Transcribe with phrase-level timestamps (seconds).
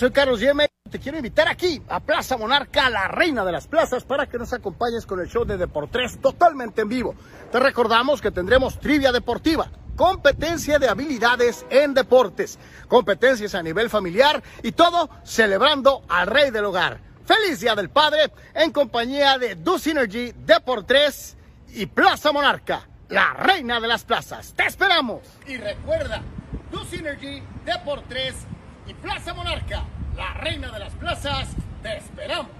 [0.00, 0.66] Soy Carlos Yeme.
[0.90, 4.50] Te quiero invitar aquí a Plaza Monarca, la reina de las plazas, para que nos
[4.54, 7.14] acompañes con el show de Deportes totalmente en vivo.
[7.52, 12.58] Te recordamos que tendremos trivia deportiva, competencia de habilidades en deportes,
[12.88, 16.98] competencias a nivel familiar y todo celebrando al rey del hogar.
[17.26, 21.36] Feliz Día del Padre en compañía de Do Synergy, Deportes
[21.74, 24.54] y Plaza Monarca, la reina de las plazas.
[24.56, 25.20] ¡Te esperamos!
[25.46, 26.22] Y recuerda,
[26.70, 28.34] Do Synergy, Deportes
[28.90, 29.84] y Plaza Monarca,
[30.16, 31.48] la reina de las plazas,
[31.82, 32.59] te esperamos.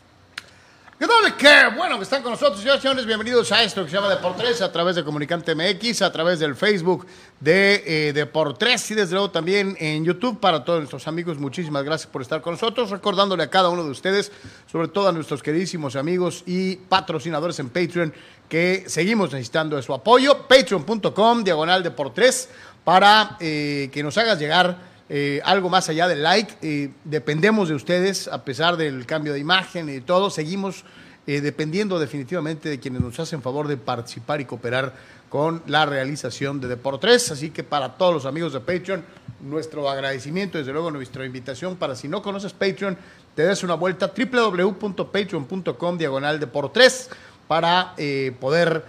[1.01, 1.35] ¿Qué tal?
[1.35, 3.07] Qué bueno que están con nosotros, señores, señores.
[3.07, 6.55] Bienvenidos a esto que se llama Deportes a través de Comunicante MX, a través del
[6.55, 7.07] Facebook
[7.39, 11.39] de eh, Deportes y desde luego también en YouTube para todos nuestros amigos.
[11.39, 12.91] Muchísimas gracias por estar con nosotros.
[12.91, 14.31] Recordándole a cada uno de ustedes,
[14.71, 18.13] sobre todo a nuestros queridísimos amigos y patrocinadores en Patreon,
[18.47, 20.45] que seguimos necesitando de su apoyo.
[20.47, 22.47] Patreon.com, diagonal Deportes,
[22.83, 24.90] para eh, que nos hagas llegar.
[25.13, 26.53] Eh, algo más allá del like.
[26.61, 30.85] Eh, dependemos de ustedes, a pesar del cambio de imagen y todo, seguimos
[31.27, 34.93] eh, dependiendo definitivamente de quienes nos hacen favor de participar y cooperar
[35.27, 37.29] con la realización de Deportes.
[37.29, 39.03] Así que para todos los amigos de Patreon,
[39.41, 42.97] nuestro agradecimiento, desde luego nuestra invitación para si no conoces Patreon,
[43.35, 47.09] te des una vuelta www.patreon.com diagonal Deportes
[47.49, 47.95] para
[48.39, 48.85] poder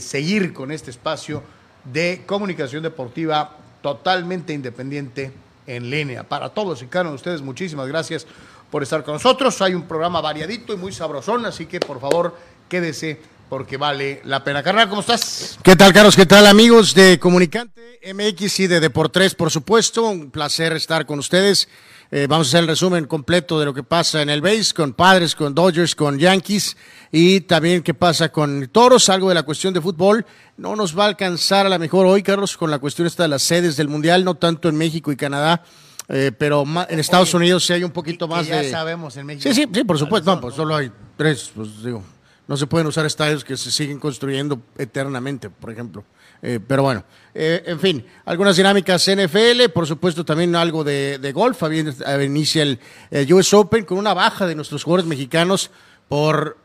[0.00, 1.42] seguir con este espacio
[1.90, 5.32] de comunicación deportiva totalmente independiente
[5.66, 6.22] en línea.
[6.24, 8.26] Para todos y cada uno de ustedes, muchísimas gracias
[8.70, 9.60] por estar con nosotros.
[9.62, 12.36] Hay un programa variadito y muy sabrosón, así que por favor
[12.68, 14.62] quédese porque vale la pena.
[14.62, 15.58] Carnal, ¿cómo estás?
[15.62, 16.16] ¿Qué tal, Carlos?
[16.16, 20.04] ¿Qué tal, amigos de Comunicante MX y de Deportes, por supuesto?
[20.04, 21.68] Un placer estar con ustedes.
[22.14, 24.92] Eh, vamos a hacer el resumen completo de lo que pasa en el base, con
[24.92, 26.76] Padres, con Dodgers, con Yankees
[27.10, 30.26] y también qué pasa con Toros, algo de la cuestión de fútbol.
[30.58, 33.30] No nos va a alcanzar a la mejor hoy, Carlos, con la cuestión esta de
[33.30, 35.62] las sedes del Mundial, no tanto en México y Canadá.
[36.10, 38.70] Eh, pero en Estados Oye, Unidos sí hay un poquito más ya de.
[38.70, 39.48] sabemos en México.
[39.48, 40.34] Sí, sí, sí, por supuesto.
[40.34, 42.04] No, ¿Cuáles pues solo hay tres, pues digo.
[42.46, 46.04] No se pueden usar estadios que se siguen construyendo eternamente, por ejemplo.
[46.42, 47.04] Eh, pero bueno,
[47.34, 51.62] eh, en fin, algunas dinámicas NFL, por supuesto también algo de, de golf.
[51.62, 52.80] Eh, inicia el,
[53.10, 55.70] el US Open con una baja de nuestros jugadores mexicanos
[56.08, 56.58] por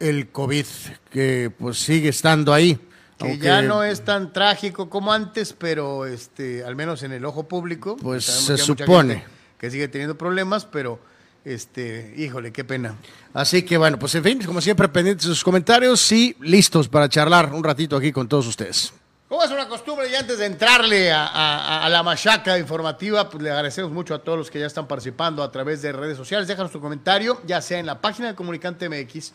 [0.00, 0.66] el COVID,
[1.10, 2.74] que pues sigue estando ahí.
[3.18, 7.24] Que Aunque, ya no es tan trágico como antes, pero este, al menos en el
[7.24, 7.96] ojo público.
[7.96, 9.24] Pues, se supone.
[9.58, 10.98] Que sigue teniendo problemas, pero
[11.44, 12.96] este, híjole, qué pena.
[13.34, 17.08] Así que bueno, pues en fin, como siempre, pendientes de sus comentarios y listos para
[17.08, 18.92] charlar un ratito aquí con todos ustedes.
[19.30, 23.92] Como es una costumbre, y antes de entrarle a, la machaca informativa, pues le agradecemos
[23.92, 26.48] mucho a todos los que ya están participando a través de redes sociales.
[26.48, 29.32] Déjanos tu comentario, ya sea en la página de Comunicante MX,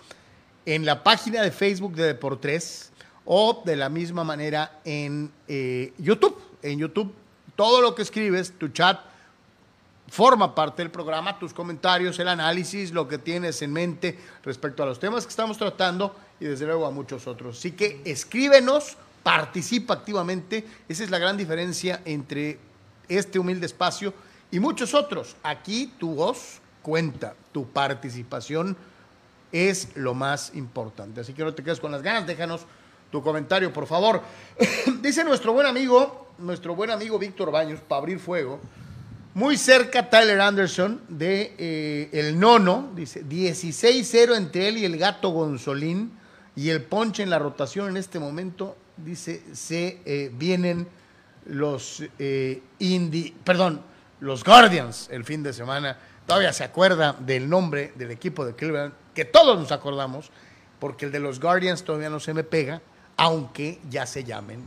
[0.66, 2.92] en la página de Facebook de Deportes
[3.24, 6.42] o de la misma manera en eh, YouTube.
[6.62, 7.14] En YouTube,
[7.56, 9.00] todo lo que escribes, tu chat,
[10.10, 14.88] forma parte del programa, tus comentarios, el análisis, lo que tienes en mente respecto a
[14.88, 17.60] los temas que estamos tratando y desde luego a muchos otros.
[17.60, 22.60] Así que escríbenos, participa activamente, esa es la gran diferencia entre
[23.10, 24.14] este humilde espacio
[24.52, 25.36] y muchos otros.
[25.42, 28.78] Aquí tu voz cuenta, tu participación
[29.52, 31.22] es lo más importante.
[31.22, 32.68] Así que no te quedes con las ganas, déjanos
[33.12, 34.22] tu comentario, por favor.
[35.02, 38.60] Dice nuestro buen amigo, nuestro buen amigo Víctor Baños, para abrir fuego,
[39.34, 45.30] muy cerca Tyler Anderson de eh, el nono, dice 16-0 entre él y el gato
[45.30, 46.12] Gonzolín
[46.56, 50.88] y el ponche en la rotación en este momento, dice, se eh, vienen
[51.46, 52.62] los eh,
[53.44, 53.82] perdón,
[54.20, 55.98] los Guardians el fin de semana.
[56.26, 60.32] Todavía se acuerda del nombre del equipo de Cleveland, que todos nos acordamos,
[60.80, 62.82] porque el de los Guardians todavía no se me pega,
[63.18, 64.64] aunque ya se llamen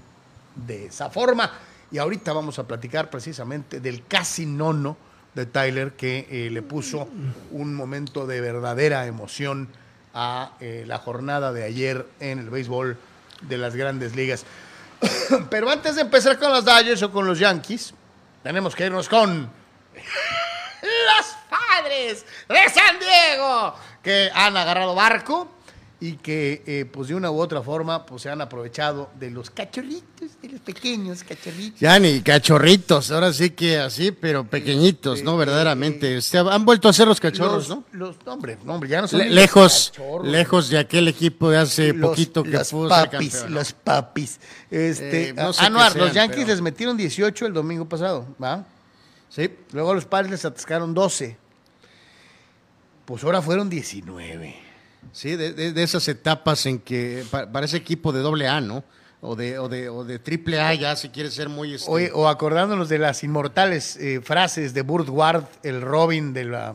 [0.54, 1.50] de esa forma.
[1.90, 4.96] Y ahorita vamos a platicar precisamente del casi nono
[5.34, 7.08] de Tyler que eh, le puso
[7.50, 9.69] un momento de verdadera emoción
[10.14, 12.96] a eh, la jornada de ayer en el béisbol
[13.43, 14.44] de las grandes ligas.
[15.50, 17.94] Pero antes de empezar con los Dodgers o con los Yankees,
[18.43, 19.43] tenemos que irnos con
[20.82, 25.57] los padres de San Diego, que han agarrado barco
[26.00, 29.50] y que eh, pues de una u otra forma pues se han aprovechado de los
[29.50, 31.80] cachorritos, de los pequeños cachorritos.
[31.80, 35.36] Ya ni cachorritos, ahora sí que así, pero pequeñitos, ¿no?
[35.36, 36.20] Verdaderamente.
[36.20, 37.84] Se han vuelto a ser los cachorros, ¿no?
[37.92, 39.92] Los, hombre, hombre, ya no son lejos,
[40.22, 44.38] lejos de aquel equipo de hace poquito que los papis, Los papis.
[44.70, 48.64] Este, eh, no ah, los Yankees les metieron 18 el domingo pasado, ¿va?
[49.30, 49.50] Sí.
[49.72, 51.36] Luego los padres les atascaron 12.
[53.04, 54.68] Pues ahora fueron 19.
[55.12, 58.84] Sí, de, esas etapas en que para, ese equipo de doble A, ¿no?
[59.20, 61.74] O de, o de, o de triple A ya, si quiere ser muy...
[61.74, 62.12] Este...
[62.12, 66.74] O, acordándonos de las inmortales eh, frases de Burt Ward, el Robin de la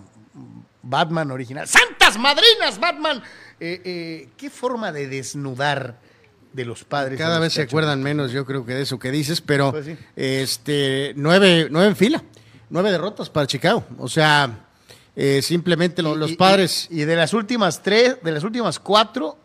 [0.81, 1.67] Batman original.
[1.67, 3.23] ¡Santas madrinas, Batman!
[3.59, 5.99] Eh, eh, ¿Qué forma de desnudar
[6.51, 7.17] de los padres?
[7.17, 11.13] Cada vez se acuerdan menos, yo creo que de eso que dices, pero pues este
[11.15, 12.23] nueve, nueve en fila,
[12.69, 13.85] nueve derrotas para Chicago.
[13.97, 14.67] O sea,
[15.15, 16.88] eh, simplemente los padres.
[16.89, 19.38] Y, de las últimas tres, de las últimas cuatro,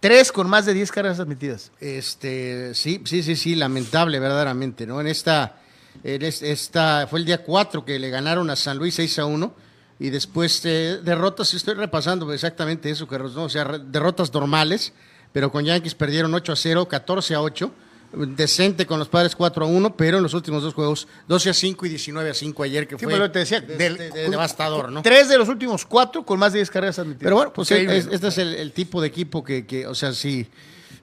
[0.00, 1.70] tres con más de diez carreras admitidas.
[1.80, 5.00] Este, sí, sí, sí, sí, lamentable, verdaderamente, ¿no?
[5.00, 5.56] En esta,
[6.02, 9.54] en esta fue el día cuatro que le ganaron a San Luis 6 a 1
[10.00, 13.44] y después eh, derrotas, estoy repasando exactamente eso, que, ¿no?
[13.44, 14.92] o sea, derrotas normales,
[15.32, 17.72] pero con Yankees perdieron 8 a 0, 14 a 8
[18.16, 21.54] decente con los padres 4 a 1, pero en los últimos dos juegos 12 a
[21.54, 25.02] 5 y 19 a 5 ayer, que fue te decía, devastador, ¿no?
[25.02, 27.24] Tres de los últimos cuatro con más de 10 carreras admitidas.
[27.24, 30.46] Pero bueno, pues este es el, tipo de equipo que, que, o sea, si,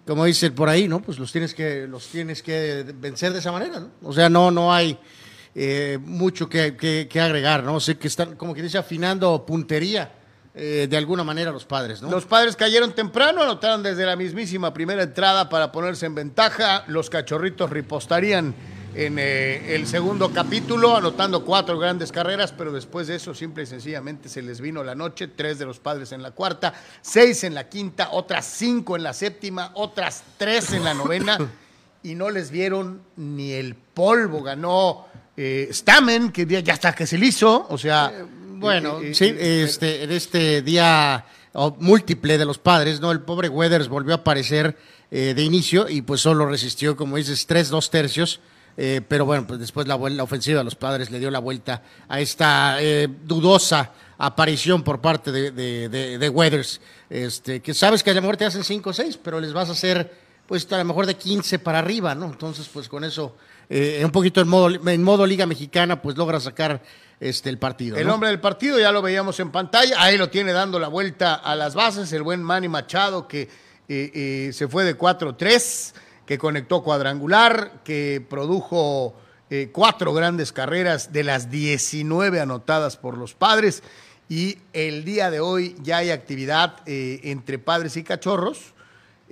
[0.06, 1.02] como dicen por ahí, ¿no?
[1.02, 3.92] Pues los tienes que, los tienes que vencer de esa manera, ¿no?
[4.04, 4.98] O sea, no, no hay
[5.56, 7.80] eh, mucho que, que, agregar, ¿no?
[7.80, 10.21] sé que están, como que dice, afinando puntería
[10.54, 12.12] eh, de alguna manera los padres, ¿no?
[12.12, 16.84] Los padres cayeron temprano, anotaron desde la mismísima primera entrada para ponerse en ventaja.
[16.88, 18.54] Los cachorritos ripostarían
[18.94, 23.66] en eh, el segundo capítulo, anotando cuatro grandes carreras, pero después de eso, simple y
[23.66, 25.30] sencillamente se les vino la noche.
[25.30, 29.14] Tres de los padres en la cuarta, seis en la quinta, otras cinco en la
[29.14, 31.38] séptima, otras tres en la novena,
[32.04, 34.44] y no les vieron ni el polvo.
[34.44, 38.12] Ganó eh, Stamen, que ya hasta que se le hizo, o sea.
[38.62, 41.26] Bueno, sí, este, en este día
[41.80, 43.12] múltiple de los padres, ¿no?
[43.12, 44.78] El pobre Weathers volvió a aparecer
[45.10, 48.40] eh, de inicio y pues solo resistió, como dices, tres, dos tercios.
[48.78, 51.84] Eh, pero bueno, pues después la, la, ofensiva de los padres le dio la vuelta
[52.08, 55.52] a esta eh, dudosa aparición por parte de,
[55.90, 56.80] de, Weathers.
[57.10, 59.68] Este, que sabes que a lo mejor te hacen cinco o seis, pero les vas
[59.70, 60.10] a hacer
[60.48, 62.26] pues a lo mejor de 15 para arriba, ¿no?
[62.28, 63.36] Entonces, pues con eso,
[64.04, 66.82] un poquito en modo, en modo Liga Mexicana, pues logra sacar
[67.22, 67.98] este, el partido.
[67.98, 71.36] El hombre del partido, ya lo veíamos en pantalla, ahí lo tiene dando la vuelta
[71.36, 73.48] a las bases, el buen Manny Machado que eh,
[73.88, 75.94] eh, se fue de 4-3,
[76.26, 79.14] que conectó cuadrangular, que produjo
[79.50, 83.84] eh, cuatro grandes carreras de las 19 anotadas por los padres.
[84.28, 88.74] Y el día de hoy ya hay actividad entre padres y cachorros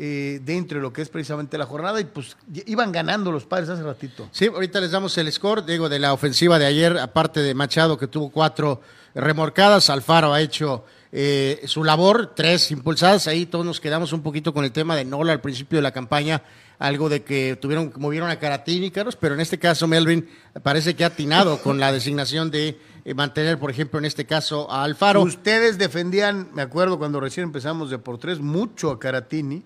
[0.01, 3.67] eh, dentro de lo que es precisamente la jornada y pues iban ganando los padres
[3.67, 4.29] hace ratito.
[4.31, 7.97] Sí, ahorita les damos el score, digo, de la ofensiva de ayer, aparte de Machado
[7.97, 8.79] que tuvo cuatro
[9.13, 14.53] remorcadas, Alfaro ha hecho eh, su labor, tres impulsadas, ahí todos nos quedamos un poquito
[14.53, 16.43] con el tema de Nola al principio de la campaña,
[16.77, 20.29] algo de que tuvieron, movieron a Caratini, Carlos, pero en este caso Melvin
[20.63, 24.71] parece que ha atinado con la designación de eh, mantener, por ejemplo, en este caso
[24.71, 25.23] a Alfaro.
[25.23, 29.65] Ustedes defendían, me acuerdo cuando recién empezamos de por tres, mucho a Caratini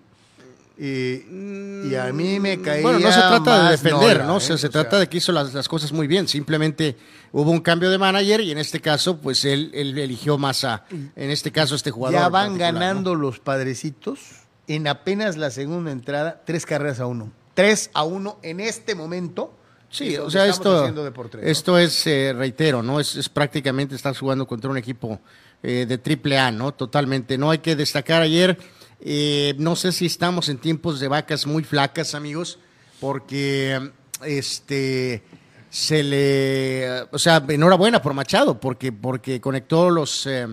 [0.76, 4.34] Y, y a mí me caía Bueno, no se trata de defender, Nola, ¿no?
[4.34, 4.40] O ¿eh?
[4.40, 6.26] sea, se O trata sea, de que hizo las, las cosas muy bien.
[6.26, 6.96] Simplemente
[7.32, 10.84] hubo un cambio de manager y en este caso, pues él, él eligió más a,
[10.90, 12.20] en este caso, este jugador.
[12.20, 14.20] Ya van ganando los padrecitos
[14.66, 17.30] en apenas la segunda entrada, tres carreras a uno.
[17.54, 19.54] Tres a uno en este momento.
[19.90, 21.50] Sí, o sea, esto, haciendo de por tres, ¿no?
[21.50, 22.98] esto es, eh, reitero, ¿no?
[22.98, 25.20] Es, es prácticamente estar jugando contra un equipo
[25.62, 26.72] eh, de triple A, ¿no?
[26.72, 27.38] Totalmente.
[27.38, 28.58] No hay que destacar ayer,
[29.04, 32.58] eh, no sé si estamos en tiempos de vacas muy flacas, amigos,
[33.00, 33.90] porque
[34.24, 35.22] este
[35.70, 40.46] se le, o sea, enhorabuena por Machado, porque, porque conectó los, eh,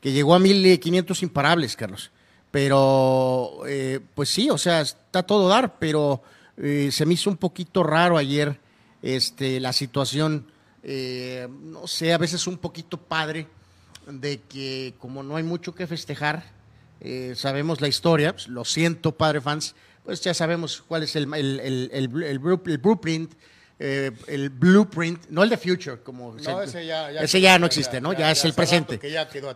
[0.00, 2.10] que llegó a 1500 imparables, Carlos.
[2.50, 6.22] Pero, eh, pues sí, o sea, está todo dar, pero
[6.56, 8.58] eh, se me hizo un poquito raro ayer
[9.00, 10.46] este, la situación,
[10.82, 13.46] eh, no sé, a veces un poquito padre
[14.06, 16.44] de que como no hay mucho que festejar,
[17.04, 21.32] eh, sabemos la historia, pues, lo siento, padre fans, pues ya sabemos cuál es el,
[21.34, 23.32] el, el, el blu- el blu- el blueprint,
[23.78, 27.58] eh, el blueprint, no el de future, como No, ese ya- ya ese quedó, ya
[27.58, 28.12] no existe, ¿no?
[28.12, 29.00] ya- Ya, ya es el presente.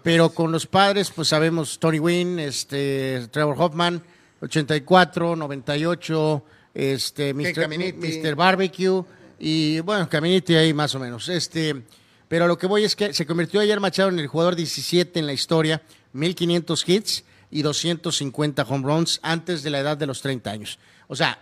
[0.03, 4.03] Pero con los padres, pues sabemos Tony Wynn, este, Trevor Hoffman,
[4.41, 7.53] 84, 98, este, Mr.
[7.55, 8.19] Caminiti.
[8.21, 8.35] Mr.
[8.35, 9.03] Barbecue
[9.39, 11.29] y bueno, Caminiti ahí más o menos.
[11.29, 11.83] Este,
[12.29, 15.27] pero lo que voy es que se convirtió ayer Machado en el jugador 17 en
[15.27, 17.25] la historia, 1500 hits
[17.57, 20.79] y 250 home runs antes de la edad de los 30 años.
[21.09, 21.39] O sea,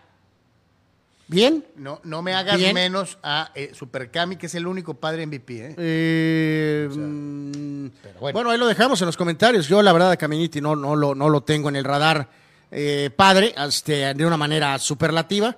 [1.27, 2.75] bien, No, no me hagas Bien.
[2.75, 5.57] menos a eh, Super Cami, que es el único padre MVP.
[5.67, 5.75] ¿eh?
[5.79, 7.91] Eh, bueno.
[8.33, 8.51] bueno.
[8.51, 9.67] ahí lo dejamos en los comentarios.
[9.69, 12.29] Yo, la verdad, a Caminiti no, no, lo, no lo tengo en el radar
[12.71, 15.57] eh, padre, este, de una manera superlativa.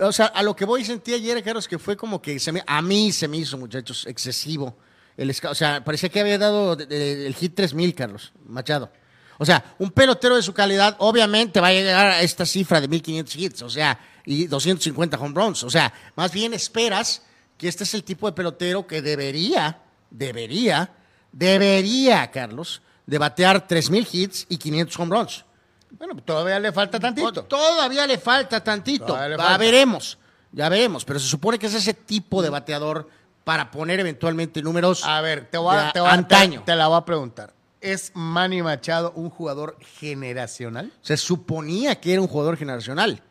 [0.00, 2.62] O sea, a lo que voy sentí ayer, Carlos, que fue como que se me-
[2.66, 4.76] a mí se me hizo, muchachos, excesivo.
[5.16, 8.92] El, o sea, parecía que había dado el hit 3000, Carlos Machado.
[9.38, 12.88] O sea, un pelotero de su calidad, obviamente va a llegar a esta cifra de
[12.88, 15.62] 1500 hits, o sea, y 250 home runs.
[15.62, 17.22] O sea, más bien esperas
[17.56, 19.80] que este es el tipo de pelotero que debería,
[20.10, 20.90] debería,
[21.30, 25.44] debería, Carlos, de batear 3000 hits y 500 home runs.
[25.92, 27.44] Bueno, todavía le falta tantito.
[27.44, 29.06] Todavía le falta tantito.
[29.38, 30.18] Ya veremos,
[30.52, 31.04] ya veremos.
[31.04, 33.08] Pero se supone que es ese tipo de bateador
[33.44, 36.60] para poner eventualmente números A ver, te voy a, de te voy a- antaño.
[36.60, 37.54] te- te la voy a preguntar.
[37.80, 40.92] ¿Es Manny Machado un jugador generacional?
[41.02, 43.22] Se suponía que era un jugador generacional.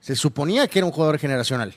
[0.00, 1.74] Se suponía que era un jugador generacional.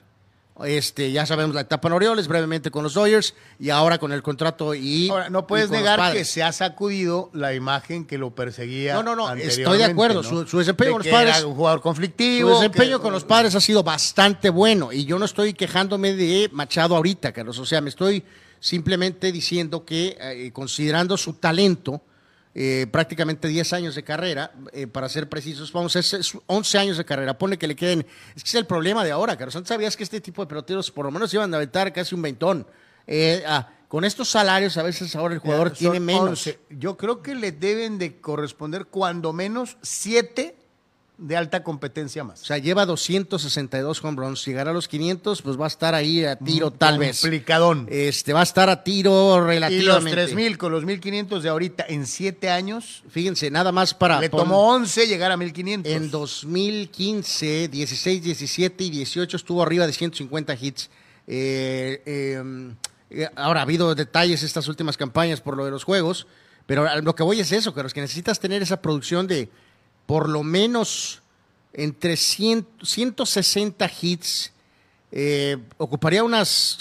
[0.66, 4.22] Este, ya sabemos la etapa en Orioles, brevemente con los Dodgers y ahora con el
[4.22, 5.10] contrato y.
[5.10, 8.94] Ahora, no puedes negar que se ha sacudido la imagen que lo perseguía.
[8.94, 10.22] No, no, no, estoy de acuerdo.
[10.22, 10.30] ¿no?
[10.30, 12.50] Su- su desempeño De con los Padres- Era un jugador Su conflictivo.
[12.60, 16.50] desempeño que- con los padres ha sido bastante bueno y yo no estoy quejándome de
[16.52, 17.58] Machado ahorita, Carlos.
[17.58, 18.24] O sea, me estoy
[18.62, 22.02] simplemente diciendo que, eh, considerando su talento,
[22.54, 26.98] eh, prácticamente 10 años de carrera, eh, para ser precisos, vamos, es, es 11 años
[26.98, 28.06] de carrera, pone que le queden.
[28.36, 29.56] Es que es el problema de ahora, Carlos.
[29.56, 32.22] Antes sabías que este tipo de peloteros por lo menos iban a aventar casi un
[32.22, 32.68] veintón.
[33.08, 36.46] Eh, ah, con estos salarios, a veces ahora el jugador tiene menos.
[36.46, 36.60] 11.
[36.72, 40.56] Yo creo que le deben de corresponder cuando menos siete
[41.22, 42.42] de alta competencia más.
[42.42, 44.44] O sea, lleva 262 home runs.
[44.44, 47.22] Llegar a los 500, pues va a estar ahí a tiro, tal vez.
[47.22, 47.88] Complicadón.
[47.92, 50.12] Este, va a estar a tiro y los relativamente.
[50.12, 54.20] 3000 con los 1500 de ahorita en siete años, Fíjense, nada más para.
[54.20, 55.92] le tomó 11 llegar a 1500.
[55.92, 60.90] En 2015, 16, 17 y 18 estuvo arriba de 150 hits.
[61.28, 62.74] Eh, eh,
[63.12, 66.26] eh, ahora ha habido detalles estas últimas campañas por lo de los juegos,
[66.66, 69.50] pero lo que voy es eso, Carlos, que necesitas tener esa producción de
[70.12, 71.22] por lo menos
[71.72, 74.52] entre 100, 160 hits.
[75.10, 76.80] eh, ocuparía unas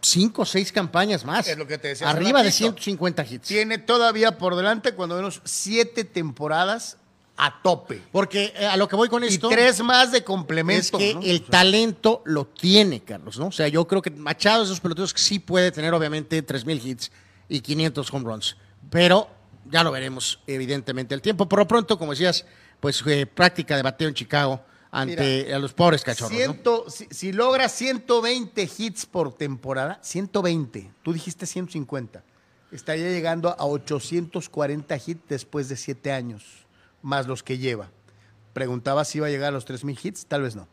[0.00, 1.46] 5 o 6 campañas más.
[1.46, 2.56] Es lo que te decía Arriba de ratito.
[2.80, 3.46] 150 hits.
[3.46, 6.96] Tiene todavía por delante cuando menos siete temporadas
[7.36, 8.02] a tope.
[8.10, 9.48] Porque eh, a lo que voy con Y esto.
[9.50, 10.98] tres más de Es complemento.
[10.98, 11.20] que ¿no?
[11.22, 13.46] el talento lo tiene, Carlos, ¿no?
[13.46, 16.44] O sea, yo creo que Machado es de esos peloteros que sí puede tener, obviamente,
[16.44, 17.12] 3.000 hits
[17.48, 18.56] y 500 home runs.
[18.90, 19.28] Pero
[19.70, 21.48] ya lo veremos, evidentemente, el tiempo.
[21.48, 22.44] Por lo pronto, como decías,
[22.80, 26.36] pues eh, práctica de bateo en Chicago ante a los pobres cachorros,
[26.88, 32.22] si, si logra 120 hits por temporada, 120, tú dijiste 150,
[32.70, 36.44] estaría llegando a 840 hits después de siete años,
[37.02, 37.90] más los que lleva.
[38.52, 40.68] Preguntaba si iba a llegar a los 3.000 hits, tal vez no.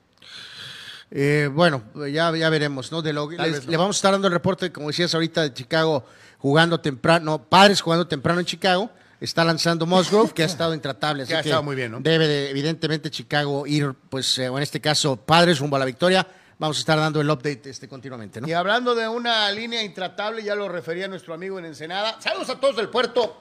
[1.09, 3.01] Eh, bueno, ya, ya veremos, ¿no?
[3.01, 3.71] De lo, Tal les- vez no.
[3.71, 6.05] Le vamos a estar dando el reporte, como decías ahorita, de Chicago
[6.37, 8.89] jugando temprano, padres jugando temprano en Chicago.
[9.21, 11.27] Está lanzando Musgrove, que ha estado intratable.
[11.27, 11.99] Que ha estado muy bien, ¿no?
[11.99, 15.85] Debe de, evidentemente, Chicago ir, pues, eh, o en este caso, padres rumbo a la
[15.85, 16.27] victoria.
[16.57, 18.47] Vamos a estar dando el update este, continuamente, ¿no?
[18.47, 22.19] Y hablando de una línea intratable, ya lo refería nuestro amigo en Ensenada.
[22.19, 23.37] Saludos a todos del puerto.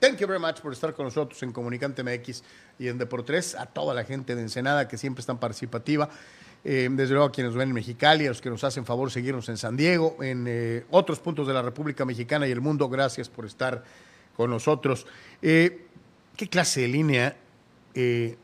[0.00, 2.42] Thank you very much por estar con nosotros en Comunicante MX
[2.80, 3.54] y en Deportes.
[3.54, 6.08] A toda la gente de Ensenada que siempre es tan participativa.
[6.64, 9.48] Eh, desde luego a quienes ven en Mexicali, a los que nos hacen favor seguirnos
[9.48, 12.88] en San Diego, en eh, otros puntos de la República Mexicana y el mundo.
[12.88, 13.84] Gracias por estar
[14.36, 15.06] con nosotros.
[15.40, 15.86] Eh,
[16.36, 17.36] ¿Qué clase de línea
[17.94, 18.36] eh,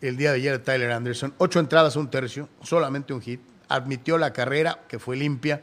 [0.00, 1.34] el día de ayer Tyler Anderson?
[1.38, 3.40] Ocho entradas, un tercio, solamente un hit.
[3.68, 5.62] Admitió la carrera, que fue limpia,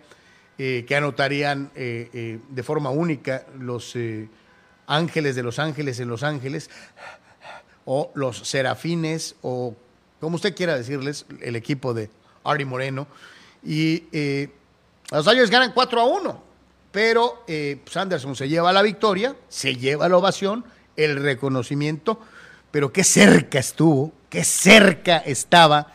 [0.60, 3.98] eh, que anotarían eh, eh, de forma única los
[4.86, 6.70] Ángeles de Los Ángeles en Los Ángeles,
[7.86, 9.76] o los Serafines, o
[10.20, 12.12] como usted quiera decirles, el equipo de
[12.44, 13.08] Ari Moreno.
[13.64, 14.04] Y
[15.12, 16.44] los Dodgers ganan 4 a 1,
[16.94, 20.64] pero eh, pues Anderson se lleva la victoria, se lleva la ovación,
[20.96, 22.22] el reconocimiento,
[22.72, 25.88] pero qué cerca estuvo, qué cerca estaba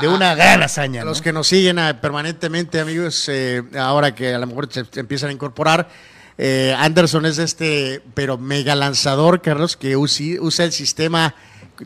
[0.00, 1.00] de una gran hazaña.
[1.02, 1.10] A ¿no?
[1.10, 5.00] los que nos siguen ah, permanentemente, amigos, eh, ahora que a lo mejor se, se
[5.00, 5.88] empiezan a incorporar,
[6.38, 11.34] eh, Anderson es este, pero mega lanzador, Carlos, que usi- usa el sistema.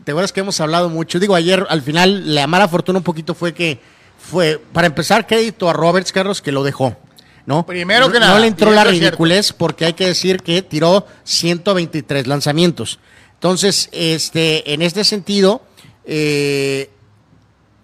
[0.03, 1.19] ¿Te acuerdas que hemos hablado mucho?
[1.19, 3.79] Digo, ayer al final la mala fortuna un poquito fue que
[4.19, 6.97] fue, para empezar, crédito a Roberts, Carlos, que lo dejó.
[7.47, 7.65] ¿No?
[7.65, 11.07] Primero que No- nada, No le entró la ridiculez porque hay que decir que tiró
[11.23, 12.99] 123 lanzamientos.
[13.33, 15.63] Entonces, este, en este sentido,
[16.05, 16.89] eh,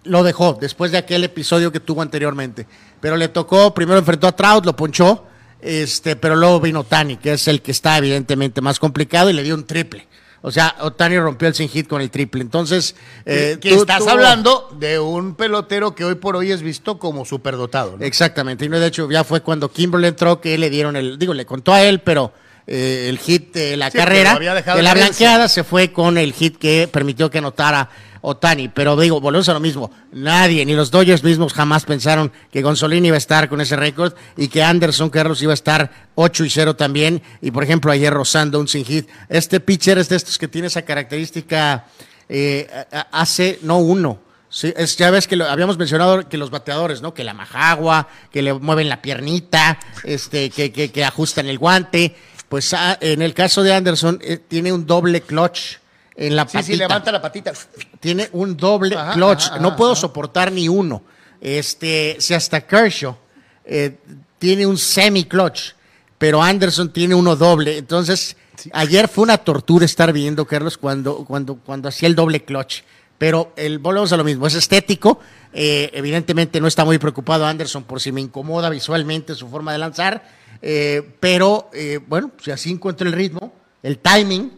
[0.04, 2.66] lo dejó después de aquel episodio que tuvo anteriormente.
[3.00, 5.26] Pero le tocó, primero enfrentó a Trout, lo ponchó,
[5.62, 9.42] este, pero luego vino Tani, que es el que está evidentemente más complicado, y le
[9.42, 10.06] dio un triple.
[10.46, 12.42] O sea, Otani rompió el sin hit con el triple.
[12.42, 16.60] Entonces, eh, que tú- estás tú- hablando de un pelotero que hoy por hoy es
[16.60, 17.96] visto como superdotado.
[17.98, 18.04] ¿no?
[18.04, 18.66] Exactamente.
[18.66, 21.46] Y no, de hecho, ya fue cuando Kimberly entró que le dieron el, digo, le
[21.46, 22.34] contó a él, pero
[22.66, 26.58] eh, el hit de la Sí, carrera, de la blanqueada, se fue con el hit
[26.58, 27.88] que permitió que anotara
[28.24, 28.68] Otani.
[28.68, 29.90] Pero digo, volvemos a lo mismo.
[30.12, 34.14] Nadie, ni los Dodgers mismos jamás pensaron que Gonzolini iba a estar con ese récord
[34.36, 37.22] y que Anderson Carlos iba a estar 8 y 0 también.
[37.42, 39.08] Y por ejemplo, ayer rozando un sin hit.
[39.28, 41.84] Este pitcher es de estos que tiene esa característica,
[42.28, 42.66] eh,
[43.12, 44.18] hace, no uno.
[44.48, 47.12] Sí, es, ya ves que lo, habíamos mencionado que los bateadores, ¿no?
[47.12, 52.14] Que la majagua, que le mueven la piernita, este, que, que, que ajustan el guante.
[52.48, 55.78] Pues ah, en el caso de Anderson, eh, tiene un doble clutch
[56.16, 56.62] en la patita.
[56.62, 57.52] sí, levanta la patita.
[58.00, 59.46] Tiene un doble Ajá, clutch.
[59.46, 61.02] ajá, no puedo soportar ni uno.
[61.40, 63.16] Este, si hasta Kershaw
[63.64, 63.98] eh,
[64.38, 65.72] tiene un semi-clutch,
[66.18, 67.76] pero Anderson tiene uno doble.
[67.78, 68.36] Entonces,
[68.72, 72.82] ayer fue una tortura estar viendo, Carlos, cuando, cuando, cuando hacía el doble clutch.
[73.18, 75.20] Pero el, volvemos a lo mismo, es estético.
[75.52, 79.78] eh, evidentemente no está muy preocupado Anderson por si me incomoda visualmente su forma de
[79.78, 80.22] lanzar.
[80.62, 81.70] eh, pero
[82.06, 84.50] bueno, si así encuentro el ritmo, el timing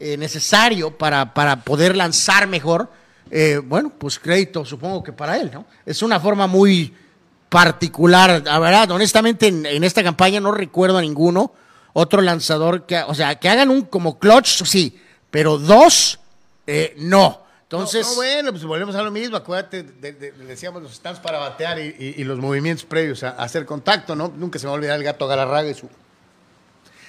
[0.00, 2.90] eh, necesario para, para poder lanzar mejor,
[3.30, 5.66] eh, bueno, pues crédito supongo que para él, ¿no?
[5.84, 6.94] Es una forma muy
[7.48, 11.52] particular, la verdad, honestamente en, en esta campaña no recuerdo a ninguno
[11.94, 16.20] otro lanzador que, o sea, que hagan un como clutch, sí, pero dos,
[16.66, 17.42] eh, no.
[17.62, 19.36] Entonces, No, no, bueno, pues volvemos a lo mismo.
[19.36, 23.42] Acuérdate, de- de- de- decíamos los stands para batear y, los movimientos previos a, a
[23.42, 24.32] hacer contacto, ¿no?
[24.34, 25.88] Nunca se me va a olvidar el gato Galarraga y su.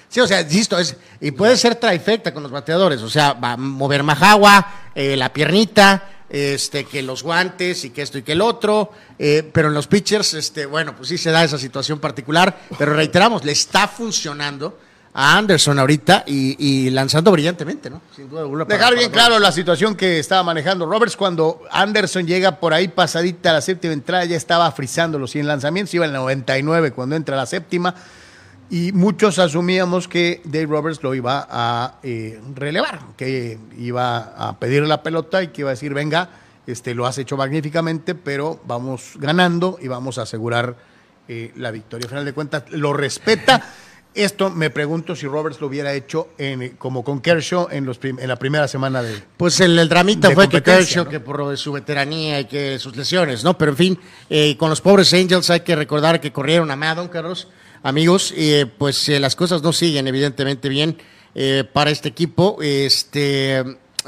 [0.10, 3.52] Sí, o sea, insisto, es, y puede ser trifecta con los bateadores, o sea, va
[3.52, 8.32] a mover Majagua, eh, la piernita, este, que los guantes y que esto y que
[8.32, 12.00] el otro, eh, pero en los pitchers, este, bueno, pues sí se da esa situación
[12.00, 14.80] particular, pero reiteramos, le está funcionando
[15.14, 18.02] a Anderson ahorita y, y lanzando brillantemente, ¿no?
[18.16, 18.66] Sin duda alguna.
[18.66, 19.26] para- Dejar bien Roberts.
[19.28, 23.62] claro la situación que estaba manejando Roberts cuando Anderson llega por ahí pasadita a la
[23.62, 27.46] séptima entrada, ya estaba frizando los 100 lanzamientos, iba en el 99 cuando entra la
[27.48, 27.94] séptima.
[28.72, 34.84] Y muchos asumíamos que Dave Roberts lo iba a eh, relevar, que iba a pedir
[34.84, 36.30] la pelota y que iba a decir, venga,
[36.68, 40.76] este, lo has hecho magníficamente, pero vamos ganando y vamos a asegurar
[41.28, 42.06] eh, la victoria.
[42.06, 43.64] Al final de cuentas, lo respeta.
[44.14, 48.28] Esto me pregunto si Roberts lo hubiera hecho en, como con Kershaw en, los en
[48.28, 49.24] la primera semana de...
[49.38, 51.10] Pues el, el dramita fue que Kershaw, ¿no?
[51.10, 53.58] que por su veteranía y que sus lesiones, ¿no?
[53.58, 57.08] Pero en fin, eh, con los pobres Angels hay que recordar que corrieron a Madden,
[57.08, 57.48] Carlos,
[57.84, 60.98] amigos, eh, pues eh, las cosas no siguen evidentemente bien
[61.36, 63.64] eh, para este equipo, este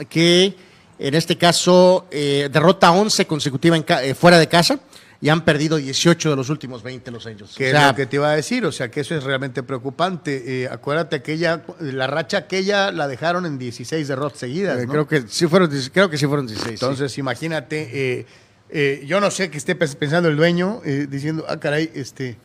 [0.09, 0.55] que
[0.99, 4.79] en este caso eh, derrota 11 consecutiva en ca- eh, fuera de casa
[5.23, 7.53] y han perdido 18 de los últimos 20 los Angels.
[7.55, 9.61] Que O es lo que te iba a decir, o sea que eso es realmente
[9.61, 10.63] preocupante.
[10.63, 14.79] Eh, acuérdate aquella, la racha aquella la dejaron en 16 derrotas seguidas.
[14.79, 14.91] eh, ¿no?
[14.93, 16.79] creo que sí fueron, creo que sí fueron 16.
[16.79, 16.83] sí.
[16.85, 18.25] Entonces, imagínate, eh,
[18.71, 22.37] eh, yo no sé qué esté pens- pensando el dueño, diciendo, ah, caray, este,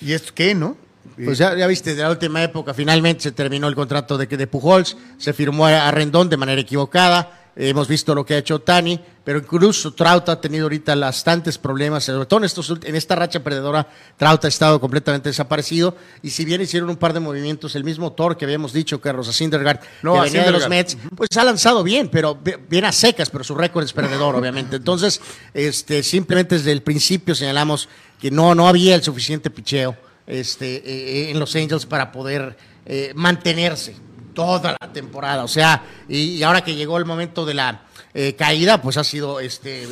[0.00, 0.76] ¿y esto qué, no?
[1.24, 4.46] Pues ya, ya viste, de la última época finalmente se terminó el contrato de, de
[4.46, 8.60] Pujols, se firmó a, a Rendón de manera equivocada, Hemos visto lo que ha hecho
[8.60, 13.16] Tani, pero incluso Trout ha tenido ahorita bastantes problemas, sobre todo en, estos, en esta
[13.16, 13.84] racha perdedora,
[14.16, 15.96] Trout ha estado completamente desaparecido.
[16.22, 19.10] Y si bien hicieron un par de movimientos, el mismo Thor que habíamos dicho, que
[19.10, 22.92] Rosa Syndergaard, no, que venía de los Mets, pues ha lanzado bien, pero bien a
[22.92, 24.76] secas, pero su récord es perdedor, obviamente.
[24.76, 25.20] Entonces,
[25.52, 27.88] este, simplemente desde el principio señalamos
[28.20, 29.96] que no, no había el suficiente picheo
[30.28, 33.96] este, eh, eh, en los Angels para poder eh, mantenerse
[34.38, 35.42] toda la temporada.
[35.42, 37.82] O sea, y, ahora que llegó el momento de la
[38.14, 39.88] eh, caída, pues ha sido este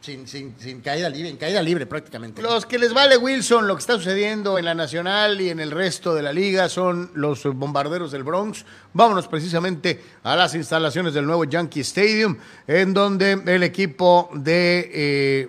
[0.00, 2.40] sin, sin, caída libre, en caída libre prácticamente.
[2.40, 5.70] Los que les vale Wilson lo que está sucediendo en la Nacional y en el
[5.70, 8.64] resto de la liga son los bombarderos del Bronx.
[8.94, 15.48] Vámonos precisamente a las instalaciones del nuevo Yankee Stadium, en donde el equipo de eh,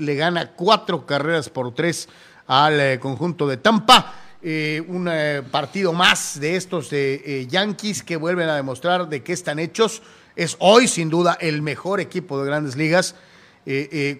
[0.00, 2.08] le gana cuatro carreras por tres
[2.48, 4.25] al eh, conjunto de Tampa.
[4.42, 9.32] Eh, un eh, partido más de estos eh, Yankees que vuelven a demostrar de qué
[9.32, 10.02] están hechos.
[10.36, 13.14] Es hoy, sin duda, el mejor equipo de grandes ligas,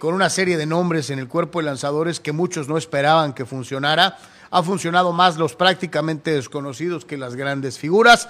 [0.01, 3.45] con una serie de nombres en el cuerpo de lanzadores que muchos no esperaban que
[3.45, 4.19] funcionara.
[4.51, 8.29] Ha funcionado más los prácticamente desconocidos que las grandes figuras.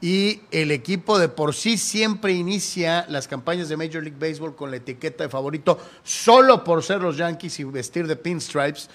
[0.00, 4.70] Y el equipo de por sí siempre inicia las campañas de Major League Baseball con
[4.70, 8.88] la etiqueta de favorito, solo por ser los Yankees y vestir de pinstripes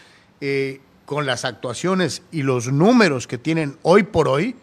[1.13, 4.55] con las actuaciones y los números que tienen hoy por hoy,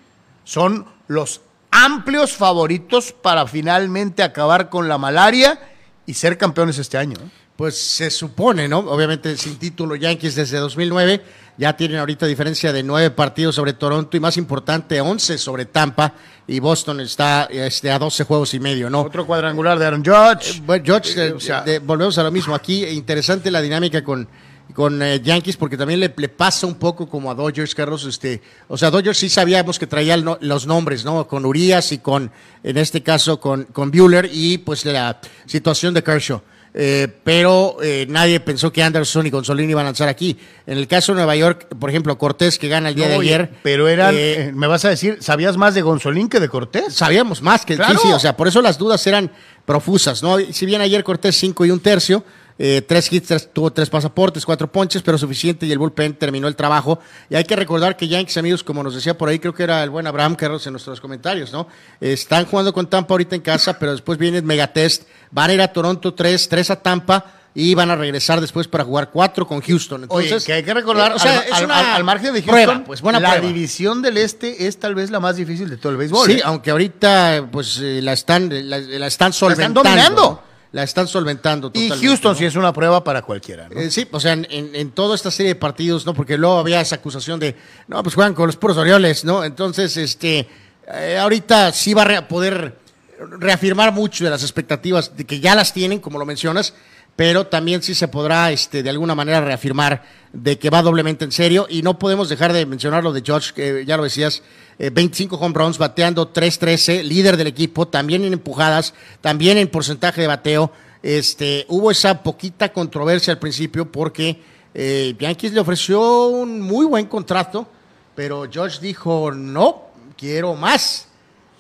[0.44, 5.58] son los amplios favoritos para finalmente acabar con la malaria
[6.06, 7.16] y ser campeones este año.
[7.56, 8.78] Pues se supone, ¿no?
[8.78, 11.22] Obviamente sin título Yankees desde 2009,
[11.58, 16.14] ya tienen ahorita diferencia de nueve partidos sobre Toronto y más importante, 11 sobre Tampa
[16.46, 19.02] y Boston está este, a 12 juegos y medio, ¿no?
[19.02, 20.56] Otro cuadrangular de Aaron Judge.
[20.56, 22.54] Eh, bueno, Judge, eh, volvemos a lo mismo.
[22.54, 24.26] Aquí interesante la dinámica con
[24.74, 28.04] con eh, Yankees porque también le, pasa un poco como a Dodgers, Carlos.
[28.04, 31.26] Este, o sea, Dodgers sí sabíamos que traía los nombres, ¿no?
[31.26, 32.30] Con Urias y con,
[32.62, 36.42] en este caso, con, con Bueller y pues la situación de Kershaw.
[36.72, 40.38] Eh, pero eh, nadie pensó que Anderson y Gonzolín iban a lanzar aquí.
[40.66, 43.50] En el caso de Nueva York, por ejemplo, Cortés que gana el día de ayer.
[43.62, 44.14] Pero eran,
[44.56, 46.94] me vas a decir, ¿sabías más de Gonzolín que de Cortés?
[46.94, 49.33] Sabíamos más que sí, sí, o sea, por eso las dudas eran
[49.64, 50.38] profusas, ¿no?
[50.52, 52.24] Si bien ayer Cortés cinco y un tercio,
[52.62, 56.54] eh, tres hits, tuvo tres pasaportes, cuatro ponches, pero suficiente y el bullpen terminó el
[56.54, 56.98] trabajo.
[57.30, 59.82] Y hay que recordar que Yankees, amigos, como nos decía por ahí, creo que era
[59.82, 61.68] el buen Abraham Carlos en nuestros comentarios, ¿no?
[62.02, 65.04] están jugando con Tampa ahorita en casa, pero después viene el megatest.
[65.30, 68.84] Van a ir a Toronto tres, tres a Tampa y van a regresar después para
[68.84, 70.02] jugar cuatro con Houston.
[70.02, 74.18] Entonces, que hay que recordar, eh, al, margen de Houston, pues buena la división del
[74.18, 76.26] este es tal vez la más difícil de todo el béisbol.
[76.26, 76.42] Sí, ¿eh?
[76.44, 79.82] aunque ahorita pues la están la, están solventando.
[79.82, 81.70] La están dominando la están solventando.
[81.74, 83.68] Y Houston sí es una prueba para cualquiera.
[83.68, 83.80] ¿no?
[83.80, 86.14] Eh, sí, o sea, en, toda esta serie de partidos, ¿no?
[86.14, 87.56] Porque luego había esa acusación de,
[87.88, 89.44] no, pues juegan con los puros Orioles, ¿no?
[89.44, 90.46] Entonces, este,
[90.87, 92.78] eh, ahorita sí va a poder
[93.18, 96.74] reafirmar mucho de las expectativas de que ya las tienen, como lo mencionas,
[97.20, 101.33] pero también sí se podrá, este, de alguna manera, reafirmar de que va doblemente en
[101.33, 101.66] serio.
[101.68, 104.42] Y no podemos dejar de mencionar lo de George, que ya lo decías,
[104.78, 110.22] 25 eh, home runs, bateando 3-13, líder del equipo, también en empujadas, también en porcentaje
[110.22, 110.72] de bateo.
[111.02, 114.40] Este, hubo esa poquita controversia al principio porque
[114.72, 117.68] eh, Yankees le ofreció un muy buen contrato,
[118.14, 121.09] pero George dijo, no, quiero más.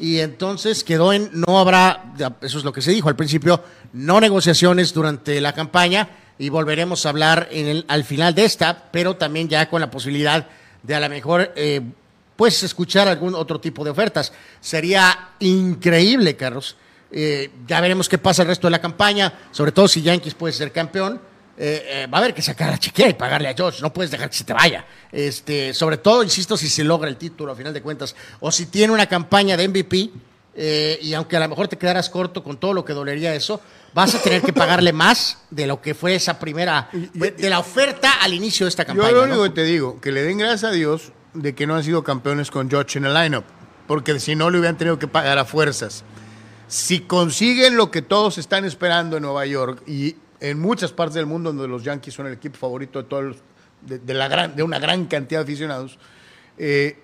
[0.00, 4.18] Y entonces quedó en, no habrá, eso es lo que se dijo al principio, no
[4.18, 6.08] negociaciones durante la campaña
[6.38, 9.90] y volveremos a hablar en el, al final de esta, pero también ya con la
[9.90, 10.46] posibilidad
[10.82, 11.82] de a lo mejor eh,
[12.34, 14.32] pues escuchar algún otro tipo de ofertas.
[14.58, 16.76] Sería increíble, Carlos.
[17.12, 20.54] Eh, ya veremos qué pasa el resto de la campaña, sobre todo si Yankees puede
[20.54, 21.20] ser campeón.
[21.62, 24.10] Eh, eh, va a haber que sacar a chequera y pagarle a George, no puedes
[24.10, 24.86] dejar que se te vaya.
[25.12, 28.64] Este, sobre todo, insisto, si se logra el título a final de cuentas, o si
[28.64, 30.10] tiene una campaña de MVP,
[31.02, 33.60] y aunque a lo mejor te quedaras corto con todo lo que dolería eso,
[33.92, 38.22] vas a tener que pagarle más de lo que fue esa primera, de la oferta
[38.22, 39.10] al inicio de esta campaña.
[39.10, 41.76] Yo lo único que te digo, que le den gracias a Dios de que no
[41.76, 43.44] han sido campeones con George en el lineup,
[43.86, 46.04] porque si no le hubieran tenido que pagar a fuerzas.
[46.68, 51.26] Si consiguen lo que todos están esperando en Nueva York y en muchas partes del
[51.26, 53.36] mundo donde los Yankees son el equipo favorito de todos
[53.82, 55.98] de, la gran, de una gran cantidad de aficionados,
[56.58, 56.98] eh,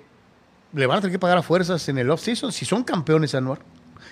[0.72, 3.60] le van a tener que pagar a fuerzas en el off-season si son campeones anual.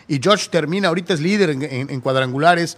[0.08, 2.76] Y George termina, ahorita es líder en cuadrangulares,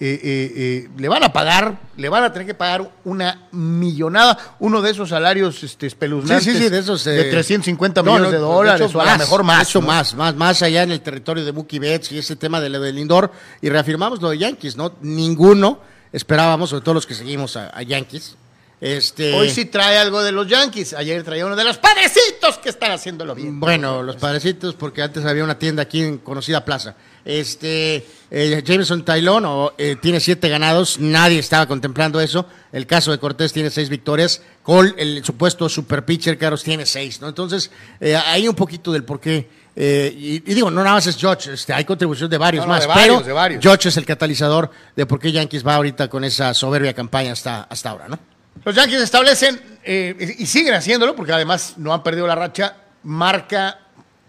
[0.00, 4.38] eh, eh, eh, le van a pagar, le van a tener que pagar una millonada,
[4.60, 9.12] uno de esos salarios este, espeluznantes de, esos, de 350 millones de dólares, o a
[9.12, 9.74] lo mejor más.
[9.74, 12.96] más, más, más allá en el territorio de Mookie Betts y ese tema de, del
[12.96, 14.92] indoor, y reafirmamos lo de Yankees, ¿no?
[15.00, 15.80] Ninguno
[16.12, 18.36] esperábamos, sobre todo los que seguimos a, Yankees,
[18.80, 20.94] Este, Hoy sí trae algo de los Yankees.
[20.94, 23.58] Ayer traía uno de los padrecitos que están haciéndolo bien.
[23.58, 26.94] Bueno, los padrecitos, porque antes había una tienda aquí en conocida plaza.
[27.24, 32.46] Este, eh, Jameson Tylon o, eh, tiene siete ganados, nadie estaba contemplando eso.
[32.72, 34.42] El caso de Cortés tiene seis victorias.
[34.62, 37.28] Cole, el supuesto super pitcher, Carlos, tiene seis, ¿no?
[37.28, 39.48] Entonces, eh, hay un poquito del por qué.
[39.76, 42.68] eh, y, y digo, no nada más es George, este, hay contribución de varios No,
[42.68, 43.62] no, más, de varios, pero de varios.
[43.62, 47.62] George es el catalizador de por qué Yankees va ahorita con esa soberbia campaña hasta,
[47.62, 48.18] hasta ahora, ¿no?
[48.64, 53.78] Los Yankees establecen, eh, y siguen haciéndolo, porque además no han perdido la racha, marca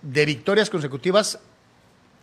[0.02, 1.40] de victorias consecutivas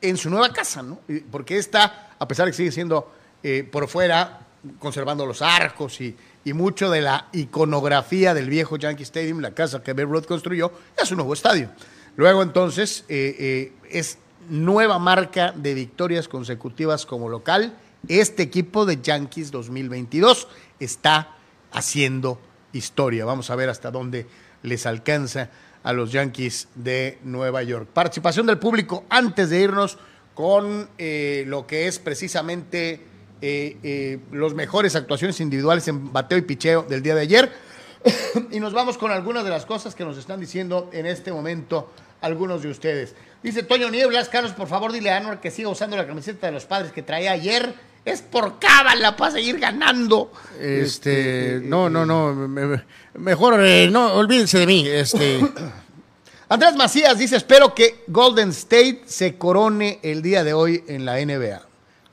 [0.00, 1.00] en su nueva casa, ¿no?
[1.30, 4.40] Porque esta, a pesar de que sigue siendo eh, por fuera,
[4.78, 9.82] conservando los arcos y, y mucho de la iconografía del viejo Yankee Stadium, la casa
[9.82, 11.70] que Babe Ruth construyó, es un nuevo estadio.
[12.16, 17.76] Luego entonces eh, eh, es nueva marca de victorias consecutivas como local.
[18.08, 20.48] Este equipo de Yankees 2022
[20.80, 21.36] está
[21.72, 22.40] haciendo
[22.72, 23.24] historia.
[23.24, 24.26] Vamos a ver hasta dónde
[24.62, 25.50] les alcanza
[25.86, 27.88] a los Yankees de Nueva York.
[27.92, 29.98] Participación del público antes de irnos
[30.34, 33.00] con eh, lo que es precisamente
[33.40, 37.52] eh, eh, los mejores actuaciones individuales en bateo y picheo del día de ayer.
[38.50, 41.92] y nos vamos con algunas de las cosas que nos están diciendo en este momento
[42.20, 43.14] algunos de ustedes.
[43.44, 46.52] Dice Toño Nieblas, Carlos, por favor dile a Anwar que siga usando la camiseta de
[46.52, 47.74] los padres que traía ayer.
[48.06, 50.32] Es por cábala para seguir ganando.
[50.60, 55.40] Este, no, no, no, me- me- mejor eh, no, olvídense de mí, este.
[56.48, 61.16] Andrés Macías dice, espero que Golden State se corone el día de hoy en la
[61.16, 61.60] NBA.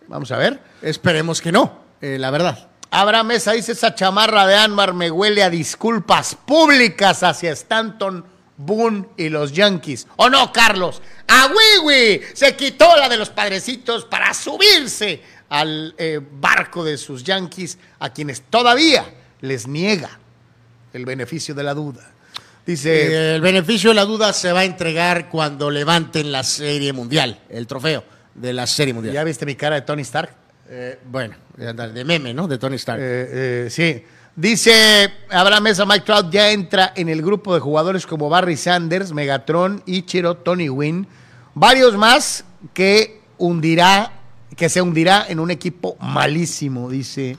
[0.08, 0.60] Vamos a ver.
[0.82, 2.68] Esperemos que no, eh, la verdad.
[2.90, 8.26] Abraham Mesa dice, esa chamarra de Anmar me huele a disculpas públicas hacia Stanton,
[8.58, 10.08] Boone y los Yankees.
[10.16, 11.02] ¿O no, Carlos?
[11.28, 12.22] ¡A Wiwi!
[12.34, 15.22] Se quitó la de los padrecitos para subirse
[15.54, 19.06] al eh, barco de sus Yankees, a quienes todavía
[19.42, 20.10] les niega
[20.94, 22.10] el beneficio de la duda.
[22.66, 23.36] Dice...
[23.36, 27.68] El beneficio de la duda se va a entregar cuando levanten la serie mundial, el
[27.68, 29.14] trofeo de la serie mundial.
[29.14, 30.34] ¿Ya viste mi cara de Tony Stark?
[30.70, 32.48] Eh, bueno, de meme, ¿no?
[32.48, 33.00] De Tony Stark.
[33.00, 34.04] Eh, eh, sí.
[34.36, 39.14] Dice Abraham Mesa, Mike Trout ya entra en el grupo de jugadores como Barry Sanders,
[39.14, 41.08] Megatron, Ichiro, Tony Wynn,
[41.54, 44.23] varios más que hundirá,
[44.56, 47.38] que se hundirá en un equipo malísimo, dice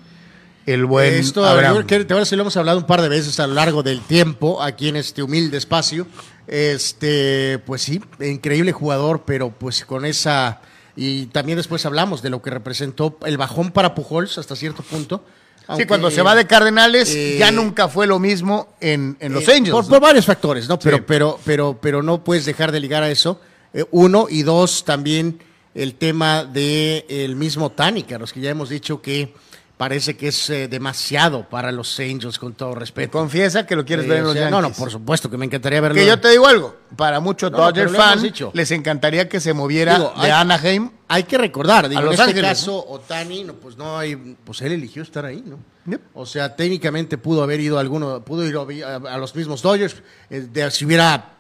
[0.66, 1.76] el buen Esto, Abraham.
[1.76, 3.54] yo creo- te voy a decir, lo hemos hablado un par de veces a lo
[3.54, 6.06] largo del tiempo aquí en este humilde espacio.
[6.46, 10.60] Este, pues sí, increíble jugador, pero pues con esa
[10.96, 15.24] y también después hablamos de lo que representó el bajón para Pujols hasta cierto punto.
[15.58, 19.32] Sí, Aunque, cuando se va de Cardenales eh, ya nunca fue lo mismo en, en
[19.32, 19.86] Los eh, Angels.
[19.88, 20.78] Por, varios factores, ¿no?
[20.78, 21.02] Pero, Sí.
[21.06, 23.40] pero, pero, pero no puedes dejar de ligar a eso.
[23.72, 25.40] Eh, uno y dos, también
[25.74, 29.34] el tema de el mismo Tani, Carlos, que ya hemos dicho que
[29.76, 33.10] parece que es eh, demasiado para los Angels, con todo respeto.
[33.18, 34.62] Confiesa que lo quieres Eh, ver en o los sea, Yankees.
[34.62, 35.96] No, no, por supuesto que me encantaría verlo.
[35.96, 38.70] Que yo te digo algo, para muchos No, no, Dodger pero lo hemos fans les
[38.70, 42.14] encantaría que se moviera Digo, de hay- Anaheim Hay que recordar, digo, A en Los
[42.14, 45.58] este Ángeles, caso, Otani, no, pues no hay, pues él eligió estar ahí, ¿no?
[45.86, 46.00] Yep.
[46.14, 49.96] O sea, técnicamente pudo haber ido a alguno, pudo ir a, a los mismos Dodgers,
[50.30, 51.32] eh, de- si hubiera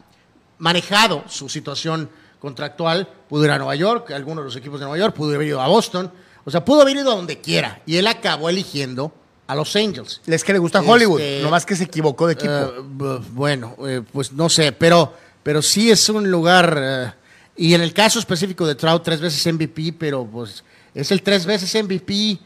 [0.58, 2.10] manejado su situación
[2.44, 5.48] contractual, pudo ir a Nueva York, alguno de los equipos de Nueva York, pudo haber
[5.48, 6.10] ido a Boston,
[6.44, 9.12] o sea, pudo haber ido a donde quiera, y él acabó eligiendo
[9.46, 10.20] a los Angels.
[10.26, 12.52] Es que le gusta Este, Hollywood, nomás que se equivocó de equipo.
[12.52, 16.78] Eh, bu- bueno, eh, pues no sé, pero, pero sí es un lugar.
[16.80, 17.12] eh,
[17.56, 20.62] y en el caso específico de Trout, tres veces MVP, pero pues
[20.94, 22.38] es el tres veces MVP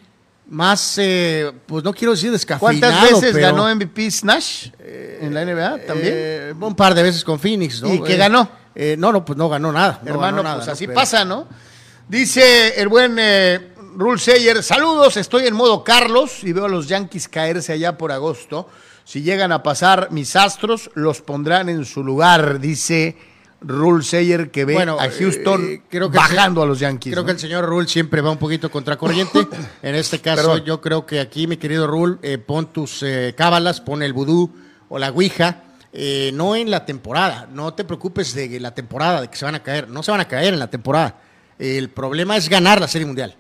[0.51, 2.93] más, eh, pues no quiero decir descafeinado.
[2.95, 4.69] ¿Cuántas veces pero, ganó MVP Snash
[5.21, 6.13] en la NBA también?
[6.17, 7.93] eh, un par de veces con Phoenix, ¿no?
[7.95, 8.49] ¿Y qué ganó?
[8.81, 9.99] Eh, no, no, pues no ganó nada.
[10.05, 10.73] no Hermano, ganó nada, pues ¿no?
[10.73, 11.49] así Pero- pasa, ¿no?
[12.09, 16.87] Dice el buen eh, Rule Sayer, saludos, estoy en modo Carlos y veo a los
[16.87, 18.69] Yankees caerse allá por agosto.
[19.05, 23.17] Si llegan a pasar mis astros, los pondrán en su lugar, dice
[23.61, 27.12] Rule Sayer, que ve Bueno, a Houston eh, creo que bajando a los Yankees.
[27.14, 27.27] Creo ¿no?
[27.27, 29.49] que el señor Rule siempre va un poquito contracorriente.
[29.83, 30.64] en este caso, Perdón.
[30.64, 34.53] yo creo que aquí, mi querido Rule, eh, pon tus cábalas, pon el vudú
[34.88, 35.64] o la ouija.
[35.92, 39.55] Eh, no en la temporada, no te preocupes de la temporada, de que se van
[39.55, 41.16] a caer, no se van a caer en la temporada.
[41.59, 43.35] El problema es ganar la Serie Mundial.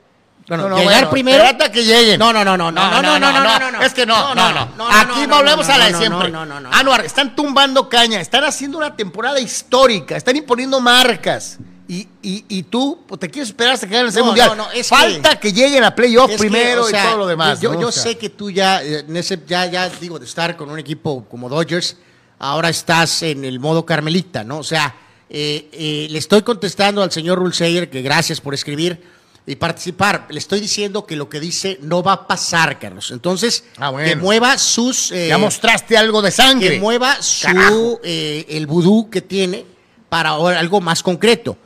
[0.48, 1.44] Bueno, No, no, llegar bueno, primero.
[1.44, 2.18] espérate a que lleguen.
[2.18, 3.82] No, no, no, no, no, no, no, no, no, no, no.
[3.82, 4.66] Es que no, no, no.
[4.78, 6.28] no, Aquí no, volvemos no, a la de no, siempre.
[6.30, 6.74] no, no, no, no.
[6.74, 11.58] Anuar, están tumbando caña, están haciendo una temporada histórica, están imponiendo marcas.
[11.86, 14.48] Y, y, y tú pues, te quieres esperar hasta que ganen el No, mundial.
[14.50, 17.18] no, no, es Falta que, lleguen a playoff Es que, primero o sea, y todo
[17.18, 17.60] lo demás.
[17.60, 17.80] Yo, ¿no?
[17.80, 19.04] yo O sea, sé que tú ya, eh,
[19.46, 21.96] ya, ya digo, de estar con un equipo como Dodgers,
[22.38, 24.58] ahora estás en el modo Carmelita, ¿no?
[24.58, 24.94] O sea,
[25.30, 29.18] eh, eh, le estoy contestando al señor Rulseyer que gracias por escribir.
[29.46, 30.26] y participar.
[30.28, 33.10] Le estoy diciendo que lo que dice no va a pasar, Carlos.
[33.12, 34.06] Entonces, Ah, bueno.
[34.06, 35.10] que mueva sus...
[35.10, 36.72] eh, Ya mostraste algo de sangre.
[36.72, 39.64] que mueva su eh, el vudú que tiene
[40.10, 41.56] para ahora algo más concreto.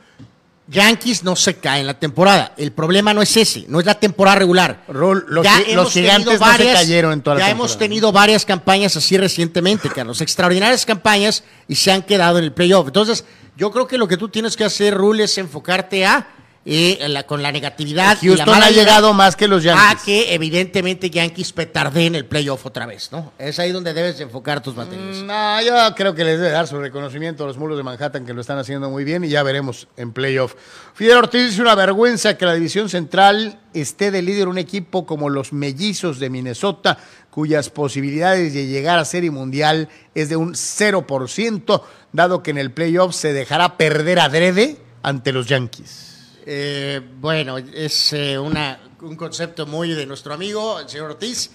[0.73, 2.53] Yankees no se cae en la temporada.
[2.57, 4.83] El problema no es ese, no es la temporada regular.
[4.87, 7.51] Rol, los Ya los hemos tenido gigantes no se cayeron en toda la Ya temporada.
[7.51, 10.19] hemos tenido varias campañas así recientemente, Carlos.
[10.21, 12.87] Extraordinarias campañas y se han quedado en el playoff.
[12.87, 13.23] Entonces,
[13.55, 16.27] yo creo que lo que tú tienes que hacer, Rule, es enfocarte a
[16.65, 18.17] eh, la- con la negatividad.
[18.21, 20.03] y la Houston mala ha llegado más que los a Yankees.
[20.05, 23.33] que evidentemente Yankees petardeen el playoff otra vez, ¿no?
[23.37, 25.17] Es ahí donde debes de enfocar tus baterías.
[25.17, 28.25] Mm, No, yo creo que les debe dar su reconocimiento a los mulos de Manhattan
[28.25, 30.55] que lo están haciendo muy bien y ya veremos en playoff.
[30.93, 35.29] Fidel Ortiz dice una vergüenza que la división central esté de líder un equipo como
[35.29, 36.97] los mellizos de Minnesota,
[37.29, 42.71] cuyas posibilidades de llegar a serie mundial es de un 0%, dado que en el
[42.71, 46.12] playoff se dejará perder adrede ante los Yankees.
[46.45, 51.51] Eh, bueno, es eh, una, un concepto muy de nuestro amigo, el señor Ortiz.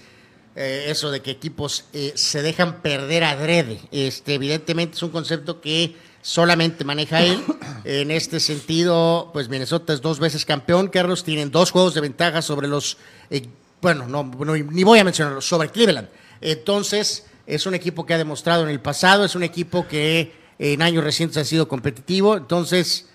[0.55, 3.79] eh, eso de que equipos eh, se dejan perder adrede.
[3.91, 7.43] Este, evidentemente es un concepto que solamente maneja él.
[7.85, 10.89] En este sentido, pues Minnesota es dos veces campeón.
[10.89, 12.97] Carlos tienen dos juegos de ventaja sobre los.
[13.81, 16.09] bueno, no, no, ni voy a mencionarlo, sobre Cleveland.
[16.41, 20.81] Entonces, es un equipo que ha demostrado en el pasado, es un equipo que en
[20.81, 22.35] años recientes ha sido competitivo.
[22.35, 23.07] Entonces,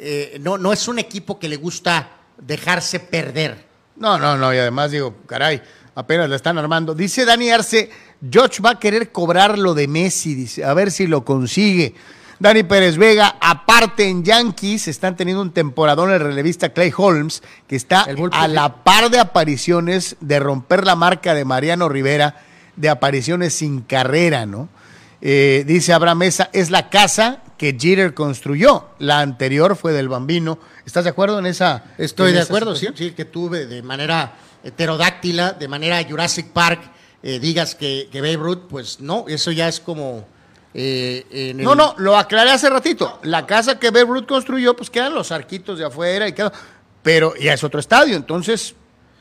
[0.00, 3.66] eh, no, no es un equipo que le gusta dejarse perder.
[3.96, 5.60] No, no, no, y además digo, caray,
[5.94, 6.94] apenas la están armando.
[6.94, 7.90] Dice Dani Arce,
[8.28, 11.94] George va a querer cobrar lo de Messi, dice, a ver si lo consigue.
[12.38, 17.76] Dani Pérez Vega, aparte en Yankees, están teniendo un temporadón el relevista Clay Holmes, que
[17.76, 22.36] está a la par de apariciones de romper la marca de Mariano Rivera
[22.76, 24.70] de apariciones sin carrera, ¿no?
[25.22, 28.88] Eh, dice Abraham Mesa, es la casa que Jeter construyó.
[28.98, 30.58] La anterior fue del Bambino.
[30.86, 31.84] ¿Estás de acuerdo en esa?
[31.98, 34.32] Estoy en de esa acuerdo, sí, sí, que tuve de manera
[34.64, 36.80] heterodáctila, de manera Jurassic Park,
[37.22, 40.26] eh, digas que, que Babe Ruth, pues no, eso ya es como...
[40.72, 43.18] eh, en el- No, no, lo aclaré hace ratito.
[43.24, 46.52] La casa que Babe Ruth construyó, pues quedan los arquitos de afuera y queda.
[47.02, 48.16] Pero ya es otro estadio.
[48.16, 48.74] Entonces,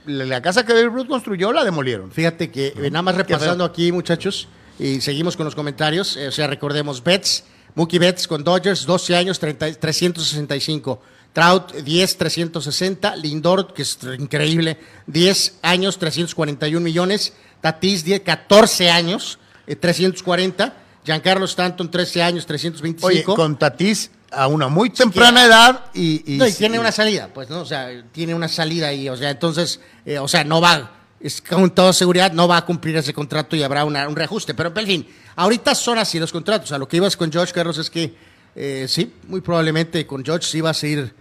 [0.05, 2.09] la, la casa que Babe Ruth construyó la demolieron.
[2.11, 4.47] Fíjate que eh, nada más repasando aquí, muchachos,
[4.79, 6.15] y seguimos con los comentarios.
[6.17, 7.43] eh, o sea, recordemos Betts,
[7.75, 11.01] Mookie Betts con Dodgers, 12 años, 30 365.
[11.33, 13.15] Trout, 10, 360.
[13.15, 17.33] Lindor, que es increíble, 10 años, 341 millones.
[17.61, 19.37] Tatis, 10, 14 años,
[19.67, 20.73] eh, 340.
[21.05, 23.07] Giancarlo Stanton, 13 años, 325.
[23.07, 26.35] Oye, con Tatís a una muy temprana edad y.
[26.35, 27.61] y- No, y tiene una salida, pues, ¿no?
[27.61, 31.41] O sea, tiene una salida y, o sea, entonces, eh, o sea, no va, es
[31.41, 34.53] con toda seguridad, no va a cumplir ese contrato y habrá una- un reajuste.
[34.53, 36.71] Pero, en fin, ahorita son así los contratos.
[36.71, 38.13] A lo que ibas con George Carlos es que,
[38.55, 41.13] eh, sí, muy probablemente con George sí va a seguir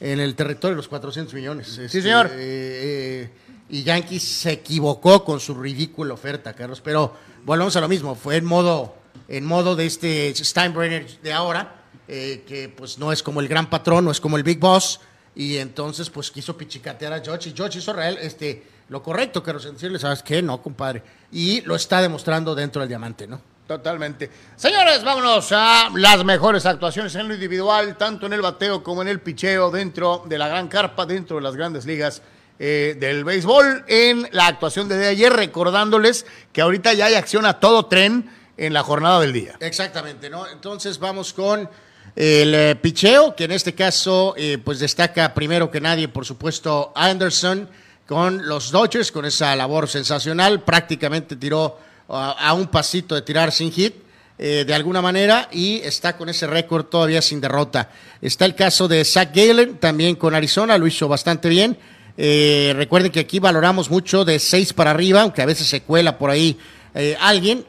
[0.00, 1.68] en el territorio de los 400 millones.
[1.78, 2.26] Este, señor.
[2.32, 3.30] eh, eh,
[3.70, 6.80] y Yankees se equivocó con su ridícula oferta, Carlos.
[6.82, 8.96] Pero volvemos a lo mismo, fue en modo,
[9.28, 11.76] en modo de este Steinbrenner de ahora,
[12.08, 15.00] eh, que pues no es como el gran patrón, no es como el Big Boss,
[15.34, 18.62] y entonces pues quiso pichicatear a George, y George hizo real, este,
[18.92, 20.42] lo correcto, en decirle, ¿sabes qué?
[20.42, 21.02] No, compadre.
[21.32, 23.40] Y lo está demostrando dentro del diamante, ¿no?
[23.66, 24.30] Totalmente.
[24.54, 29.08] Señores, vámonos a las mejores actuaciones en lo individual, tanto en el bateo como en
[29.08, 32.20] el picheo, dentro de la gran carpa, dentro de las grandes ligas
[32.58, 37.46] eh, del béisbol, en la actuación de, de ayer, recordándoles que ahorita ya hay acción
[37.46, 39.56] a todo tren en la jornada del día.
[39.60, 40.46] Exactamente, ¿no?
[40.46, 41.66] Entonces vamos con
[42.14, 46.92] el eh, picheo, que en este caso eh, pues destaca primero que nadie, por supuesto,
[46.94, 47.70] Anderson
[48.12, 51.78] con los Dodgers, con esa labor sensacional, prácticamente tiró
[52.10, 53.94] a, un pasito de tirar sin hit.
[54.36, 57.88] eh, de alguna manera y está con ese récord todavía sin derrota.
[58.20, 61.78] Está el caso de Zach Galen, también con Arizona, lo hizo bastante bien.
[62.18, 66.18] Eh, recuerden que aquí valoramos mucho de seis para arriba, aunque a veces se cuela
[66.18, 66.58] por ahí
[66.94, 67.64] eh, alguien.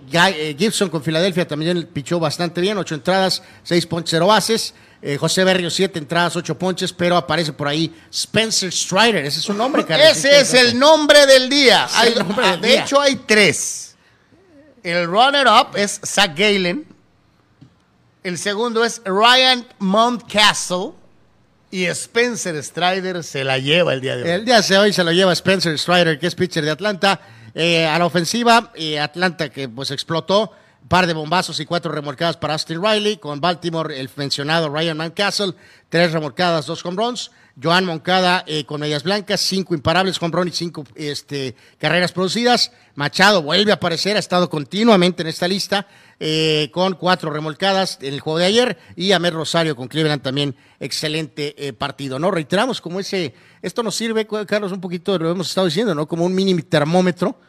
[0.57, 4.73] Gibson con Filadelfia también pichó bastante bien, ocho entradas, seis ponches, cero bases.
[5.05, 9.25] Eh, José Berrio, siete entradas, ocho ponches, pero aparece por ahí Spencer Strider.
[9.25, 10.07] Ese es su nombre, Carlos.
[10.09, 11.85] Ese es el nombre del día.
[11.89, 12.83] Es Hay- el nombre ah, del de día.
[12.83, 13.95] hecho, hay tres.
[14.81, 16.85] El runner-up es Zach Galen.
[18.23, 20.91] El segundo es Ryan Mountcastle.
[21.69, 24.29] Y Spencer Strider se la lleva el día de hoy.
[24.29, 27.19] El día de hoy se lo lleva Spencer Strider, que es pitcher de Atlanta.
[27.55, 30.53] Eh, a la ofensiva, eh, Atlanta que pues explotó.
[30.87, 33.17] Par de bombazos y cuatro remolcadas para Austin Riley.
[33.17, 35.53] Con Baltimore, el mencionado Ryan Mancastle,
[35.89, 37.31] tres remolcadas, dos home runs.
[37.61, 42.71] Joan Moncada eh, con medias blancas, cinco imparables home run y cinco este, carreras producidas.
[42.95, 45.87] Machado vuelve a aparecer, ha estado continuamente en esta lista
[46.19, 48.77] eh, con cuatro remolcadas en el juego de ayer.
[48.95, 52.17] Y Amer Rosario con Cleveland también, excelente eh, partido.
[52.17, 52.31] ¿no?
[52.31, 56.07] Reiteramos como ese, esto nos sirve, Carlos, un poquito, lo hemos estado diciendo, ¿no?
[56.07, 57.39] Como un mini termómetro,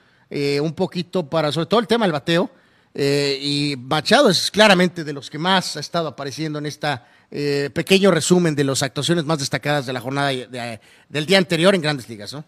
[0.61, 2.51] un poquito para, sobre todo el tema del bateo
[2.95, 7.69] eh, y Machado es claramente de los que más ha estado apareciendo en esta eh,
[7.75, 12.09] pequeño resumen de las actuaciones más destacadas de la jornada del día anterior en Grandes
[12.09, 12.45] Ligas, ¿no?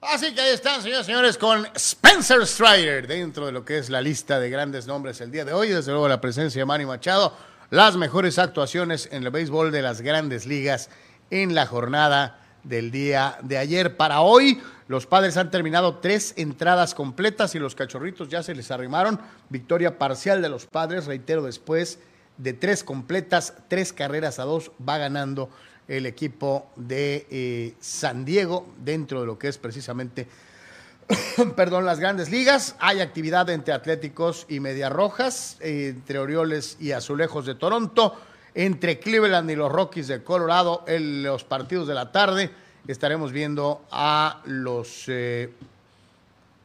[0.00, 3.88] Así que ahí están, señores y señores, con Spencer Strider dentro de lo que es
[3.88, 5.68] la lista de grandes nombres el día de hoy.
[5.68, 7.36] Desde luego la presencia de Manny Machado,
[7.70, 10.90] las mejores actuaciones en el béisbol de las grandes ligas
[11.30, 13.96] en la jornada del día de ayer.
[13.96, 18.70] Para hoy, los padres han terminado tres entradas completas y los cachorritos ya se les
[18.70, 19.20] arrimaron.
[19.48, 21.98] Victoria parcial de los padres, reitero, después
[22.38, 25.48] de tres completas, tres carreras a dos, va ganando
[25.88, 30.26] el equipo de eh, San Diego dentro de lo que es precisamente,
[31.56, 32.76] perdón, las grandes ligas.
[32.80, 38.14] Hay actividad entre Atléticos y Medias Rojas, eh, entre Orioles y Azulejos de Toronto,
[38.56, 42.50] entre Cleveland y los Rockies de Colorado en los partidos de la tarde
[42.88, 45.52] estaremos viendo a los eh,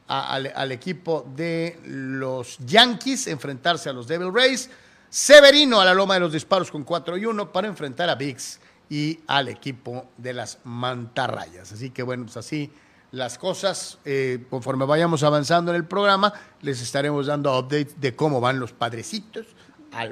[0.08, 4.70] al, equipo de los Yankees enfrentarse a los Devil Rays.
[5.10, 8.58] Severino a la loma de los disparos con 4 y 1 para enfrentar a Biggs
[8.88, 11.72] y al equipo de las mantarrayas.
[11.72, 12.70] Así que bueno, pues así
[13.10, 13.98] las cosas.
[14.06, 16.32] Eh, conforme vayamos avanzando en el programa,
[16.62, 19.46] les estaremos dando updates de cómo van los padrecitos.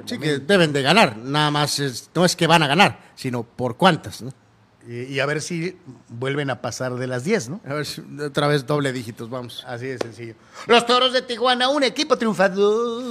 [0.05, 1.17] Sí, que deben de ganar.
[1.17, 1.81] Nada más,
[2.13, 4.21] no es que van a ganar, sino por cuántas.
[4.21, 4.31] ¿no?
[4.87, 5.77] Y, a ver si
[6.09, 7.61] vuelven a pasar de las 10, ¿no?
[7.67, 9.63] A ver si otra vez doble dígitos, vamos.
[9.67, 10.33] Así de sencillo.
[10.65, 13.03] Los Toros de Tijuana, un equipo triunfador.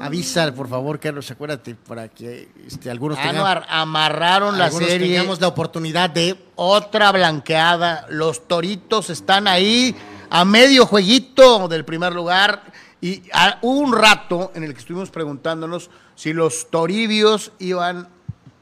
[0.00, 5.08] Avisa, por favor, Carlos, acuérdate, para que este, algunos tengan, amarraron la serie.
[5.08, 6.36] tengamos la oportunidad de...
[6.54, 8.06] Otra blanqueada.
[8.10, 9.96] Los Toritos están ahí
[10.28, 12.62] a medio jueguito del primer lugar.
[13.00, 13.22] Y
[13.62, 18.08] hubo un rato en el que estuvimos preguntándonos si los Toribios iban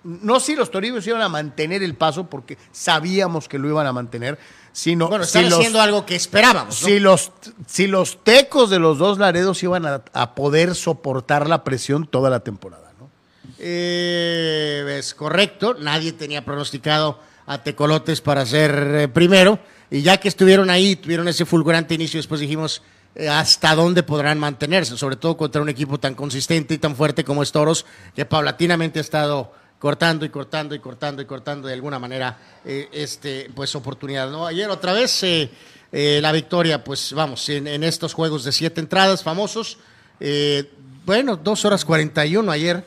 [0.05, 3.93] no si los Toribios iban a mantener el paso, porque sabíamos que lo iban a
[3.93, 4.39] mantener,
[4.71, 6.77] sino bueno, están haciendo algo que esperábamos.
[6.77, 7.33] Si, los,
[7.67, 12.41] si los tecos de los dos Laredos iban a, poder soportar la presión toda la
[12.41, 12.93] temporada.
[12.99, 13.11] ¿no?
[13.59, 19.59] Eh, es correcto, nadie tenía pronosticado a Tecolotes para ser eh, primero,
[19.91, 22.83] y ya que estuvieron ahí, tuvieron ese fulgurante inicio, después dijimos
[23.29, 27.43] hasta dónde podrán mantenerse, sobre todo contra un equipo tan consistente y tan fuerte como
[27.43, 29.53] es Toros, que paulatinamente ha estado
[29.85, 34.47] cortando y cortando y cortando y cortando de alguna manera eh, este pues oportunidad no
[34.47, 35.51] ayer otra vez eh,
[35.93, 39.77] eh, la victoria pues vamos en, estos juegos de siete entradas famosos
[41.05, 42.83] bueno dos horas 41 ayer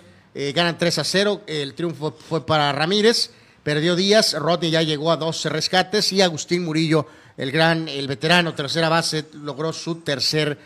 [0.55, 3.29] ganan 3 a 0 el triunfo fue para Ramírez
[3.61, 7.05] perdió Díaz Rodney ya llegó a 12 rescates y Agustín Murillo
[7.37, 10.57] el gran el veterano tercera base logró su tercer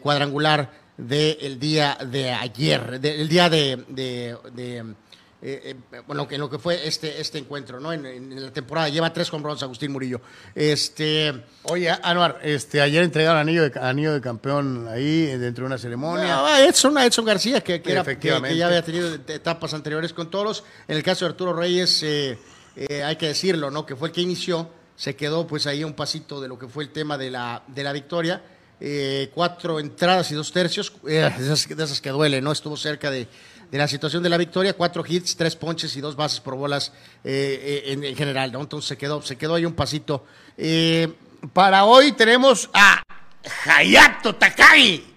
[0.00, 4.94] cuadrangular del día de ayer del día de
[5.44, 7.92] eh, eh, bueno, en lo que fue este, este encuentro, ¿no?
[7.92, 8.88] En, la temporada.
[8.88, 10.20] Lleva tres con Agustín Murillo.
[10.54, 11.34] Este,
[11.64, 16.36] Oye, Anuar, este, ayer entregaron anillo de, anillo de campeón ahí dentro de una ceremonia.
[16.36, 20.62] No, Edson, Edson García, que, que, ya había tenido etapas anteriores con todos.
[20.86, 22.38] En el caso de Arturo Reyes, eh,
[23.04, 23.84] hay que decirlo, ¿no?
[23.84, 26.84] Que fue el que inició, se quedó pues ahí un pasito de lo que fue
[26.84, 28.42] el tema de la, de la victoria.
[29.34, 32.52] cuatro entradas y dos tercios, de esas, de esas que duele, ¿no?
[32.52, 33.28] Estuvo cerca de
[33.72, 36.92] de la situación de la victoria, cuatro hits, tres ponches y dos bases por bolas
[37.24, 38.60] eh, eh, en, general, ¿no?
[38.60, 40.26] Entonces se quedó, se quedó ahí un pasito.
[40.58, 41.10] Eh,
[41.54, 43.02] para hoy tenemos a
[43.64, 45.14] Hayato Takagi.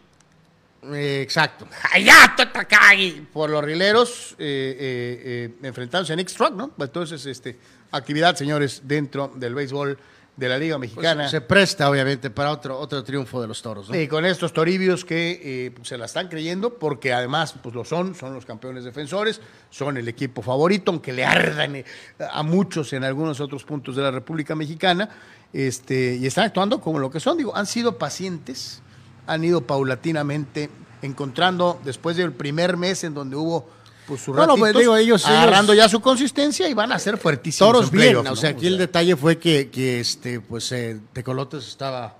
[0.93, 1.67] exacto.
[1.91, 3.27] Hayato Takagi.
[3.33, 6.71] Por los rileros, enfrentándose a Nick Struck, ¿no?
[6.79, 7.59] Entonces, este,
[7.95, 9.97] actividad, señores, dentro del béisbol
[10.37, 11.23] de la Liga Mexicana.
[11.23, 13.89] Pues se presta, obviamente, para otro, otro triunfo de los toros.
[13.89, 14.09] ¿no?
[14.09, 18.15] con estos toribios que eh, pues, se la están creyendo, porque además pues lo son,
[18.15, 19.39] son los campeones defensores,
[19.69, 21.85] son el equipo favorito, aunque le ardan eh,
[22.31, 25.09] a muchos en algunos otros puntos de la República Mexicana,
[25.53, 27.37] este, y están actuando como lo que son.
[27.37, 28.81] Digo, han sido pacientes,
[29.27, 30.69] han ido paulatinamente
[31.01, 33.69] encontrando, después del primer mes en donde hubo
[34.07, 37.71] pues su no, pues, digo, ellos, agarrando ya su consistencia y van a ser fuertísimos.
[37.71, 42.15] Toros bien, o sea, aquí el detalle fue que, que este, pues, eh, Tecolotes estaba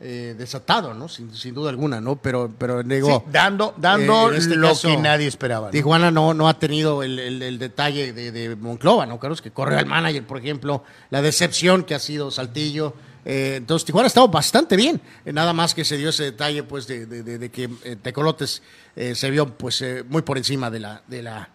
[0.00, 1.08] eh, desatado, ¿no?
[1.08, 2.14] Sin, duda alguna, ¿no?
[2.14, 5.70] Pero, pero digo, dando, dando este lo que nadie esperaba.
[5.72, 9.18] Tijuana no, no ha tenido el, detalle de, Monclova, ¿no?
[9.18, 12.94] Claro, es que corre al manager, por ejemplo, la decepción que ha sido Saltillo.
[13.30, 15.00] Eh, entonces, Tijuana ha estado bastante bien.
[15.24, 17.68] Eh, nada más que se dio ese detalle, pues, de, que
[18.02, 18.62] Tecolotes
[18.96, 21.48] se vio, pues, muy por encima de la, de la,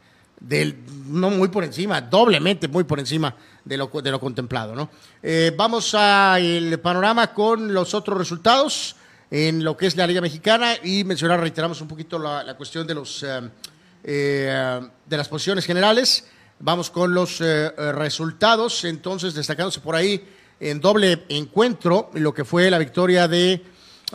[0.43, 4.75] del, no muy por encima, doblemente muy por encima de lo, de lo contemplado.
[4.75, 4.89] ¿no?
[5.21, 8.95] Eh, vamos al panorama con los otros resultados
[9.31, 12.93] en lo que es la Liga Mexicana y mencionar, reiteramos un poquito la, cuestión de,
[12.93, 13.41] los, eh,
[14.03, 16.27] eh, de las posiciones generales.
[16.59, 20.23] Vamos con los resultados, entonces destacándose por ahí
[20.63, 23.61] en doble encuentro lo que fue la victoria de,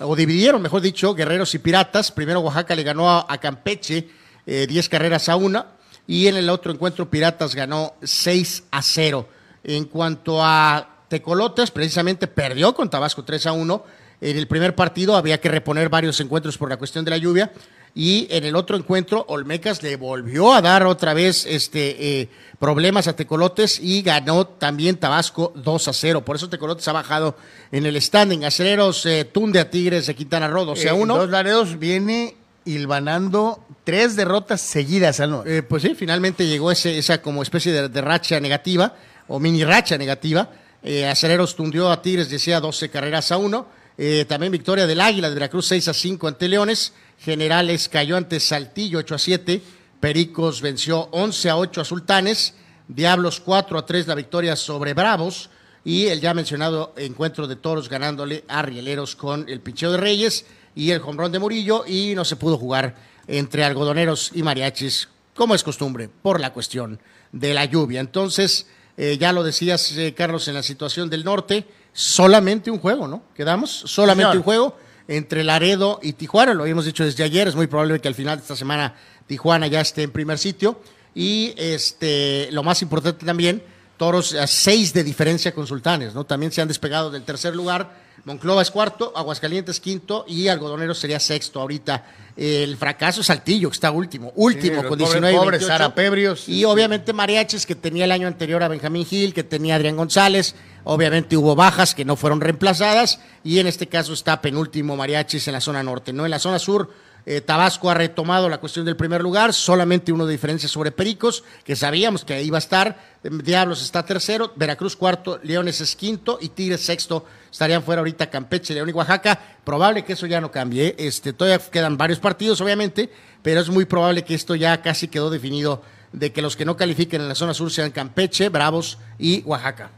[0.00, 2.10] o dividieron, mejor dicho, Guerreros y Piratas.
[2.10, 4.08] Primero Oaxaca le ganó a, Campeche
[4.46, 5.66] 10 carreras a una
[6.06, 9.28] y en el otro encuentro Piratas ganó 6 a 0.
[9.62, 13.84] En cuanto a Tecolotes, precisamente perdió con Tabasco 3 a 1.
[14.22, 17.52] En el primer partido había que reponer varios encuentros por la cuestión de la lluvia.
[17.94, 22.28] Y en el otro encuentro, Olmecas le volvió a dar otra vez este, eh,
[22.58, 26.24] problemas a Tecolotes y ganó también Tabasco 2 a 0.
[26.24, 27.36] Por eso Tecolotes ha bajado
[27.72, 28.44] en el standing.
[28.44, 31.14] Aceleros eh, tunde a Tigres de Quintana Roo 12 a 1.
[31.14, 35.20] Eh, dos Laredos viene hilvanando tres derrotas seguidas.
[35.20, 35.42] ¿no?
[35.68, 38.94] pues sí, finalmente llegó ese, esa como especie de racha negativa
[39.28, 40.50] o mini racha negativa.
[40.82, 43.77] Eh, Aceleros tundió a Tigres, decía 12 carreras a 1.
[44.00, 46.92] Eh, también victoria del Águila de Veracruz 6 a 5 ante Leones.
[47.18, 49.62] Generales cayó ante Saltillo 8 a 7.
[49.98, 52.54] Pericos venció 11 a 8 a Sultanes.
[52.86, 55.50] Diablos 4 a 3 la victoria sobre Bravos.
[55.84, 60.46] Y el ya mencionado encuentro de toros ganándole a Rieleros con el picheo de Reyes
[60.76, 61.84] y el hombrón de Murillo.
[61.84, 62.94] Y no se pudo jugar
[63.26, 67.00] entre algodoneros y mariachis, como es costumbre, por la cuestión
[67.32, 67.98] de la lluvia.
[67.98, 71.66] Entonces, eh, ya lo decías, eh, Carlos, en la situación del norte,
[71.98, 73.24] solamente un juego, ¿no?
[73.34, 74.76] Quedamos, solamente un juego
[75.08, 78.36] entre Laredo y Tijuana, lo habíamos dicho desde ayer, es muy probable que al final
[78.36, 78.94] de esta semana
[79.26, 80.80] Tijuana ya esté en primer sitio.
[81.12, 83.64] Y este, lo más importante también,
[83.96, 86.22] toros a seis de diferencia con sultanes, ¿no?
[86.22, 87.90] También se han despegado del tercer lugar
[88.24, 92.04] Monclova es cuarto, Aguascalientes quinto y Algodonero sería sexto ahorita.
[92.36, 96.48] El fracaso es Saltillo, que está último, último con 19 pobres, Pebrios.
[96.48, 100.54] Y obviamente Mariachis, que tenía el año anterior a Benjamín Gil, que tenía Adrián González.
[100.84, 103.20] Obviamente hubo bajas que no fueron reemplazadas.
[103.42, 106.12] Y en este caso está penúltimo Mariachis en la zona norte.
[106.12, 106.24] ¿no?
[106.24, 106.90] En la zona sur
[107.26, 111.44] eh, Tabasco ha retomado la cuestión del primer lugar, solamente uno de diferencia sobre Pericos,
[111.64, 113.18] que sabíamos que iba a estar.
[113.22, 117.26] Diablos está tercero, Veracruz cuarto, Leones es quinto y Tigres sexto.
[117.50, 119.38] Estarían fuera ahorita Campeche, León y Oaxaca.
[119.64, 120.94] Probable que eso ya no cambie.
[120.98, 123.10] Este, todavía quedan varios partidos, obviamente,
[123.42, 126.76] pero es muy probable que esto ya casi quedó definido de que los que no
[126.76, 129.90] califiquen en la zona sur sean Campeche, Bravos y Oaxaca.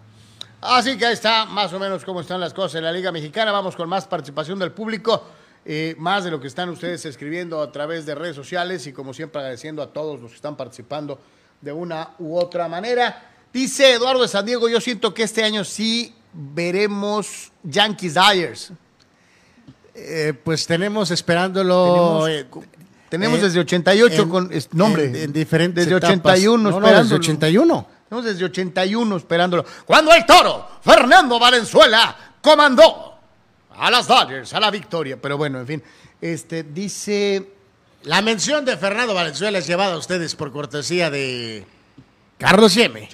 [0.60, 3.50] Así que ahí está más o menos cómo están las cosas en la Liga Mexicana.
[3.50, 5.24] Vamos con más participación del público.
[5.64, 9.12] Eh, más de lo que están ustedes escribiendo a través de redes sociales y como
[9.12, 11.20] siempre agradeciendo a todos los que están participando
[11.60, 13.30] de una u otra manera.
[13.52, 18.72] Dice Eduardo de San Diego, yo siento que este año sí veremos Yankees Dyers.
[19.94, 22.24] Eh, pues tenemos esperándolo.
[23.10, 25.24] Tenemos, eh, desde 88 con nombre.
[25.24, 27.86] En, diferentes Desde 81 no, desde 81.
[28.08, 29.64] Tenemos desde 81 esperándolo.
[29.84, 33.19] Cuando el toro, Fernando Valenzuela, comandó
[33.80, 35.20] a las Dodgers, a la victoria.
[35.20, 35.82] Pero bueno, en fin,
[36.20, 37.54] este dice...
[38.02, 41.66] La mención de Fernando Valenzuela es llevada a ustedes por cortesía de
[42.38, 43.10] Carlos Yeme.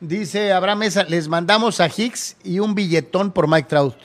[0.00, 3.96] Dice Abraham Mesa, les mandamos a Hicks y un billetón por Mike Trout.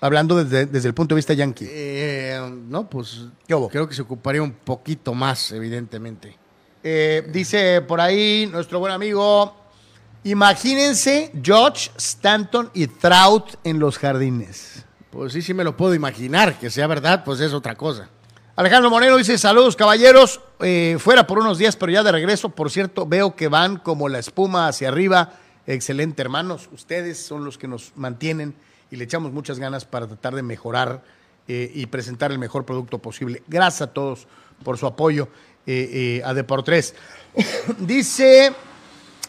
[0.00, 1.68] Hablando desde, el punto de vista yankee.
[1.70, 6.36] Eh, no, pues creo que se ocuparía un poquito más, evidentemente.
[6.82, 9.54] Eh, dice por ahí nuestro buen amigo,
[10.24, 14.84] imagínense George, Stanton y Trout en los jardines.
[15.12, 18.08] Pues sí, sí me lo puedo imaginar, que sea verdad, pues es otra cosa.
[18.56, 22.70] Alejandro Moreno dice, saludos caballeros, eh, fuera por unos días, pero ya de regreso, por
[22.70, 25.34] cierto, veo que van como la espuma hacia arriba.
[25.66, 28.54] Excelente, hermanos, ustedes son los que nos mantienen
[28.90, 31.02] y le echamos muchas ganas para tratar de mejorar
[31.46, 33.42] eh, y presentar el mejor producto posible.
[33.48, 34.26] Gracias a todos
[34.64, 35.28] por su apoyo
[35.66, 36.94] eh, a Deportes.
[37.78, 38.54] dice...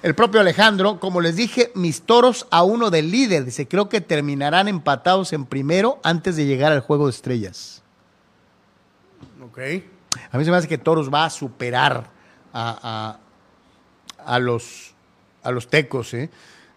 [0.03, 3.45] El propio Alejandro, como les dije, mis toros a uno del líder.
[3.45, 7.81] Dice, creo que terminarán empatados en primero antes de llegar al juego de estrellas.
[9.41, 9.59] Ok.
[10.29, 12.09] A mí se me hace que Toros va a superar
[12.53, 13.17] a,
[14.41, 14.93] los,
[15.41, 16.13] a los tecos.
[16.13, 16.29] ¿eh?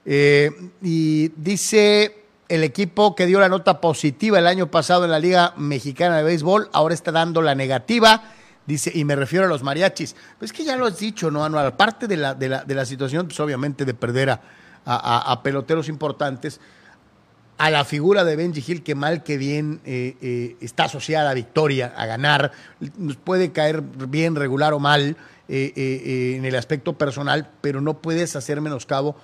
[0.04, 5.18] Eh, y dice el equipo que dio la nota positiva el año pasado en la
[5.18, 8.22] Liga Mexicana de Béisbol, ahora está dando la negativa
[8.66, 10.16] Dice, y me refiero a los mariachis.
[10.38, 11.66] Pues que ya lo has dicho, ¿no, Anual?
[11.66, 14.40] Aparte de la, de la, de la situación, pues obviamente de perder a,
[14.86, 16.60] a, peloteros importantes,
[17.58, 21.34] a la figura de Benji Hill, que mal que bien eh, eh, está asociada a
[21.34, 22.52] victoria, a ganar,
[22.98, 25.16] nos puede caer bien, regular o mal
[25.48, 29.16] eh, en el aspecto personal, pero no puedes hacer menoscabo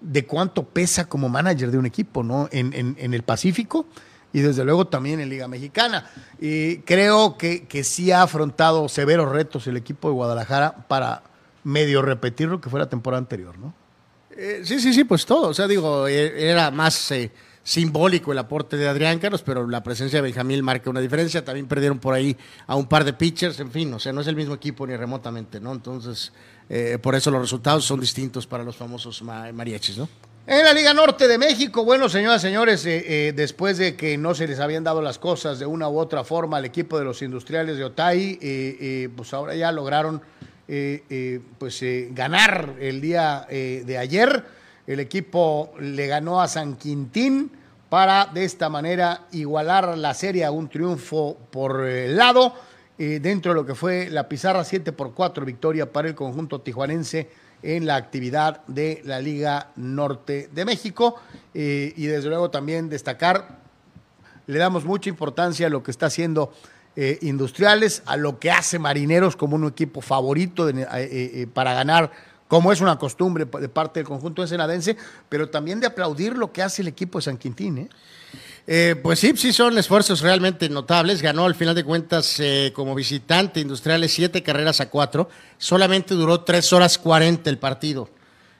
[0.00, 2.48] de cuánto pesa como manager de un equipo, ¿no?
[2.52, 3.86] En, en, el Pacífico
[4.32, 6.10] y desde luego también en Liga Mexicana.
[6.40, 11.22] Y creo que, que sí ha afrontado severos retos el equipo de Guadalajara para
[11.64, 13.74] medio repetir lo que fue la temporada anterior, ¿no?
[14.62, 15.48] sí, sí, sí, pues todo.
[15.48, 17.12] O sea, digo, e, era más
[17.64, 21.44] simbólico el aporte de Adrián Carlos, pero la presencia de Benjamín marca una diferencia.
[21.44, 24.26] También perdieron por ahí a un par de pitchers, en fin, o sea, no es
[24.26, 25.72] el mismo equipo ni remotamente, ¿no?
[25.72, 26.32] Entonces,
[26.68, 30.08] eh, por eso los resultados son distintos para los famosos mariachis, ¿no?
[30.50, 34.34] En la Liga Norte de México, bueno, señoras señores, eh, eh, después de que no
[34.34, 37.20] se les habían dado las cosas de una u otra forma al equipo de los
[37.20, 40.22] industriales de Otay, pues ahora ya lograron
[41.58, 44.42] pues ganar el día de ayer.
[44.86, 47.50] El equipo le ganó a San Quintín
[47.90, 52.54] para de esta manera igualar la serie a un triunfo por el lado.
[53.00, 56.62] Eh, dentro de lo que fue la pizarra 7 por 4 victoria para el conjunto
[56.62, 57.30] tijuanense
[57.62, 61.16] en la actividad de la Liga Norte de México.
[61.54, 63.58] Eh, y desde luego también destacar,
[64.46, 66.52] le damos mucha importancia a lo que está haciendo
[66.96, 70.68] eh, Industriales, a lo que hace Marineros como un equipo favorito
[71.52, 72.10] para ganar
[72.48, 74.96] como es una costumbre de parte del conjunto ensenadense,
[75.28, 77.90] pero también de aplaudir lo que hace el equipo de San Quintín.
[78.68, 78.90] ¿Eh?
[78.90, 81.22] Eh, pues sí, sí son esfuerzos realmente notables.
[81.22, 85.28] Ganó al final de cuentas eh, como visitante Industriales siete carreras a cuatro.
[85.56, 88.08] Solamente duró tres horas cuarenta el partido.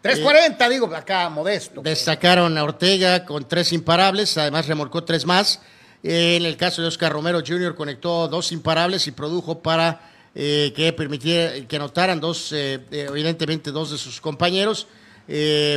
[0.00, 1.82] Tres cuarenta, digo, acá modesto.
[1.82, 5.60] Destacaron a Ortega con tres imparables, además remolcó tres más.
[6.02, 7.74] en el caso de Oscar Romero Jr.
[7.74, 10.00] conectó dos imparables y produjo para
[10.40, 14.86] eh, que permitiera que anotaran dos, eh, eh, evidentemente dos de sus compañeros.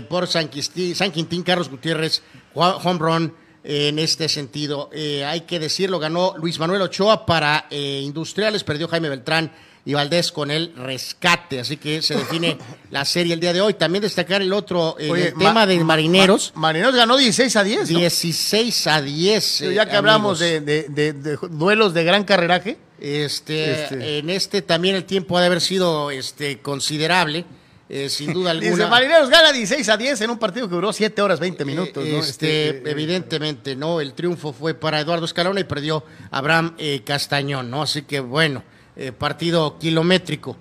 [0.08, 2.22] por San Quintín, San Quintín, Carlos Gutiérrez,
[2.54, 3.34] home run
[3.64, 4.90] en este sentido.
[4.94, 9.52] hay que decirlo, ganó Luis Manuel Ochoa para Industriales, perdió Jaime Beltrán
[9.86, 11.60] y Valdés con el rescate.
[11.60, 12.58] Así que se define
[12.92, 13.74] la serie el día de hoy.
[13.74, 16.52] También destacar el otro el tema de Marineros.
[16.56, 17.88] Marineros ganó 16 a 10.
[17.88, 19.60] 16 a 10.
[19.74, 21.16] ya que hablamos de,
[21.50, 22.78] duelos de gran carreraje.
[23.00, 27.46] Este, este, En este también el tiempo ha de haber sido este, considerable.
[27.94, 28.72] Eh, sin duda alguna.
[28.72, 32.08] Dice, Marineros gana 16 a 10 en un partido que duró 7 horas 20 minutos.
[32.08, 32.18] ¿no?
[32.20, 34.00] Este, este, evidentemente, ¿no?
[34.00, 37.82] El triunfo fue para Eduardo Escalona y perdió Abraham eh, Castañón, ¿no?
[37.82, 38.64] Así que bueno,
[38.96, 40.58] eh, partido kilométrico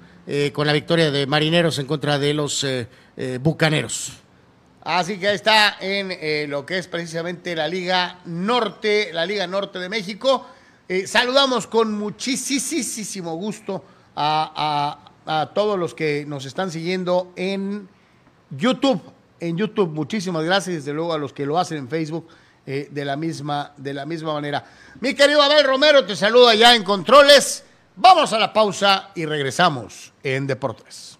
[0.53, 2.65] con la victoria de Marineros en contra de los
[3.41, 4.13] Bucaneros.
[4.83, 9.81] Así que ahí está en lo que es precisamente la Liga Norte, la Liga Norte
[9.81, 10.47] de México.
[10.91, 13.85] Eh, saludamos con muchísimo gusto
[14.17, 15.10] a,
[15.55, 17.89] todos los que nos están siguiendo en
[18.51, 19.01] YouTube.
[19.39, 22.27] En YouTube, muchísimas gracias, desde luego a los que lo hacen en Facebook
[22.67, 24.65] eh, de, la misma, de la misma manera.
[25.01, 27.65] Mi querido Abel Romero, te saluda ya en Controles.
[27.95, 31.20] Vamos a la pausa y regresamos en Deportes.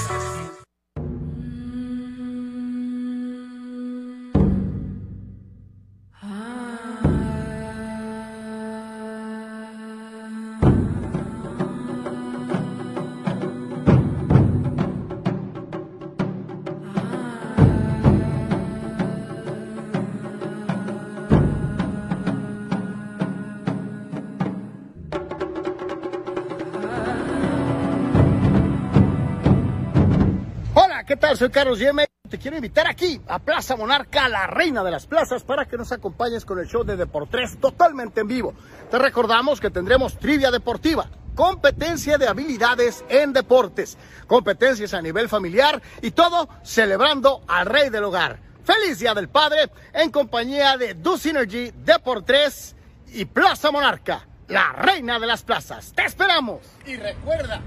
[31.41, 32.07] Soy Carlos Yeme.
[32.29, 35.91] Te quiero invitar aquí a Plaza Monarca, la reina de las plazas, para que nos
[35.91, 38.53] acompañes con el show de Deportes totalmente en vivo.
[38.91, 45.81] Te recordamos que tendremos trivia deportiva, competencia de habilidades en deportes, competencias a nivel familiar
[46.03, 48.37] y todo celebrando al rey del hogar.
[48.63, 52.75] Feliz Día del Padre en compañía de Do Synergy, Deportes
[53.07, 55.91] y Plaza Monarca, la reina de las plazas.
[55.93, 56.59] ¡Te esperamos!
[56.85, 57.61] Y recuerda,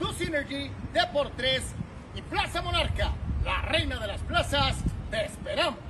[0.00, 1.62] Do Synergy, Deportes
[2.14, 3.12] y Plaza Monarca,
[3.44, 4.76] la reina de las plazas,
[5.10, 5.89] te esperamos.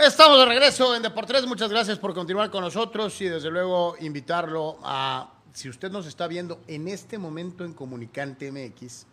[0.00, 1.44] Estamos de regreso en Deportes.
[1.44, 6.26] Muchas gracias por continuar con nosotros y desde luego invitarlo a, si usted nos está
[6.26, 9.04] viendo en este momento en Comunicante MX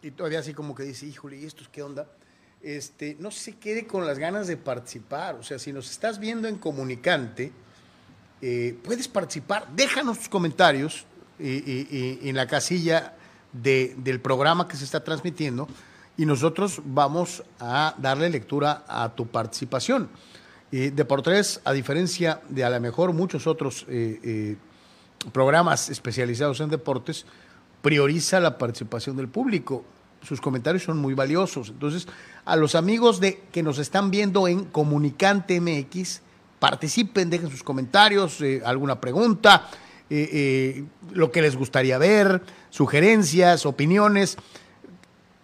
[0.00, 2.06] y todavía así como que dice, híjole, ¿y esto qué onda?
[2.62, 5.34] Este, no se quede con las ganas de participar.
[5.34, 7.52] O sea, si nos estás viendo en Comunicante,
[8.40, 9.68] eh, puedes participar.
[9.76, 11.04] Déjanos tus comentarios
[11.38, 13.14] en la casilla
[13.52, 15.68] de, del programa que se está transmitiendo
[16.18, 20.10] y nosotros vamos a darle lectura a tu participación.
[20.72, 24.56] Eh, Deportes, a diferencia de a lo mejor muchos otros eh, eh,
[25.32, 27.24] programas especializados en deportes,
[27.80, 29.84] prioriza la participación del público.
[30.22, 31.68] Sus comentarios son muy valiosos.
[31.68, 32.08] Entonces,
[32.44, 36.20] a los amigos de que nos están viendo en Comunicante MX,
[36.58, 39.70] participen, dejen sus comentarios, eh, alguna pregunta,
[41.12, 42.40] lo que les gustaría ver,
[42.70, 44.38] sugerencias, opiniones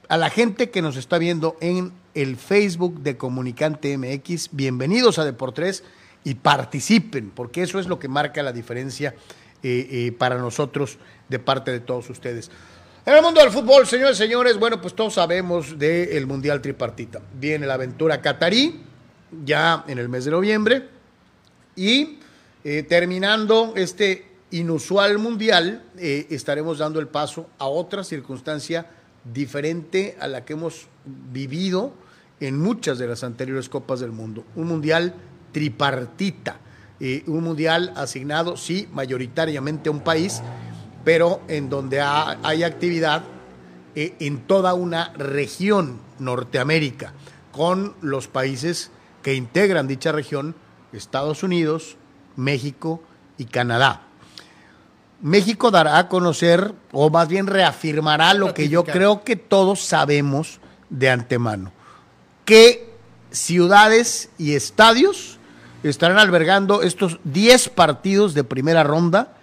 [0.09, 5.24] a la gente que nos está viendo en el Facebook de Comunicante MX, bienvenidos a
[5.24, 5.82] Deportes
[6.24, 9.14] y participen, porque eso es lo que marca la diferencia
[9.62, 10.98] eh, eh, para nosotros
[11.28, 12.50] de parte de todos ustedes.
[13.07, 17.20] En el mundo del fútbol, señores señores, bueno, pues todos sabemos del Mundial Tripartita.
[17.38, 18.80] Viene la aventura catarí,
[19.44, 20.88] ya en el mes de noviembre,
[21.76, 22.18] y
[22.62, 28.86] eh, terminando este inusual Mundial, estaremos dando el paso a otra circunstancia
[29.33, 30.87] diferente a la que hemos
[31.33, 31.93] vivido
[32.41, 34.45] en muchas de las anteriores Copas del Mundo.
[34.57, 35.14] Un mundial
[35.53, 36.57] tripartita,
[37.01, 40.43] eh, un mundial asignado, sí, mayoritariamente a un país,
[41.05, 43.22] pero en donde ha- hay actividad
[43.97, 47.12] eh, en toda una región, Norteamérica,
[47.53, 48.91] con los países
[49.22, 50.55] que integran dicha región,
[50.93, 51.97] Estados Unidos,
[52.37, 53.01] México
[53.39, 54.03] y Canadá.
[55.25, 60.61] México dará a conocer, o más bien reafirmará lo que yo creo que todos sabemos
[60.91, 61.72] de antemano.
[62.45, 62.91] ¿Qué
[63.31, 65.39] ciudades y estadios
[65.83, 69.39] estarán albergando estos 10 partidos de primera ronda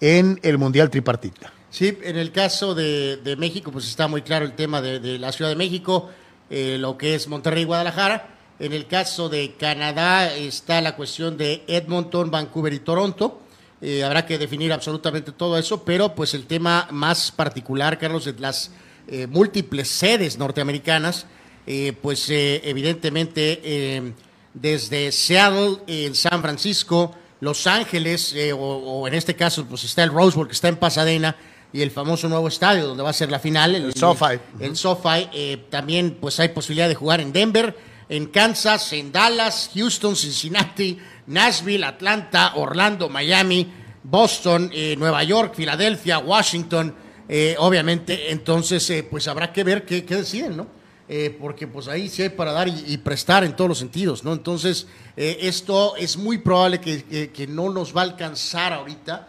[0.00, 1.52] en el Mundial Tripartita?
[1.70, 5.20] Sí, en el caso de, de México, pues está muy claro el tema de, de
[5.20, 6.10] la Ciudad de México,
[6.50, 8.34] eh, lo que es Monterrey y Guadalajara.
[8.58, 13.42] En el caso de Canadá está la cuestión de Edmonton, Vancouver y Toronto.
[13.82, 18.34] Eh, habrá que definir absolutamente todo eso, pero pues el tema más particular, Carlos, de
[18.38, 18.70] las
[19.08, 21.26] eh, múltiples sedes norteamericanas,
[21.66, 24.12] eh, pues eh, evidentemente eh,
[24.52, 30.02] desde Seattle, en San Francisco, Los Ángeles, eh, o, o en este caso pues está
[30.04, 31.34] el Rose Bowl que está en Pasadena
[31.72, 34.38] y el famoso nuevo estadio donde va a ser la final, El SoFi.
[34.58, 37.76] El SoFi, eh, también pues hay posibilidad de jugar en Denver,
[38.10, 40.98] en Kansas, en Dallas, Houston, Cincinnati,
[41.28, 46.94] Nashville, Atlanta, Orlando, Miami, Boston, eh, Nueva York, Filadelfia, Washington.
[47.32, 50.66] eh, obviamente, entonces, eh, pues habrá que ver qué, qué deciden, ¿no?
[51.08, 54.32] Eh, porque pues ahí sí hay para dar y, prestar en todos los sentidos, ¿no?
[54.32, 59.28] Entonces, eh, esto es muy probable que, que- que no nos va a alcanzar ahorita,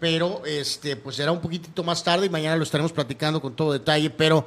[0.00, 3.72] pero este, pues será un poquitito más tarde y mañana lo estaremos platicando con todo
[3.72, 4.46] detalle, pero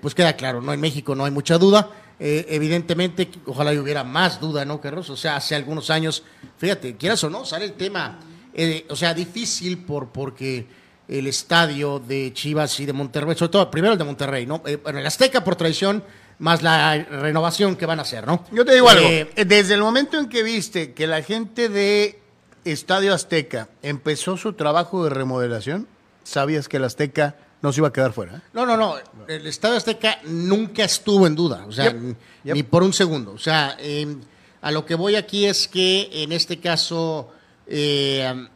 [0.00, 0.72] pues queda claro, ¿no?
[0.72, 1.90] En México no hay mucha duda.
[2.20, 5.08] Eh, evidentemente, ojalá y hubiera más duda, ¿no, Carlos?
[5.10, 6.24] O sea, hace algunos años,
[6.56, 8.18] fíjate, quieras o no, sale el tema,
[8.54, 10.66] eh, o sea, difícil por, porque
[11.06, 14.62] el estadio de Chivas y de Monterrey, sobre todo primero el de Monterrey, ¿no?
[14.66, 16.02] Eh, el Azteca por traición,
[16.40, 18.44] más la renovación que van a hacer, ¿no?
[18.50, 19.08] Yo te digo algo.
[19.34, 22.20] Desde el momento en que viste que la gente de
[22.64, 25.86] Estadio Azteca empezó su trabajo de remodelación,
[26.24, 28.36] sabías que el Azteca no se iba a quedar fuera.
[28.36, 28.40] ¿eh?
[28.52, 28.94] No, no, no.
[29.26, 31.64] El Estadio Azteca nunca estuvo en duda.
[31.66, 32.54] O sea, Yep, n- yep.
[32.54, 33.32] ni por un segundo.
[33.32, 34.16] O sea, eh,
[34.60, 37.30] a lo que voy aquí es que en este caso.
[37.66, 38.46] eh,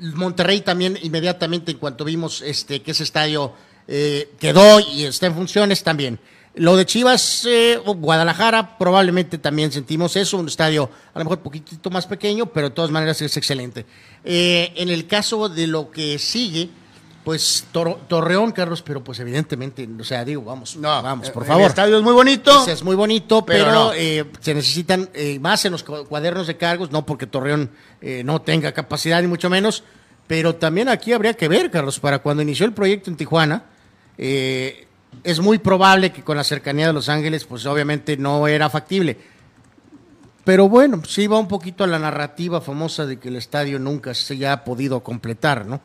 [0.00, 3.52] Monterrey también inmediatamente en cuanto vimos este que ese estadio
[3.86, 6.18] eh, quedó y está en funciones también.
[6.56, 11.38] Lo de Chivas eh, o Guadalajara probablemente también sentimos eso, un estadio a lo mejor
[11.38, 13.86] un poquitito más pequeño, pero de todas maneras es excelente.
[14.24, 16.70] En el caso de lo que sigue,
[17.24, 21.62] Pues Torreón, Carlos, pero pues evidentemente, o sea, digo, vamos, no, vamos, por el favor.
[21.62, 22.66] El estadio es muy bonito.
[22.66, 27.06] es muy bonito, pero, eh, se necesitan eh, más en los cuadernos de cargos, no
[27.06, 27.70] porque Torreón
[28.02, 29.84] eh, no tenga capacidad ni mucho menos,
[30.26, 33.64] pero también aquí habría que ver, Carlos, para cuando inició el proyecto en Tijuana,
[34.18, 39.16] es muy probable que con la cercanía de Los Ángeles, pues obviamente no era factible.
[40.44, 44.12] Pero bueno, sí va un poquito a la narrativa famosa de que el estadio nunca
[44.12, 45.80] se haya podido completar, ¿no?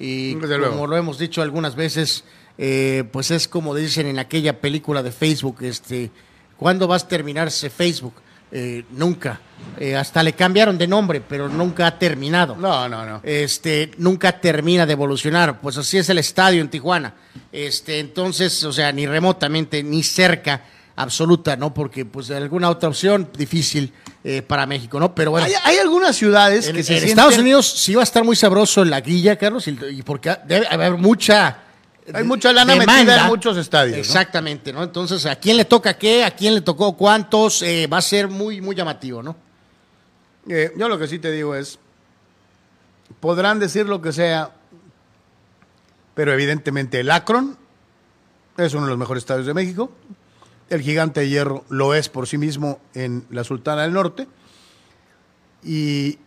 [0.00, 2.24] Y como lo hemos dicho algunas veces,
[2.56, 6.10] eh, pues es como dicen en aquella película de Facebook, este,
[6.56, 8.14] ¿cuándo vas a terminarse Facebook?
[8.50, 9.40] Eh, nunca.
[9.78, 12.56] Eh, hasta le cambiaron de nombre, pero nunca ha terminado.
[12.56, 13.20] No, no, no.
[13.22, 15.60] Este, nunca termina de evolucionar.
[15.60, 17.14] Pues así es el estadio en Tijuana.
[17.52, 20.62] Este, entonces, o sea, ni remotamente, ni cerca
[20.96, 21.74] absoluta, ¿no?
[21.74, 23.92] Porque, pues, alguna otra opción, difícil
[24.30, 25.14] eh, para México, ¿no?
[25.14, 25.46] Pero bueno.
[25.64, 28.90] Hay, algunas ciudades que se en Estados Unidos sí va a estar muy sabroso en
[28.90, 31.62] la guilla, Carlos, y, porque debe haber mucha.
[32.12, 33.96] Hay mucha lana metida en muchos estadios.
[33.96, 34.82] Exactamente, ¿no?
[34.82, 36.26] Entonces, ¿a quién le toca qué?
[36.26, 37.62] ¿A quién le tocó cuántos?
[37.62, 39.34] Eh, va a ser muy, muy llamativo, ¿no?
[40.46, 41.78] Eh, yo lo que sí te digo es,
[43.20, 44.50] podrán decir lo que sea,
[46.14, 47.56] pero evidentemente el Akron
[48.58, 49.90] es uno de los mejores estadios de México.
[50.70, 54.26] El gigante de hierro lo es por sí mismo en la Sultana del Norte.
[55.64, 56.18] Y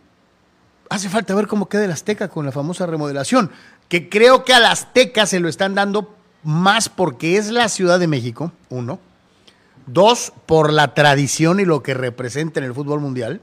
[0.90, 3.50] hace falta ver cómo queda el Azteca con la famosa remodelación,
[3.88, 8.08] que creo que al Azteca se lo están dando más porque es la Ciudad de
[8.08, 8.98] México, uno.
[9.86, 13.40] Dos, por la tradición y lo que representa en el fútbol mundial,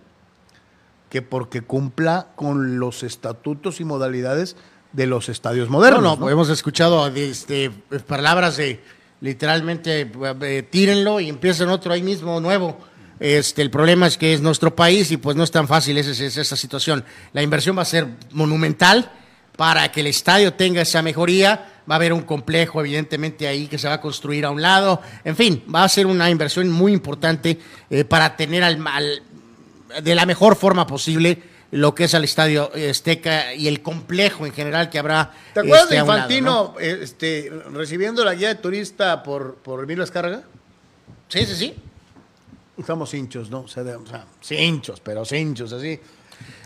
[1.10, 4.56] que porque cumpla con los estatutos y modalidades
[4.94, 6.02] de los estadios modernos.
[6.02, 7.72] No, no, hemos escuchado este,
[8.08, 8.82] palabras de
[9.22, 10.10] literalmente
[10.42, 12.78] eh, tírenlo y empiezan otro ahí mismo nuevo.
[13.20, 16.12] Este, el problema es que es nuestro país y pues no es tan fácil esa,
[16.24, 17.04] esa situación.
[17.34, 19.12] La inversión va a ser monumental
[19.58, 21.82] para que el estadio tenga esa mejoría.
[21.90, 25.02] Va a haber un complejo, evidentemente, ahí que se va a construir a un lado.
[25.26, 27.60] En fin, va a ser una inversión muy importante
[27.90, 28.80] eh, para tener al,
[30.02, 31.42] de la mejor forma posible
[31.72, 35.32] lo que es el Estadio Azteca y el complejo en general que habrá.
[35.54, 40.44] ¿Te acuerdas este, de Infantino este, recibiendo la guía de turista por, por Emilio Escarga?
[41.28, 41.76] Sí, sí, sí.
[42.78, 43.62] Estamos hinchos, ¿no?
[43.62, 43.84] O sea,
[44.50, 46.00] hinchos, pero hinchos, así.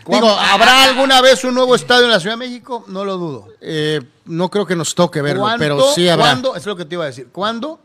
[0.06, 2.84] Digo, ¿habrá alguna vez un nuevo estadio en la Ciudad de México?
[2.88, 3.48] No lo dudo.
[3.60, 6.26] Eh, no creo que nos toque verlo, pero sí habrá.
[6.26, 6.56] ¿Cuándo?
[6.56, 7.28] Es lo que te iba a decir.
[7.32, 7.80] ¿Cuándo?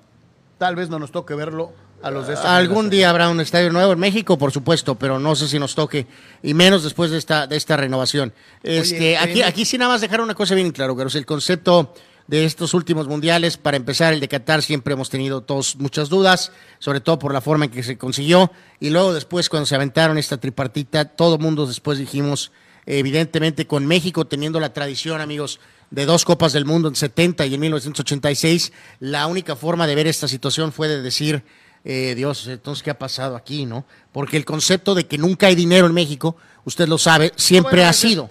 [0.57, 4.51] Tal vez no nos toque verlo Algún día habrá un estadio nuevo en México, por
[4.51, 6.07] supuesto, pero no sé si nos toque,
[6.41, 8.33] y menos después de esta, de esta renovación.
[8.63, 11.93] Este, aquí, aquí sí nada más dejar una cosa bien claro, es el concepto
[12.27, 16.51] de estos últimos mundiales, para empezar el de Qatar, siempre hemos tenido todos muchas dudas,
[16.77, 20.17] sobre todo por la forma en que se consiguió, y luego después cuando se aventaron
[20.17, 22.51] esta tripartita, todo mundo después dijimos,
[22.85, 27.55] evidentemente con México teniendo la tradición, amigos, de dos Copas del Mundo en 70 y
[27.55, 31.43] en 1986, la única forma de ver esta situación fue de decir,
[31.85, 33.85] eh, Dios, entonces, ¿qué ha pasado aquí, no?
[34.11, 37.93] Porque el concepto de que nunca hay dinero en México, usted lo sabe, siempre ha
[37.93, 38.29] sido.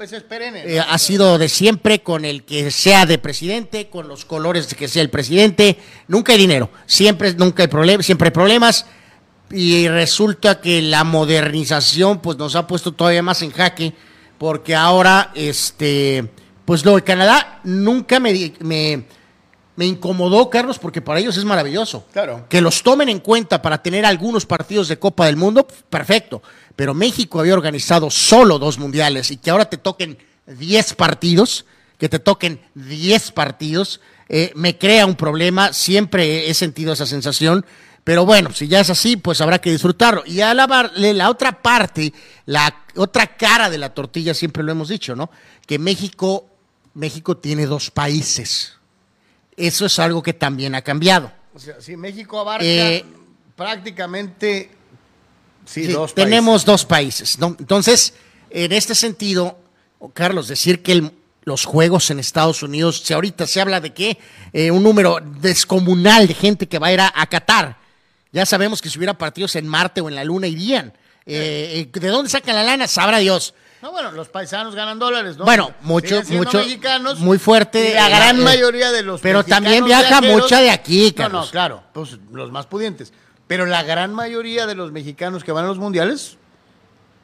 [0.65, 4.77] Eh, ha sido de siempre con el que sea de presidente, con los colores de
[4.77, 5.79] que sea el presidente,
[6.09, 8.87] nunca hay dinero, siempre, nunca hay problemas, siempre hay problemas.
[9.51, 13.95] Y resulta que la modernización pues nos ha puesto todavía más en jaque,
[14.37, 16.31] porque ahora, este,
[16.67, 19.05] pues lo de Canadá nunca me, me
[19.79, 22.05] me incomodó, Carlos, porque para ellos es maravilloso.
[22.13, 22.47] Claro.
[22.49, 26.43] Que los tomen en cuenta para tener algunos partidos de Copa del Mundo, perfecto.
[26.75, 30.19] Pero México había organizado solo dos mundiales y que ahora te toquen
[30.49, 31.65] 10 partidos,
[31.97, 35.73] que te toquen 10 partidos, eh, me crea un problema.
[35.73, 37.65] Siempre he sentido esa sensación.
[38.03, 40.25] Pero bueno, si ya es así, pues habrá que disfrutarlo.
[40.27, 42.13] Y a la, la otra parte,
[42.47, 45.31] la otra cara de la tortilla, siempre lo hemos dicho, ¿no?
[45.69, 46.47] Que México,
[46.95, 48.78] México tiene dos países
[49.59, 51.33] eso es algo que también ha cambiado.
[51.55, 53.05] O sea, si México abarca eh,
[53.57, 54.71] prácticamente
[55.65, 57.57] sí, dos tenemos dos países, ¿no?
[57.59, 58.15] Entonces,
[58.51, 59.59] en este sentido,
[60.15, 61.11] Carlos, decir que
[61.45, 64.19] los juegos en Estados Unidos, si ahorita se habla de que
[64.53, 67.79] eh, un número descomunal de gente que va a ir a, Qatar,
[68.31, 70.93] ya sabemos que si hubiera partidos en Marte o en la Luna irían.
[71.27, 72.87] Eh, ¿De dónde sacan la lana?
[72.87, 73.55] Sabrá Dios.
[73.81, 75.45] No, bueno, los paisanos ganan dólares, ¿no?
[75.45, 76.59] Bueno, mucho, mucho.
[76.59, 77.21] mexicanos.
[77.21, 77.95] Muy fuerte.
[77.95, 81.41] la gran mayoría de los Pero también viaja mucha de aquí, Carlos.
[81.41, 83.13] No, no, claro, pues los más pudientes.
[83.47, 86.37] Pero la gran mayoría de los mexicanos que van a los mundiales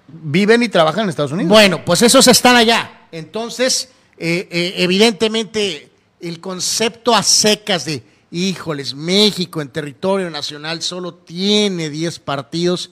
[0.08, 1.50] viven y trabajan en Estados Unidos.
[1.50, 3.08] Bueno, pues esos están allá.
[3.10, 5.90] Entonces, eh, eh, evidentemente,
[6.20, 12.90] el concepto a secas de, híjoles, México en territorio nacional solo tiene 10 partidos.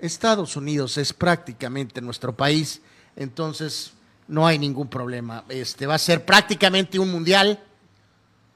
[0.00, 2.82] Estados Unidos es prácticamente nuestro país
[3.18, 3.92] entonces,
[4.28, 5.44] no hay ningún problema.
[5.48, 7.58] Este va a ser prácticamente un mundial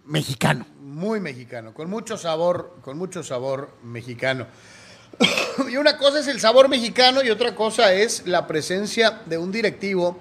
[0.06, 0.64] mexicano.
[0.80, 4.46] Muy mexicano, con mucho sabor, con mucho sabor mexicano.
[5.70, 9.50] y una cosa es el sabor mexicano y otra cosa es la presencia de un
[9.50, 10.20] directivo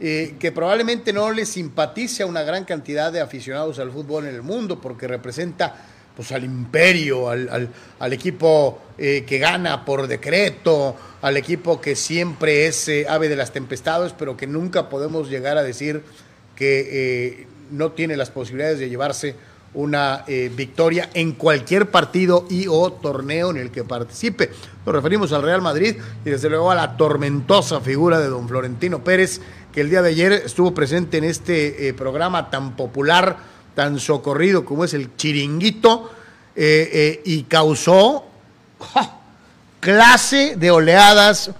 [0.00, 4.34] eh, que probablemente no le simpatice a una gran cantidad de aficionados al fútbol en
[4.34, 5.74] el mundo porque representa
[6.16, 10.96] pues al imperio, al, equipo eh, que gana por decreto,
[11.26, 15.58] al equipo que siempre es eh, ave de las tempestades, pero que nunca podemos llegar
[15.58, 16.02] a decir
[16.54, 19.34] que no tiene las posibilidades de llevarse
[19.74, 20.24] una
[20.56, 24.48] victoria en cualquier partido y o torneo en el que participe.
[24.86, 29.04] Nos referimos al Real Madrid y desde luego a la tormentosa figura de don Florentino
[29.04, 29.42] Pérez,
[29.74, 33.36] que el día de ayer estuvo presente en este programa tan popular
[33.76, 36.10] tan socorrido como es el chiringuito
[36.56, 38.24] eh, eh, y causó
[39.86, 41.52] clase de oleadas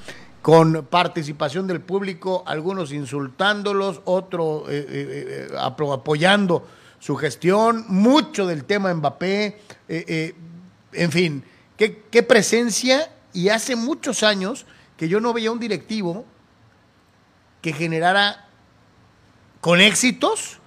[0.42, 6.66] con participación del público, algunos insultándolos, otros eh, apoyando
[6.98, 11.44] su gestión, mucho del tema Mbappé, en fin,
[11.76, 13.12] qué presencia.
[13.32, 14.66] Y hace muchos años
[14.96, 16.24] que yo no veía un directivo
[17.62, 18.48] que generara
[19.60, 20.58] con éxitos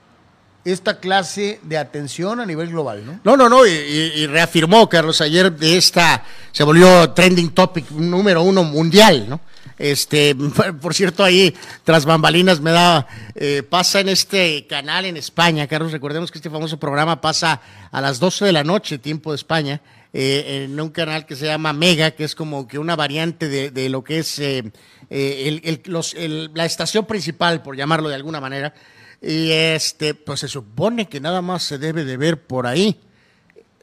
[0.65, 3.19] esta clase de atención a nivel global, ¿no?
[3.23, 8.63] No, no, no, y, reafirmó, Carlos, ayer de esta se volvió trending topic número uno
[8.63, 9.39] mundial, ¿no?
[9.77, 10.35] Este,
[10.81, 15.91] por cierto, ahí tras bambalinas me da, eh, pasa en este canal en España, Carlos,
[15.91, 19.81] recordemos que este famoso programa pasa a las 12 de la noche, tiempo de España,
[20.11, 23.89] eh, en un canal que se llama Mega, que es como que una variante de,
[23.89, 24.71] lo que es eh,
[26.53, 28.73] la estación principal, por llamarlo de alguna manera,
[29.21, 32.99] y este, pues se supone que nada más se debe de ver por ahí.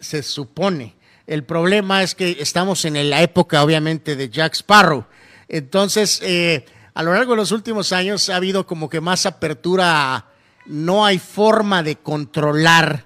[0.01, 0.95] Se supone.
[1.27, 5.05] El problema es que estamos en la época, obviamente, de Jack Sparrow.
[5.49, 6.65] Entonces, eh,
[6.95, 10.27] a lo largo de los últimos años ha habido como que más apertura.
[10.67, 13.05] No hay forma de controlar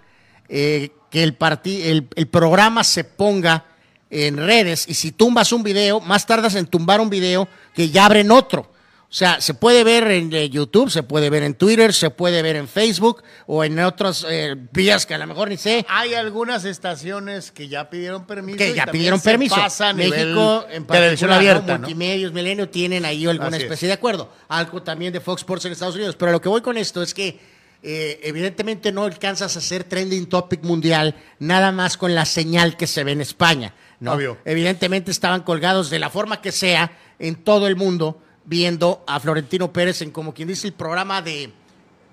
[0.49, 3.65] eh, que el, el, el programa se ponga
[4.11, 4.87] en redes.
[4.89, 8.71] Y si tumbas un video, más tardas en tumbar un video que ya abren otro.
[9.11, 12.43] O sea, se puede ver en eh, YouTube, se puede ver en Twitter, se puede
[12.43, 15.85] ver en Facebook o en otras eh, vías que a lo mejor ni sé.
[15.89, 18.59] Hay algunas estaciones que ya pidieron permiso.
[18.59, 19.57] Que ya pidieron permiso.
[19.57, 21.77] Pasa México, en televisión abierta.
[21.77, 24.33] Multimedios, Milenio tienen ahí alguna especie de acuerdo.
[24.47, 26.15] Algo también de Fox Sports en Estados Unidos.
[26.15, 27.41] Pero lo que voy con esto es que
[27.83, 32.87] eh, evidentemente no alcanzas a hacer trending topic mundial nada más con la señal que
[32.87, 33.75] se ve en España.
[33.99, 34.13] ¿no?
[34.13, 34.39] Obvio.
[34.45, 39.73] Evidentemente estaban colgados de la forma que sea en todo el mundo viendo a Florentino
[39.73, 41.53] Pérez en como quien dice el programa de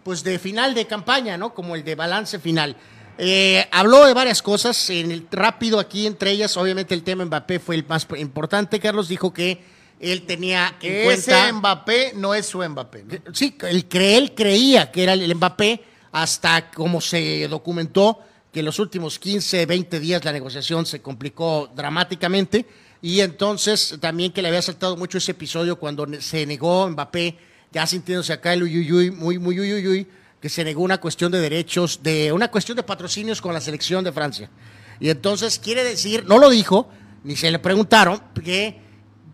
[0.03, 1.53] pues de final de campaña, ¿no?
[1.53, 2.78] Como el de balance final.
[3.17, 7.59] Eh, habló de varias cosas, en el rápido aquí entre ellas, obviamente el tema Mbappé
[7.59, 8.80] fue el más importante.
[8.80, 9.61] Carlos dijo que
[9.99, 13.05] él tenía en cuenta ese Mbappé no es su Mbappé.
[13.34, 18.19] Sí, él, él creía que era el Mbappé hasta como se documentó
[18.51, 22.65] que en los últimos 15, 20 días la negociación se complicó dramáticamente
[23.02, 27.38] y entonces también que le había saltado mucho ese episodio cuando se negó Mbappé,
[27.72, 30.08] ya sintiéndose acá el uyuyuy, muy, muy uyuyuy,
[30.41, 34.04] que se negó una cuestión de derechos, de una cuestión de patrocinios con la selección
[34.04, 34.50] de Francia.
[35.00, 36.89] Y entonces quiere decir, no lo dijo,
[37.24, 38.80] ni se le preguntaron, que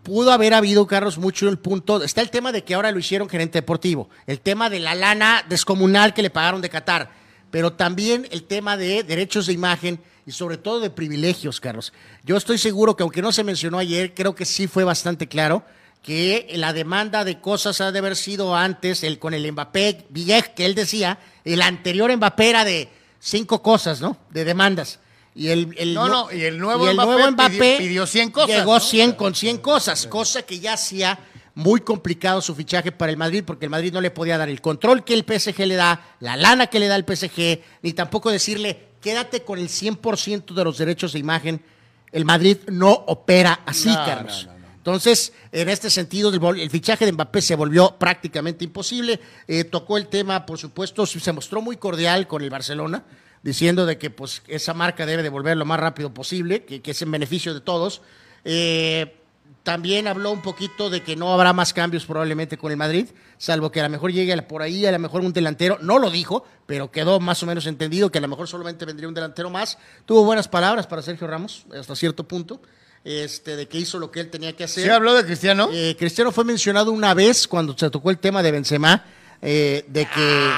[0.02, 2.02] pudo haber habido, Carlos, mucho el punto.
[2.02, 5.44] Está el tema de que ahora lo hicieron gerente deportivo, el tema de la lana
[5.48, 7.10] descomunal que le pagaron de Qatar,
[7.50, 11.92] pero también el tema de derechos de imagen y sobre todo de privilegios, Carlos.
[12.24, 15.64] Yo estoy seguro que aunque no se mencionó ayer, creo que sí fue bastante claro
[16.02, 20.50] que la demanda de cosas ha de haber sido antes, el, con el Mbappé Villegas,
[20.50, 24.18] que él decía, el anterior Mbappé era de cinco cosas, ¿no?
[24.30, 25.00] De demandas.
[25.34, 28.56] Y el, el no, no, y el nuevo, Mbappé, pidió, 100 cosas.
[28.56, 31.18] Llegó 100 con 100 cosas, cosa que ya hacía
[31.54, 34.60] muy complicado su fichaje para el Madrid, porque el Madrid no le podía dar el
[34.60, 38.30] control que el PSG le da, la lana que le da el PSG, ni tampoco
[38.30, 41.62] decirle, quédate con el 100% de los derechos de imagen.
[42.10, 44.48] El Madrid no opera así, Carlos.
[44.76, 49.18] Entonces, en este sentido, el, fichaje de Mbappé se volvió prácticamente imposible.
[49.48, 53.04] Eh, tocó el tema, por supuesto, se mostró muy cordial con el Barcelona,
[53.42, 57.00] diciendo de que pues, esa marca debe devolver lo más rápido posible, que, que es
[57.00, 58.02] en beneficio de todos.
[58.44, 59.23] Eh,
[59.64, 63.06] también habló un poquito de que no habrá más cambios probablemente con el Madrid,
[63.38, 65.78] salvo que a lo mejor llegue por ahí, a lo mejor un delantero.
[65.80, 69.08] No lo dijo, pero quedó más o menos entendido que a lo mejor solamente vendría
[69.08, 69.78] un delantero más.
[70.04, 72.60] Tuvo buenas palabras para Sergio Ramos hasta cierto punto.
[73.04, 74.84] Este, de que hizo lo que él tenía que hacer.
[74.84, 75.68] ¿Sí habló de Cristiano?
[75.72, 79.04] Eh, Cristiano fue mencionado una vez cuando se tocó el tema de Benzema,
[79.42, 80.50] eh, de, que,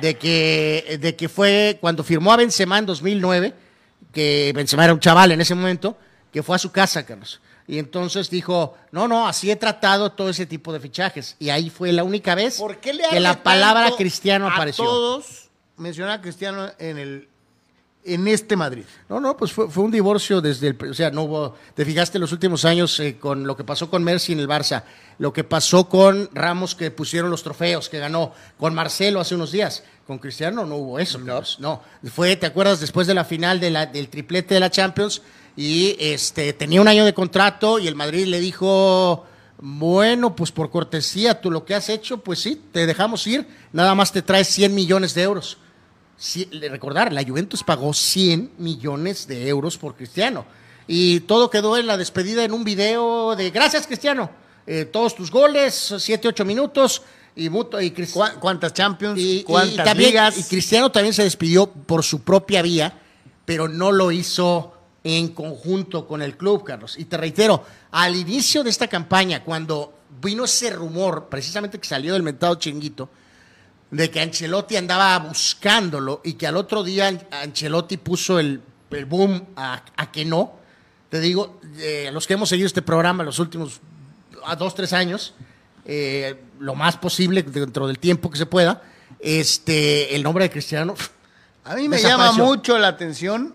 [0.00, 3.54] de, que, de que fue cuando firmó a Benzema en 2009,
[4.14, 5.98] que Benzema era un chaval en ese momento,
[6.32, 7.38] que fue a su casa, Carlos
[7.70, 11.36] Y entonces dijo, no, no, así he tratado todo ese tipo de fichajes.
[11.38, 14.84] Y ahí fue la única vez ¿Por qué le que la palabra cristiano a apareció.
[14.84, 17.28] todos menciona a Cristiano en el
[18.02, 18.84] en este Madrid.
[19.08, 22.16] No, no, pues fue, fue un divorcio desde el, o sea, no hubo, te fijaste
[22.16, 24.82] en los últimos años eh, con lo que pasó con Messi en el Barça,
[25.18, 29.52] lo que pasó con Ramos que pusieron los trofeos, que ganó, con Marcelo hace unos
[29.52, 32.80] días, con Cristiano no hubo eso, no, no, fue, ¿te acuerdas?
[32.80, 35.20] Después de la final de la- del triplete de la Champions
[35.60, 39.26] y este tenía un año de contrato y el Madrid le dijo,
[39.58, 43.94] bueno, pues por cortesía, tú lo que has hecho, pues sí, te dejamos ir, nada
[43.94, 45.58] más te traes 100 millones de euros.
[46.16, 50.46] Sí, recordar, la Juventus pagó 100 millones de euros por Cristiano.
[50.86, 54.30] Y todo quedó en la despedida en un video de gracias Cristiano.
[54.66, 57.02] Eh, todos tus goles, 7, 8 minutos.
[57.36, 59.18] Y, muto- y, Cris- ¿Cuá- ¿Cuántas Champions?
[59.18, 60.38] y- y ¿Cuántas también- ligas?
[60.38, 62.98] y Cristiano también se despidió por su propia vía,
[63.44, 66.98] pero no lo hizo en conjunto con el club, Carlos.
[66.98, 72.12] Y te reitero, al inicio de esta campaña, cuando vino ese rumor, precisamente que salió
[72.12, 73.08] del mentado chinguito,
[73.90, 79.04] de que Ancelotti andaba buscándolo y que al otro día An- Ancelotti puso el, el
[79.06, 80.52] boom a, a que no.
[81.08, 83.80] Te digo, eh, los que hemos seguido este programa los últimos
[84.44, 85.34] a dos, tres años,
[85.84, 88.82] eh, lo más posible dentro del tiempo que se pueda,
[89.18, 90.94] este, el nombre de Cristiano.
[91.64, 93.54] a mí me llama mucho la atención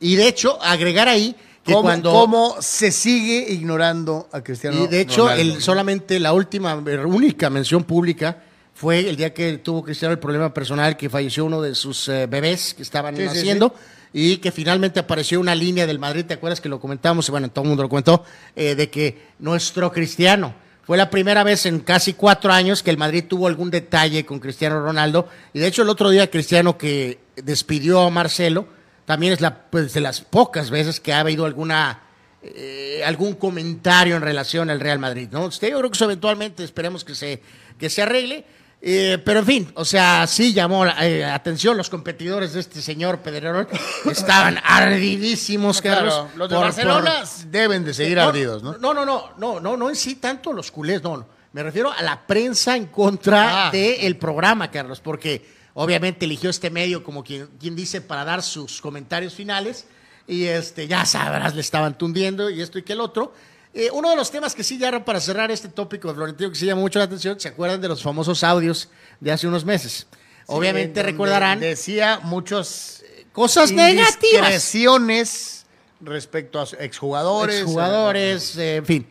[0.00, 1.34] Y de hecho, agregar ahí
[1.64, 2.12] que cómo, cuando...
[2.12, 7.84] cómo se sigue ignorando a Cristiano Y de hecho, el, solamente la última, única mención
[7.84, 8.42] pública
[8.74, 12.26] fue el día que tuvo Cristiano el problema personal, que falleció uno de sus eh,
[12.26, 13.74] bebés que estaban Sí, sí, naciendo.
[14.12, 17.28] Y que finalmente apareció una línea del Madrid, ¿te acuerdas que lo comentamos?
[17.28, 18.24] Bueno, todo el mundo lo comentó,
[18.56, 20.54] eh, de que nuestro Cristiano
[20.88, 24.38] fue la primera vez en casi cuatro años que el Madrid tuvo algún detalle con
[24.38, 25.28] Cristiano Ronaldo.
[25.52, 28.66] Y de hecho, el otro día Cristiano que despidió a Marcelo,
[29.08, 32.02] también es la, pues, de las pocas veces que ha habido alguna
[32.42, 35.46] eh, algún comentario en relación al Real Madrid, ¿no?
[35.46, 37.42] Usted, yo creo que eso eventualmente esperemos que se,
[37.78, 38.44] que se arregle.
[38.82, 42.80] eh, pero en fin, o sea, sí llamó la eh, atención los competidores de este
[42.82, 43.66] señor Pedrerol.
[44.08, 46.14] Estaban ardidísimos, Carlos.
[46.14, 48.76] Claro, los de por- Barcelona por- deben de seguir ardidos, ¿no?
[48.78, 51.26] No, no, no, no, no, no en sí tanto los culés, no, no.
[51.54, 53.70] Me refiero a la prensa en contra Ah.
[53.72, 58.80] del programa, Carlos, porque obviamente eligió este medio como quien, quien dice para dar sus
[58.80, 59.86] comentarios finales
[60.26, 63.32] y este ya sabrás, le estaban tundiendo y esto y que el otro.
[63.72, 66.50] Eh, uno de los temas que sí ya era para cerrar este tópico de Florentino
[66.50, 68.88] que sí llama mucho la atención, ¿se acuerdan de los famosos audios
[69.20, 70.08] de hace unos meses?
[70.46, 74.24] Obviamente recordarán Decía muchos cosas negativas.
[74.24, 75.64] indiscreciones
[76.00, 77.62] respecto a exjugadores.
[77.62, 79.08] Jugadores, eh, en fin.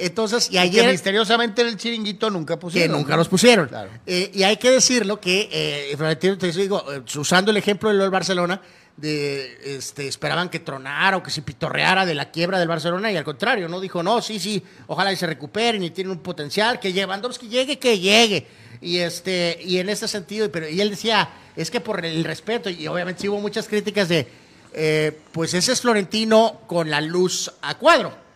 [0.00, 0.90] Entonces, y que ayer...
[0.90, 2.96] misteriosamente en el chiringuito nunca que pusieron.
[2.96, 3.18] nunca ¿no?
[3.18, 3.68] los pusieron.
[3.68, 3.90] Claro.
[4.06, 8.10] Eh, y hay que decirlo que, eh, Florentino, te digo, eh, usando el ejemplo del
[8.10, 8.60] Barcelona,
[8.96, 13.16] de, este, esperaban que tronara o que se pitorreara de la quiebra del Barcelona y
[13.16, 16.78] al contrario, no dijo, no, sí, sí, ojalá y se recuperen y tienen un potencial,
[16.78, 18.46] que Lewandowski llegue, que llegue.
[18.82, 22.70] Y, este, y en ese sentido, pero, y él decía, es que por el respeto,
[22.70, 24.26] y obviamente sí hubo muchas críticas de,
[24.72, 28.29] eh, pues ese es Florentino con la luz a cuadro.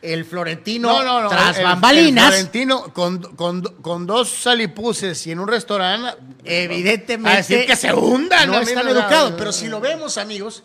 [0.00, 1.28] El Florentino No, no, no.
[1.28, 2.26] tras el- el bambalinas.
[2.28, 6.16] Florentino con, con, con dos salipuces y en un restaurante.
[6.44, 7.30] Evidentemente.
[7.30, 8.48] A decir que se hundan.
[8.48, 9.34] No están educados.
[9.36, 10.62] Pero si lo vemos, amigos,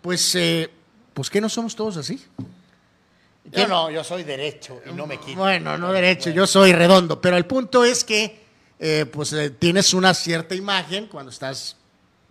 [0.00, 0.70] pues, eh,
[1.12, 2.24] pues ¿qué no somos todos así?
[3.52, 5.38] Yo no, yo soy derecho y no me quito.
[5.38, 7.20] Bueno, no derecho, yo soy redondo.
[7.20, 8.44] Pero el punto es que,
[8.78, 11.76] eh, pues, eh, tienes una cierta imagen cuando estás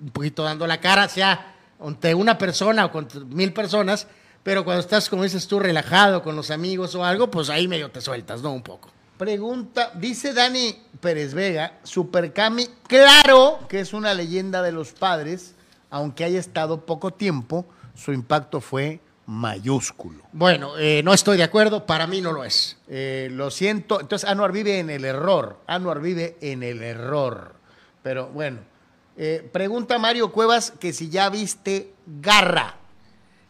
[0.02, 4.08] un poquito dando la cara, sea ante una persona o con mil personas.
[4.43, 7.91] Pero cuando estás, como dices tú, relajado con los amigos o algo, pues ahí medio
[7.91, 8.51] te sueltas, ¿no?
[8.51, 8.89] Un poco.
[9.17, 15.55] Pregunta, dice Dani Pérez Vega, Super Cami, claro que es una leyenda de los padres,
[15.89, 17.65] aunque haya estado poco tiempo,
[17.95, 20.23] su impacto fue mayúsculo.
[20.31, 22.77] Bueno, eh, no estoy de acuerdo, para mí no lo es.
[22.87, 27.55] Eh, lo siento, entonces Anuar vive en el error, Anuar vive en el error.
[28.01, 28.59] Pero bueno,
[29.17, 32.78] eh, pregunta Mario Cuevas que si ya viste Garra.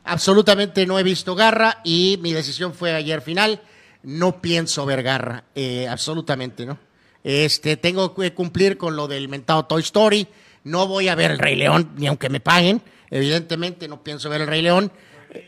[0.10, 3.62] Absolutamente no he visto Garra y mi decisión fue ayer final.
[4.04, 6.78] No pienso ver Garra, eh, absolutamente, ¿no?
[7.24, 10.28] Este, tengo que cumplir con lo del mentado Toy Story.
[10.64, 12.82] No voy a ver el Rey León, ni aunque me paguen.
[13.12, 14.92] Evidentemente, no pienso ver el Rey León.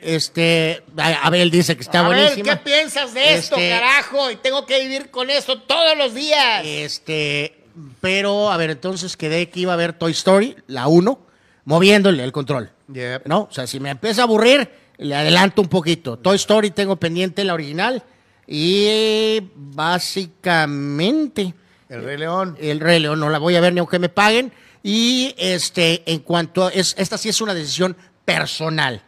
[0.02, 2.58] Este, a- Abel dice que está A ver, buenísima.
[2.58, 4.30] ¿qué piensas de esto, Este, carajo?
[4.32, 6.64] Y tengo que vivir con eso todos los días.
[6.66, 7.58] Este,
[8.00, 11.20] pero, a ver, entonces quedé que iba a ver Toy Story, la 1,
[11.66, 12.72] moviéndole el control.
[12.94, 13.28] Yep.
[13.28, 13.42] ¿No?
[13.42, 16.18] O sea, si me empieza a aburrir, le adelanto un poquito.
[16.18, 18.04] Toy Story tengo pendiente la original
[18.48, 21.54] y básicamente
[21.90, 22.58] El Rey León.
[22.60, 24.52] el Rey León no la voy a ver ni aunque me paguen.
[24.84, 29.04] Y este, en cuanto a, es, esta sí es una decisión personal.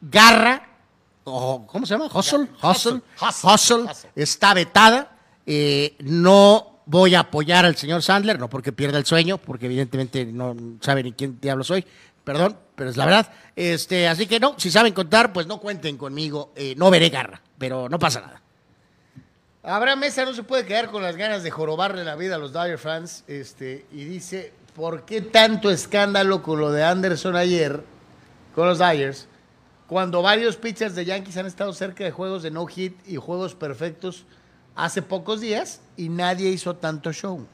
[0.00, 0.68] Garra,
[1.24, 2.06] o ¿cómo se llama?
[2.12, 3.84] Hustle, Hustle, Hustle, Hustle.
[4.16, 5.16] está vetada.
[5.46, 10.24] Eh, no voy a apoyar al señor Sandler, no porque pierda el sueño, porque evidentemente
[10.26, 11.84] no sabe ni quién diablo soy,
[12.24, 13.32] perdón, pero es la verdad.
[13.54, 17.40] Este, así que no, si saben contar, pues no cuenten conmigo, eh, no veré garra,
[17.58, 18.42] pero no pasa nada.
[19.64, 22.52] Abraham Mesa no se puede quedar con las ganas de jorobarle la vida a los
[22.52, 27.84] Dodger fans este, y dice, ¿por qué tanto escándalo con lo de Anderson ayer
[28.56, 29.28] con los Dodgers
[29.86, 33.54] cuando varios pitchers de Yankees han estado cerca de juegos de no hit y juegos
[33.54, 34.24] perfectos
[34.74, 37.46] hace pocos días y nadie hizo tanto show?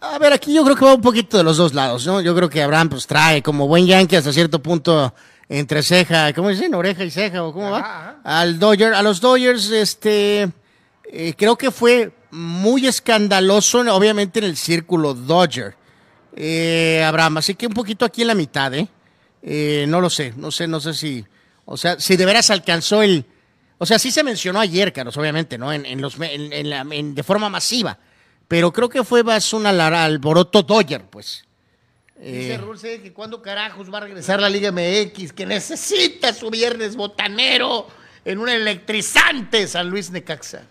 [0.00, 2.20] A ver, aquí yo creo que va un poquito de los dos lados, ¿no?
[2.20, 5.14] Yo creo que Abraham pues trae como buen Yankee hasta cierto punto
[5.48, 6.74] entre ceja, ¿cómo dicen?
[6.74, 8.08] Oreja y ceja, ¿o cómo Ajá, va?
[8.08, 8.40] ajá.
[8.40, 10.50] Al Dodger, a los Dodgers, este,
[11.04, 15.76] eh, creo que fue muy escandaloso, obviamente en el círculo Dodger,
[16.34, 18.88] eh, Abraham, así que un poquito aquí en la mitad, ¿eh?
[19.42, 21.24] Eh, no lo sé, no sé, no sé si,
[21.64, 23.24] o sea, si de veras alcanzó el,
[23.78, 25.72] o sea, sí se mencionó ayer, Carlos, obviamente, ¿no?
[25.72, 27.98] En, en los, en- la- en- de forma masiva,
[28.48, 31.44] pero creo que fue más un alboroto Dodger, pues.
[32.18, 36.48] Dice Eh, Rulce que cuándo carajos va a regresar la Liga MX, que necesita su
[36.50, 37.86] viernes botanero
[38.24, 40.62] en un electrizante San Luis Necaxa.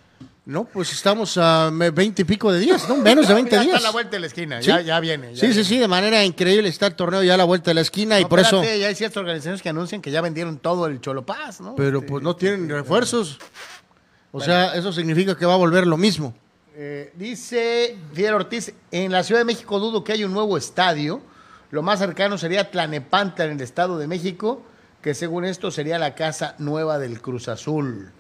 [0.46, 2.98] No, pues estamos a veinte y pico de días, ¿no?
[2.98, 3.76] Menos de 20 ya días.
[3.76, 4.68] está a la vuelta de la esquina, Sí.
[4.68, 5.34] ya, ya viene.
[5.34, 5.64] ya sí, sí, viene.
[5.64, 8.26] sí, de manera increíble está el torneo ya a la vuelta de la esquina y
[8.26, 8.64] por eso...
[8.64, 11.76] Ya hay ciertas organizaciones que anuncian que ya vendieron todo el Cholopaz, ¿no?
[11.76, 13.40] Pero Este, pues no tienen refuerzos.
[14.32, 16.36] O sea, eso significa que va a volver lo mismo.
[16.78, 21.22] eh, dice Fidel Ortiz, en la Ciudad de México dudo que haya un nuevo estadio.
[21.72, 24.62] Lo más cercano sería Tlanepantla en el Estado de México,
[25.02, 28.12] que según esto sería la casa nueva del Cruz Azul.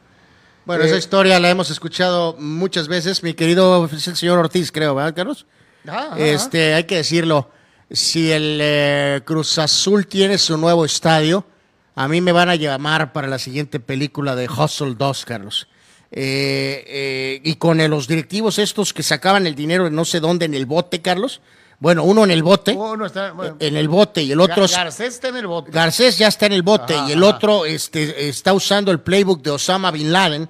[0.65, 3.23] Bueno, Eh, esa historia la hemos escuchado muchas veces.
[3.23, 5.45] Mi querido es el señor Ortiz, creo, ¿verdad, Carlos?
[5.87, 6.19] Ah, ajá.
[6.19, 7.49] Este, hay que decirlo.
[7.91, 11.45] Si el eh, Cruz Azul tiene su nuevo estadio,
[11.93, 15.67] a mí me van a llamar para la siguiente película de Hustle 2, Carlos.
[16.11, 20.19] Eh, eh, y con eh, los directivos estos que sacaban el dinero de no sé
[20.19, 21.41] dónde en el bote, Carlos.
[21.79, 22.71] Bueno, uno en el bote,
[23.05, 24.65] está, bueno, en el bote y el otro...
[24.65, 25.71] Gar- Garcés está en el bote.
[25.71, 29.41] Garcés ya está en el bote Ajá, y el otro este, está usando el playbook
[29.41, 30.49] de Osama Bin Laden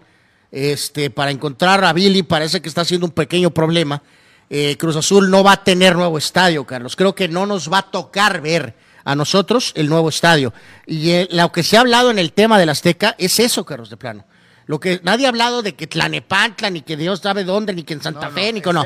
[0.52, 2.24] este, para encontrar a Billy.
[2.24, 4.02] Parece que está haciendo un pequeño problema.
[4.50, 6.96] Eh, Cruz Azul no va a tener nuevo estadio, Carlos.
[6.96, 10.54] Creo que no nos va a tocar ver a nosotros el nuevo estadio.
[10.86, 13.90] Y eh, lo que se ha hablado en el tema del Azteca es eso, Carlos,
[13.90, 14.26] de plano.
[14.68, 17.94] Lo que nadie ha hablado de que Tlanepantla, ni que Dios sabe dónde, ni que
[17.94, 18.86] en Santa No, Fe, no, ni que no.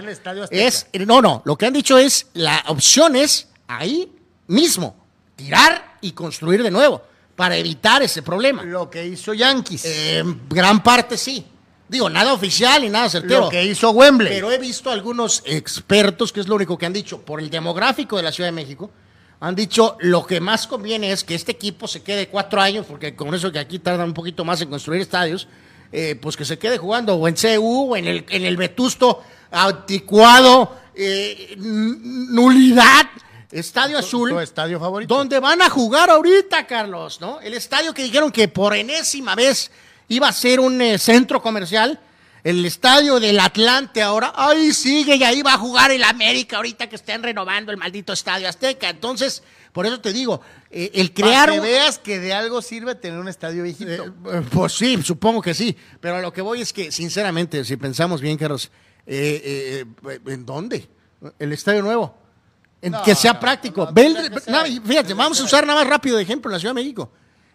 [0.51, 1.41] Es, no, no.
[1.45, 4.11] Lo que han dicho es la opción es ahí
[4.47, 4.95] mismo
[5.35, 7.01] tirar y construir de nuevo
[7.35, 8.63] para evitar ese problema.
[8.63, 9.85] Lo que hizo Yankees.
[9.85, 11.45] Eh, gran parte sí.
[11.87, 13.41] Digo, nada oficial y nada certero.
[13.41, 14.33] lo que hizo Wembley.
[14.33, 18.17] Pero he visto algunos expertos, que es lo único que han dicho, por el demográfico
[18.17, 18.91] de la Ciudad de México,
[19.39, 23.15] han dicho lo que más conviene es que este equipo se quede cuatro años, porque
[23.15, 25.47] con eso que aquí tardan un poquito más en construir estadios,
[25.91, 29.23] eh, pues que se quede jugando o en CU o en el, en el vetusto
[29.51, 33.07] anticuado, eh, nulidad,
[33.51, 34.29] Estadio Azul.
[34.29, 35.15] tu estadio favorito.
[35.15, 37.19] ¿Dónde van a jugar ahorita, Carlos?
[37.19, 37.41] ¿No?
[37.41, 39.71] El estadio que dijeron que por enésima vez
[40.07, 41.99] iba a ser un eh, centro comercial.
[42.43, 46.87] El estadio del Atlante ahora, ahí sigue y ahí va a jugar el América ahorita
[46.87, 48.89] que estén renovando el maldito estadio Azteca.
[48.89, 50.41] Entonces, por eso te digo,
[50.71, 53.91] eh, el crear Para que veas que de algo sirve tener un estadio viejito.
[53.91, 55.75] eh, eh, pues sí, supongo que sí.
[55.99, 58.71] Pero a lo que voy es que, sinceramente, si pensamos bien, Carlos,
[59.05, 59.85] eh,
[60.25, 60.87] ¿en dónde?
[61.37, 62.15] El estadio nuevo.
[62.81, 63.85] En No, que sea no, práctico.
[63.87, 63.93] no,
[64.63, 67.11] que fíjate, vamos a usar nada más rápido de ejemplo en la Ciudad de México.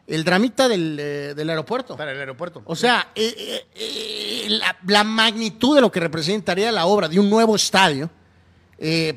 [0.07, 1.97] El dramita del, eh, del aeropuerto.
[1.97, 2.61] Para el aeropuerto.
[2.67, 7.19] O sea, eh, eh, eh, la, la magnitud de lo que representaría la obra de
[7.19, 8.11] un nuevo estadio,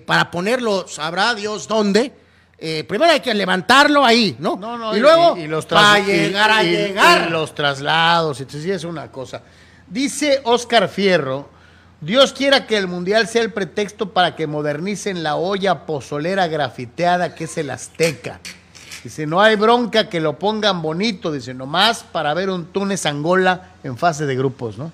[0.05, 2.13] para ponerlo, sabrá Dios dónde,
[2.59, 4.55] eh, primero hay que levantarlo ahí, ¿no?
[4.55, 7.29] No, no, y, luego, los para llegar a llegar.
[7.29, 9.43] los traslados, entonces sí es una cosa.
[9.87, 11.49] Dice Oscar Fierro,
[12.01, 17.35] Dios quiera que el mundial sea el pretexto para que modernicen la olla pozolera grafiteada
[17.35, 18.39] que es el Azteca.
[19.03, 23.73] Dice, no hay bronca que lo pongan bonito, dice, nomás para ver un Túnez Angola
[23.83, 24.91] en fase de grupos, ¿no?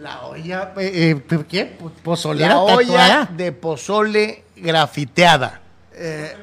[0.00, 1.78] La olla, eh, eh, ¿qué?
[2.02, 3.28] ¿Pozolera La olla tatuada?
[3.34, 5.62] de pozole grafiteada.
[5.96, 6.36] Eh,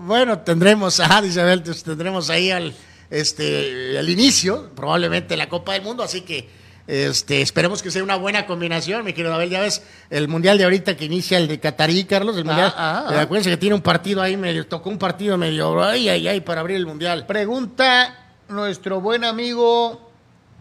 [0.00, 2.74] bueno, tendremos, ajá, dice Abel, pues, tendremos ahí al,
[3.10, 6.48] este, al inicio, probablemente la Copa del Mundo, así que
[6.86, 10.64] este, esperemos que sea una buena combinación, mi querido Abel, ya ves, el Mundial de
[10.64, 13.20] ahorita que inicia el de Catarí, Carlos, el Mundial, ah, eh, ah.
[13.22, 16.60] acuérdense que tiene un partido ahí, medio, tocó un partido medio, ay, ay, ay, para
[16.60, 17.26] abrir el Mundial.
[17.26, 20.12] Pregunta nuestro buen amigo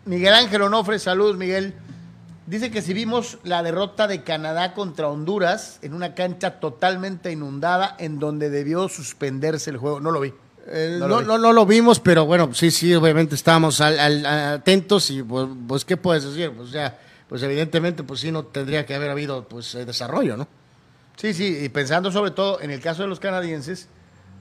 [0.06, 1.74] Miguel Ángel Onofre, saludos Miguel.
[2.46, 7.96] Dice que si vimos la derrota de Canadá contra Honduras en una cancha totalmente inundada
[8.00, 10.02] en donde debió suspenderse el juego.
[10.02, 10.34] No lo vi.
[10.68, 15.48] Eh, no, no, no, lo vimos, pero bueno, sí, sí, obviamente estábamos atentos y pues,
[15.68, 16.52] pues, ¿qué puedes decir?
[16.52, 16.98] Pues ya,
[17.28, 20.48] pues evidentemente, pues sí, no tendría que haber habido pues eh, desarrollo, ¿no?
[21.18, 23.88] Sí, sí, y pensando sobre todo en el caso de los canadienses,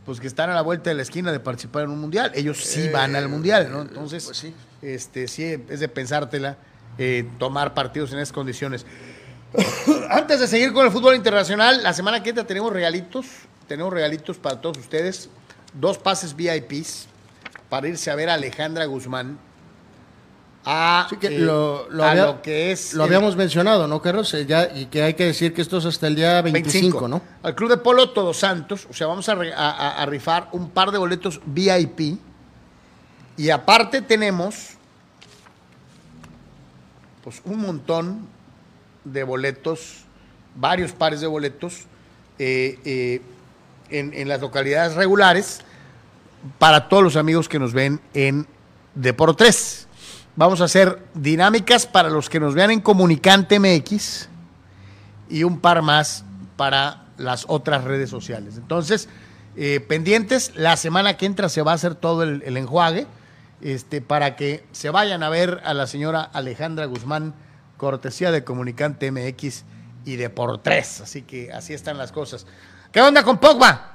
[0.04, 2.32] pues que están a la vuelta de la esquina de participar en un mundial.
[2.34, 3.82] Ellos sí van al mundial, ¿no?
[3.82, 4.54] Entonces, pues sí.
[4.80, 6.56] este, sí, es de pensártela
[7.39, 8.86] tomar partidos en esas condiciones.
[10.10, 13.27] Antes de seguir con el fútbol internacional, la semana que entra tenemos regalitos,
[13.69, 15.28] tenemos regalitos para todos ustedes,
[15.74, 17.09] dos pases VIPs
[17.69, 19.39] para irse a ver a Alejandra Guzmán.
[20.64, 21.89] A, que eh, lo,
[22.40, 24.32] que es lo habíamos mencionado, ¿no, Carlos?
[24.35, 27.20] Eh, ya, y que hay que decir que esto es hasta el día 25, ¿no?
[27.43, 30.98] Al Club de Polo Todos Santos, o sea, vamos a, a rifar un par de
[30.98, 32.16] boletos VIP
[33.36, 34.77] y aparte tenemos
[37.23, 38.27] pues un montón
[39.05, 40.05] de boletos,
[40.57, 41.85] varios pares de boletos
[42.39, 43.23] eh, eh,
[43.90, 45.61] en, las localidades regulares
[46.59, 48.47] para todos los amigos que nos ven en
[48.94, 49.86] Depor 3.
[50.35, 54.28] Vamos a hacer dinámicas para los que nos vean en Comunicante MX
[55.28, 56.24] y un par más
[56.57, 58.57] para las otras redes sociales.
[58.57, 59.09] Entonces,
[59.57, 63.07] eh, pendientes, la semana que entra se va a hacer todo el, el enjuague
[63.62, 67.34] este, para que se vayan a ver a la señora Alejandra Guzmán,
[67.76, 69.64] cortesía de Comunicante MX
[70.05, 71.01] y de por tres.
[71.01, 72.47] Así que así están las cosas.
[72.90, 73.89] ¿Qué onda con Pogba?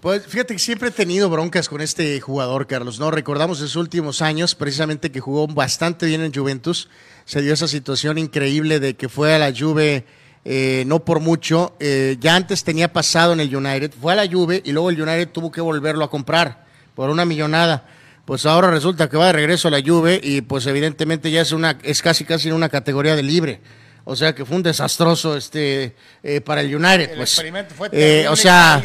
[0.00, 3.00] Pues fíjate que siempre he tenido broncas con este jugador, Carlos.
[3.00, 6.88] No recordamos en últimos años, precisamente que jugó bastante bien en Juventus.
[7.24, 10.06] Se dio esa situación increíble de que fue a la Juve
[10.44, 11.74] eh, no por mucho.
[11.80, 15.00] Eh, ya antes tenía pasado en el United, fue a la Juve y luego el
[15.00, 17.86] United tuvo que volverlo a comprar por una millonada
[18.30, 21.50] pues ahora resulta que va de regreso a la Juve y pues evidentemente ya es
[21.50, 23.60] una es casi casi en una categoría de libre.
[24.04, 27.10] O sea que fue un desastroso este eh, para el United.
[27.10, 27.32] El pues.
[27.32, 28.84] experimento fue eh, o sea,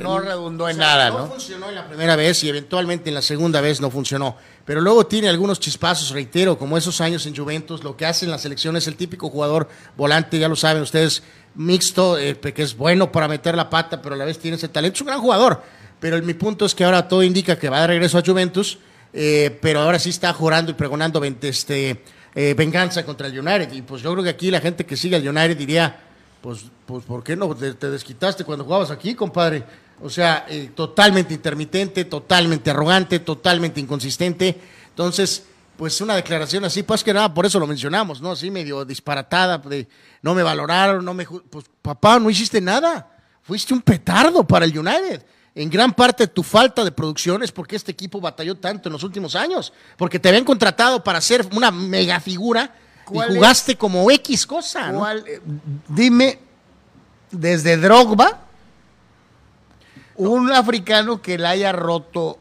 [0.00, 1.18] no redundó en nada, ¿no?
[1.18, 4.38] No funcionó en la primera vez y eventualmente en la segunda vez no funcionó.
[4.64, 8.30] Pero luego tiene algunos chispazos, reitero, como esos años en Juventus, lo que hace en
[8.30, 11.22] la selección es el típico jugador volante, ya lo saben ustedes,
[11.56, 14.68] mixto, eh, que es bueno para meter la pata, pero a la vez tiene ese
[14.68, 14.94] talento.
[14.94, 15.62] Es un gran jugador
[16.00, 18.78] pero mi punto es que ahora todo indica que va de regreso a Juventus,
[19.12, 22.02] eh, pero ahora sí está jurando y pregonando este,
[22.34, 23.72] eh, venganza contra el United.
[23.72, 26.00] Y pues yo creo que aquí la gente que sigue al United diría,
[26.40, 29.64] pues, pues ¿por qué no te, desquitaste cuando jugabas aquí, compadre?
[30.00, 34.60] O sea, eh, totalmente intermitente, totalmente arrogante, totalmente inconsistente.
[34.90, 35.44] Entonces,
[35.76, 38.32] pues una declaración así, pues que nada, por eso lo mencionamos, ¿no?
[38.32, 39.88] Así medio disparatada, de
[40.22, 41.24] no me valoraron, no me...
[41.24, 43.16] Pues papá, no hiciste nada.
[43.42, 45.24] Fuiste un petardo para el United
[45.58, 49.02] en gran parte tu falta de producción es porque este equipo batalló tanto en los
[49.02, 52.76] últimos años, porque te habían contratado para ser una mega figura
[53.10, 54.92] y jugaste como X cosa.
[55.26, 55.40] Eh,
[55.88, 56.38] dime,
[57.32, 58.38] desde Drogba,
[60.14, 62.38] un africano que la haya roto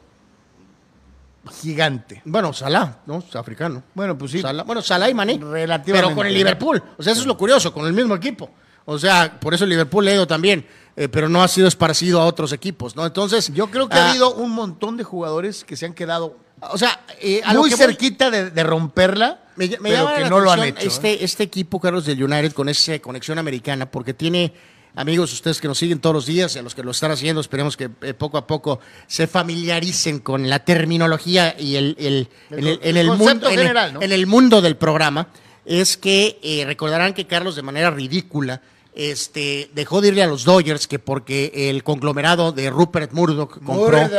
[1.59, 2.21] gigante.
[2.23, 3.17] Bueno, Salah, ¿no?
[3.17, 3.81] Es africano.
[3.95, 4.43] Bueno, pues sí.
[4.63, 5.39] bueno, Salah y Mané.
[5.83, 6.83] Pero con el Liverpool.
[6.95, 8.51] O sea, eso es lo curioso, con el mismo equipo.
[8.85, 10.67] O sea, por eso el Liverpool le ido también.
[10.99, 13.05] Eh, pero no ha sido esparcido a otros equipos, ¿no?
[13.05, 13.53] Entonces.
[13.53, 16.35] Yo creo que ha ah, habido un montón de jugadores que se han quedado.
[16.59, 20.87] O sea, eh, muy cerquita de, romperla, me, pero que no lo han hecho.
[20.87, 21.17] Este, ¿eh?
[21.21, 24.51] este equipo, Carlos, del United, con esa conexión americana, porque tiene
[24.95, 27.77] amigos, ustedes que nos siguen todos los días, a los que lo están haciendo, esperemos
[27.77, 33.51] que poco a poco se familiaricen con la terminología y el, el, en, el, mundo,
[33.51, 35.27] general, en, el mundo del programa,
[35.63, 38.63] es que recordarán que Carlos, de manera ridícula,
[38.97, 44.09] este, dejó de irle a los Dodgers que porque el conglomerado de Rupert Murdoch compró.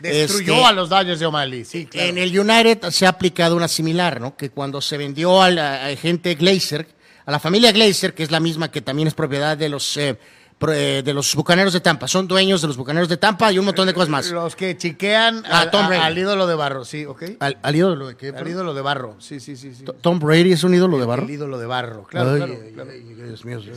[0.00, 3.68] destruyó este, a los Dodgers de O'Malley, sí, En el United se ha aplicado una
[3.68, 4.36] similar, ¿no?
[4.36, 6.86] Que cuando se vendió a la gente Glazer,
[7.24, 10.18] a la familia Glazer, que es la misma que también es propiedad de los eh,
[10.66, 13.64] eh, de los bucaneros de Tampa, son dueños de los bucaneros de Tampa y un
[13.64, 14.30] montón de cosas más.
[14.30, 17.22] Los que chiquean ah, al, ídolo de barro, sí, ¿ok?
[17.38, 18.28] ¿Al, ídolo de qué?
[18.28, 19.72] Al ídolo de barro, sí, sí, sí.
[19.74, 19.84] sí.
[20.02, 21.22] ¿Tom Brady es un ídolo de barro?
[21.22, 22.90] El ídolo de barro, claro, claro,
[23.24, 23.60] Dios mío.
[23.60, 23.72] Eh,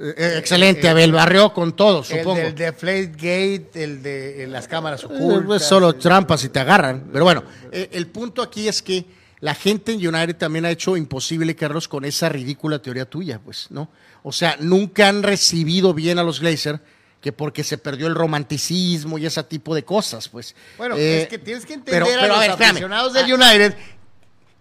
[0.00, 2.38] eh, excelente, Abel, barrió con todo, supongo.
[2.38, 2.72] El de
[3.12, 5.46] Gate, el de las cámaras eh, ocultas.
[5.46, 7.08] Pues solo trampas y te agarran.
[7.12, 9.04] Pero bueno, el punto aquí es que
[9.40, 13.66] la gente en United también ha hecho imposible, Carlos, con esa ridícula teoría tuya, pues,
[13.70, 13.90] ¿no?
[14.22, 16.80] O sea, nunca han recibido bien a los Glazer
[17.20, 20.54] que porque se perdió el romanticismo y ese tipo de cosas, pues.
[20.76, 23.32] Bueno, es que tienes que entender a los aficionados del.
[23.32, 23.74] United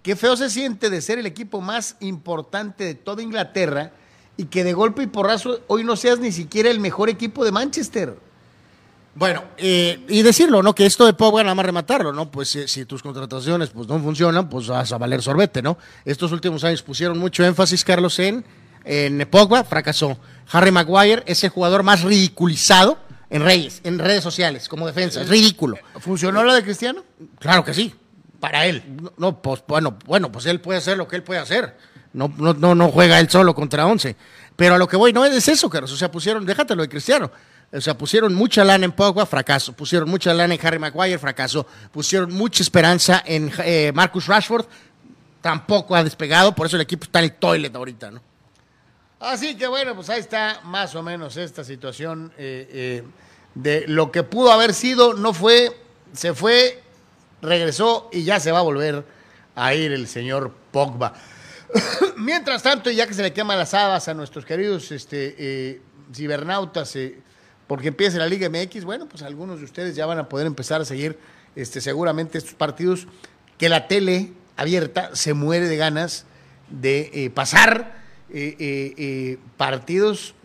[0.01, 3.91] qué feo se siente de ser el equipo más importante de toda Inglaterra
[4.41, 7.51] y que de golpe y porrazo hoy no seas ni siquiera el mejor equipo de
[7.51, 8.17] Manchester.
[9.13, 10.73] Bueno, eh, y decirlo, ¿no?
[10.73, 12.31] Que esto de Pogba nada más rematarlo, ¿no?
[12.31, 15.77] Pues si, tus contrataciones pues no funcionan, pues vas a valer sorbete, ¿no?
[16.05, 18.43] Estos últimos años pusieron mucho énfasis, Carlos, en,
[18.83, 20.17] en Pogba, fracasó.
[20.51, 22.97] Harry Maguire, ese jugador más ridiculizado
[23.29, 25.21] en redes, en redes sociales, como defensa.
[25.21, 25.77] Es ridículo.
[25.99, 27.03] ¿Funcionó la de Cristiano?
[27.37, 27.93] Claro que sí.
[28.39, 28.81] Para él.
[28.99, 31.75] No, no, pues bueno, bueno, pues él puede hacer lo que él puede hacer.
[32.13, 34.15] No, no, no, juega él solo contra 11.
[34.55, 35.91] Pero a lo que voy, no es eso, Carlos.
[35.91, 37.31] O sea, pusieron, déjatelo de Cristiano.
[37.73, 39.73] O sea, pusieron mucha lana en Pogba, fracaso.
[39.73, 41.65] Pusieron mucha lana en Harry Maguire, fracaso.
[41.91, 44.65] Pusieron mucha esperanza en eh, Marcus Rashford,
[45.41, 46.53] tampoco ha despegado.
[46.53, 48.21] Por eso el equipo está en el toilet ahorita, ¿no?
[49.21, 53.03] Así que bueno, pues ahí está más o menos esta situación eh, eh,
[53.53, 55.79] de lo que pudo haber sido, no fue,
[56.11, 56.81] se fue,
[57.41, 59.05] regresó y ya se va a volver
[59.55, 61.13] a ir el señor Pogba.
[62.17, 65.81] Mientras tanto, ya que se le queman las habas a nuestros queridos este, eh,
[66.13, 67.17] cibernautas, eh,
[67.67, 70.81] porque empieza la Liga MX, bueno, pues algunos de ustedes ya van a poder empezar
[70.81, 71.17] a seguir
[71.55, 73.07] este, seguramente estos partidos
[73.57, 76.25] que la tele abierta se muere de ganas
[76.69, 77.99] de eh, pasar
[79.57, 80.35] partidos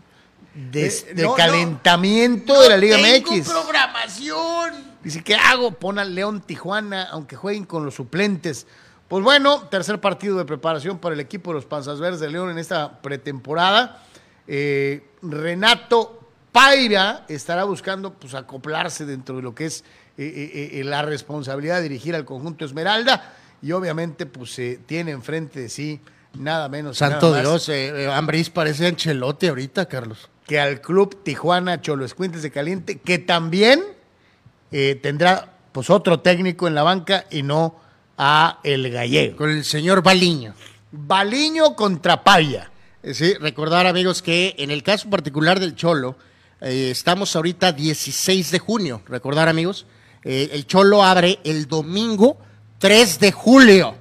[0.54, 1.34] de, de no, no.
[1.34, 3.48] calentamiento de la Liga tengo MX.
[3.48, 4.74] programación.
[5.04, 5.70] Dice, ¿qué hago?
[5.70, 8.66] Pon al León Tijuana, aunque jueguen con los suplentes.
[9.08, 12.50] Pues bueno, tercer partido de preparación para el equipo de los Panzas Verdes de León
[12.50, 14.02] en esta pretemporada.
[14.48, 19.84] Eh, Renato Paiva estará buscando pues, acoplarse dentro de lo que es
[20.18, 23.32] eh, eh, la responsabilidad de dirigir al conjunto Esmeralda.
[23.62, 26.00] Y obviamente, pues tiene enfrente de sí
[26.34, 27.70] nada menos Santo nada Dios,
[28.12, 30.28] Ambriz parece Ancelotti ahorita, Carlos.
[30.46, 33.82] que al club Tijuana Escuintes de Caliente, que también
[35.00, 37.85] tendrá pues otro técnico en la banca y no
[38.16, 39.36] a el gallego.
[39.36, 40.54] Con el señor Baliño.
[40.92, 42.70] Baliño contra Paya.
[43.02, 46.16] Eh, Sí, recordar amigos que en el caso particular del Cholo,
[46.60, 49.86] eh, estamos ahorita 16 de junio, recordar amigos,
[50.24, 52.38] eh, el Cholo abre el domingo
[52.78, 53.94] 3 de julio.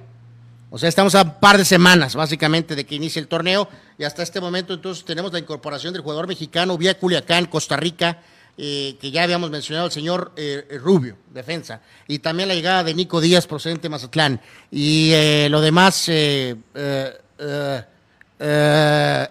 [0.70, 4.04] O sea, estamos a un par de semanas básicamente de que inicie el torneo y
[4.04, 8.20] hasta este momento entonces tenemos la incorporación del jugador mexicano vía Culiacán, Costa Rica,
[8.58, 12.84] eh, que ya habíamos mencionado el señor eh, eh, Rubio, defensa, y también la llegada
[12.84, 14.40] de Nico Díaz procedente de Mazatlán.
[14.70, 16.04] Y eh, lo demás...
[16.08, 17.12] eh, eh,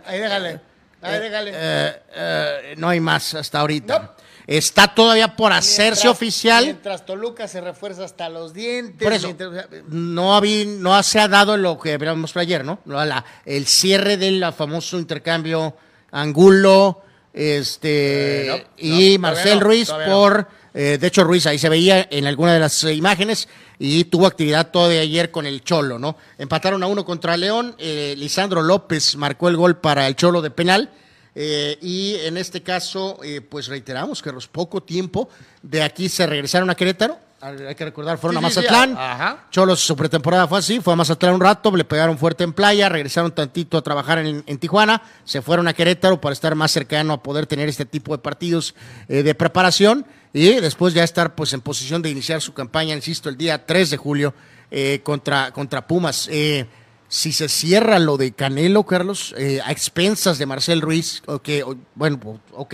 [0.05, 0.59] Ahí déjale.
[1.01, 2.75] Ahí déjale.
[2.77, 4.15] no hay más hasta ahorita.
[4.47, 6.63] Está todavía por hacerse Mientras- oficial.
[6.65, 9.03] Mientras Toluca se refuerza hasta los dientes.
[9.03, 12.63] Por eso, mientras- o sea, no, habí- no se ha dado lo que habíamos ayer,
[12.63, 12.79] ¿no?
[12.85, 15.75] La- el cierre del famoso intercambio
[16.11, 17.01] Angulo
[17.35, 21.67] este, Eh, no, y no, Marcel no, Ruiz por, eh, de hecho Ruiz ahí se
[21.67, 25.99] veía en alguna de las imágenes y tuvo actividad todo de ayer con el Cholo,
[25.99, 26.15] ¿no?
[26.37, 30.49] Empataron a uno contra León, eh, Lisandro López marcó el gol para el Cholo de
[30.49, 30.89] penal.
[31.35, 35.27] eh, y en este caso, pues reiteramos que a los poco tiempo
[35.61, 37.24] de aquí se regresaron a Querétaro.
[37.41, 38.97] Hay que recordar, fueron Sí, a sí, Mazatlán.
[38.97, 39.45] ajá.
[39.51, 42.89] Cholos, su pretemporada fue así, fue a Mazatlán un rato, le pegaron fuerte en playa,
[42.89, 47.13] regresaron tantito a trabajar en, en Tijuana, se fueron a Querétaro para estar más cercano
[47.13, 48.73] a poder tener este tipo de partidos
[49.09, 53.29] eh, de preparación y después ya estar pues en posición de iniciar su campaña, insisto,
[53.29, 54.33] el día 3 de julio
[54.71, 56.27] eh, contra, contra Pumas.
[56.31, 56.65] Eh,
[57.07, 62.39] si se cierra lo de Canelo, Carlos, a expensas de Marcel Ruiz, ok, o- bueno,
[62.53, 62.73] ok,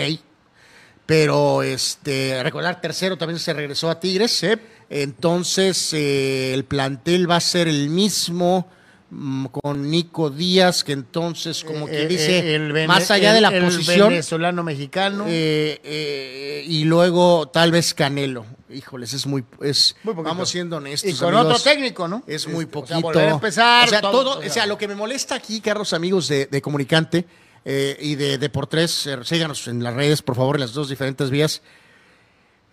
[1.06, 4.44] pero este recordar tercero también se regresó a Tigres
[4.90, 8.68] entonces eh, el plantel va a ser el mismo
[9.10, 13.34] mm, con Nico Díaz que entonces como eh, quien eh, dice el vene- más allá
[13.34, 15.26] de la el posición venezolano mexicano.
[15.28, 20.30] eh, eh, y luego tal vez Canelo híjoles es muy es Muy poquito.
[20.30, 21.60] vamos siendo honestos y con amigos.
[21.60, 22.23] otro técnico, ¿no?
[22.26, 23.02] Es muy Este, o poquito.
[23.02, 23.86] volver a empezar.
[23.88, 26.61] O sea, todo- o sea, sea, lo que me molesta aquí, Carlos, amigos de, de
[26.61, 27.26] Comunicante
[27.66, 30.74] eh, y de, de por tres, eh, síganos en las redes, por favor, en las
[30.74, 31.62] dos diferentes vías.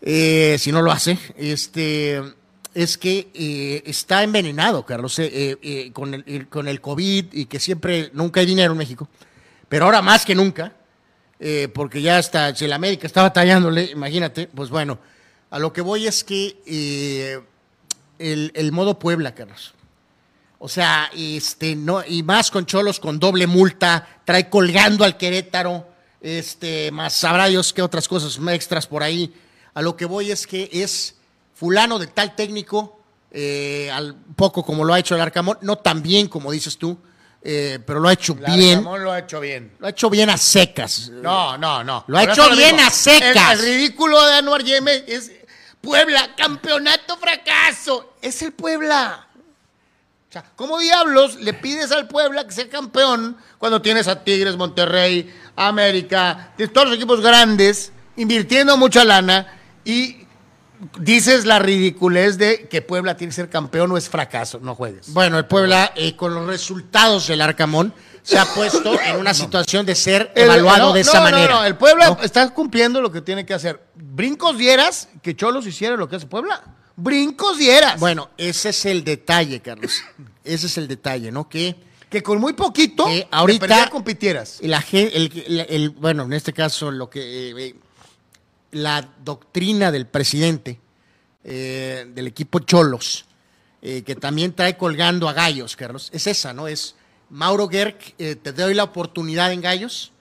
[0.01, 2.23] Eh, si no lo hace, este
[2.75, 8.11] es que eh, está envenenado, Carlos, eh, con, el, con el COVID y que siempre,
[8.13, 9.09] nunca hay dinero en México,
[9.69, 10.75] pero ahora más que nunca,
[11.73, 14.99] porque ya hasta si el América está batallándole, imagínate, pues bueno,
[15.51, 17.43] a lo que voy es que
[18.19, 19.75] el, el modo Puebla, Carlos.
[20.61, 25.87] O sea, este, no, y más con Cholos con doble multa, trae colgando al Querétaro,
[26.21, 29.33] este, más sabrá Dios qué otras cosas extras por ahí.
[29.75, 31.15] A lo que voy es que es
[31.55, 36.03] fulano de tal técnico, eh, al poco como lo ha hecho el Arcamón, no tan
[36.03, 36.99] bien como dices tú,
[37.41, 39.77] eh, pero lo ha hecho la bien, Ramón lo ha hecho bien.
[39.79, 41.09] lo ha hecho bien a secas.
[41.11, 42.05] No, no, no.
[42.09, 43.61] Lo ha Por hecho bien a secas.
[43.61, 45.31] El, el ridículo de Anuar Yeme es
[45.81, 48.17] Puebla, campeonato fracaso.
[48.21, 49.28] Es el Puebla.
[50.29, 54.59] O sea, ¿cómo diablos le pides al Puebla que sea campeón cuando tienes a Tigres,
[54.59, 60.27] Monterrey, América, todos los equipos grandes, invirtiendo mucha lana y
[60.99, 64.61] dices la ridiculez de que Puebla tiene que ser campeón o es fracaso?
[64.63, 65.15] No juegues.
[65.15, 69.87] Bueno, el Puebla, eh, con los resultados del Arcamón, se ha puesto en una situación
[69.87, 71.55] de ser evaluado no, de esa no, manera.
[71.55, 73.83] No, no, el Puebla está cumpliendo lo que tiene que hacer.
[73.95, 76.63] Brincos dieras que Cholos hiciera lo que hace Puebla.
[77.01, 77.99] Brincos dieras.
[78.01, 80.03] Bueno, ese es el detalle, Carlos.
[80.45, 81.49] Ese es el detalle, ¿no?
[81.49, 81.77] Que
[82.11, 84.59] que con muy poquito ahorita- compitieras.
[84.63, 87.21] la el, el- el- bueno, en este caso, lo que
[87.51, 87.75] eh, eh,
[88.73, 90.81] la doctrina del presidente
[91.45, 93.27] eh, del equipo Cholos,
[93.83, 96.67] eh, que también trae colgando a Gallos, Carlos, es esa, ¿no?
[96.67, 96.95] Es
[97.29, 100.13] Mauro Gerg, eh, te doy la oportunidad en Gallos,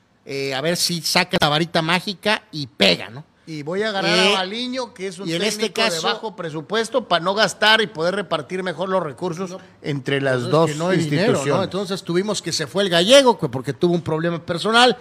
[0.53, 3.23] a ver si saca la varita mágica y pega, ¿no?
[3.47, 5.95] Y voy a agarrar Eh, a Baliño, que es un y en técnico este caso-
[6.07, 10.51] de bajo presupuesto, para no gastar y poder repartir mejor los recursos entre las Entonces,
[10.51, 11.57] dos que no hay dinero, instituciones.
[11.57, 11.63] ¿no?
[11.63, 14.97] Entonces tuvimos que se fue el gallego que porque tuvo un problema personal,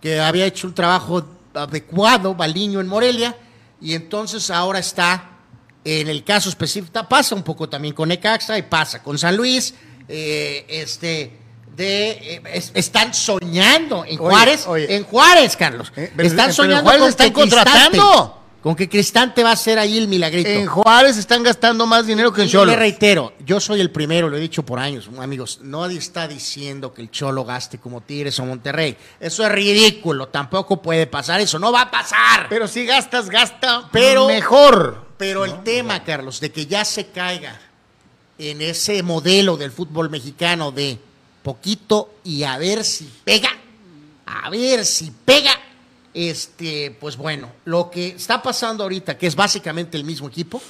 [0.00, 1.22] que había hecho un trabajo
[1.52, 3.36] adecuado, Baliño en Morelia,
[3.82, 5.32] y entonces ahora está
[5.84, 9.74] en el caso específico, pasa un poco también con Necaxa y pasa con San Luis,
[10.08, 11.36] eh, este
[11.76, 14.94] de eh, es- están soñando en Oye, Juárez, oye.
[14.96, 15.92] en Juárez, Carlos.
[15.96, 17.64] Eh, pero- están pero en soñando Juárez con están que Cristante-
[17.98, 18.36] contratando.
[18.62, 20.50] con que Cristante va a ser ahí el milagrito.
[20.50, 22.74] En Juárez están gastando más dinero que en Y yo Cholos.
[22.74, 26.92] le reitero, yo soy el primero, lo he dicho por años, amigos, nadie está diciendo
[26.92, 28.98] que el Cholo gaste como Tigres o Monterrey.
[29.18, 32.48] Eso es ridículo, tampoco puede pasar, eso no va a pasar.
[32.50, 35.06] Pero, Pero si gastas, gasta Pero- mejor.
[35.18, 37.58] el tema, Carlos, de que ya se caiga
[38.38, 40.98] en ese modelo del fútbol mexicano de
[41.42, 43.50] poquito y a ver si pega,
[44.26, 45.52] a ver si pega,
[46.12, 50.60] este, pues bueno, lo que está pasando ahorita, que es básicamente el mismo equipo,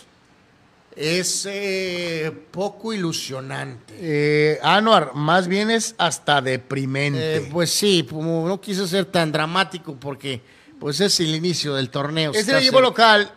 [0.97, 3.95] es eh, poco ilusionante.
[3.99, 7.37] Eh, Anuar, más bien es hasta deprimente.
[7.37, 10.43] Eh, pues sí, como no quise ser tan dramático porque
[10.79, 12.33] pues es el inicio del torneo.
[12.33, 13.33] es el equipo local.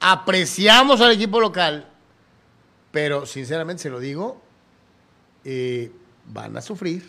[0.00, 1.88] Apreciamos al equipo local.
[2.92, 4.40] Pero sinceramente se lo digo.
[5.44, 5.90] eh,
[6.28, 7.04] van a sufrir.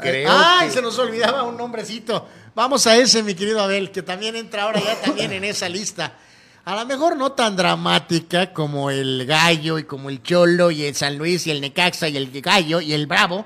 [0.00, 2.26] Creo Ay, que- se nos olvidaba un nombrecito.
[2.54, 6.14] Vamos a ese, mi querido Abel, que también entra ahora ya también en esa lista.
[6.64, 10.94] A lo mejor no tan dramática como el Gallo y como el Cholo y el
[10.94, 13.44] San Luis y el Necaxa y el Gallo y el Bravo.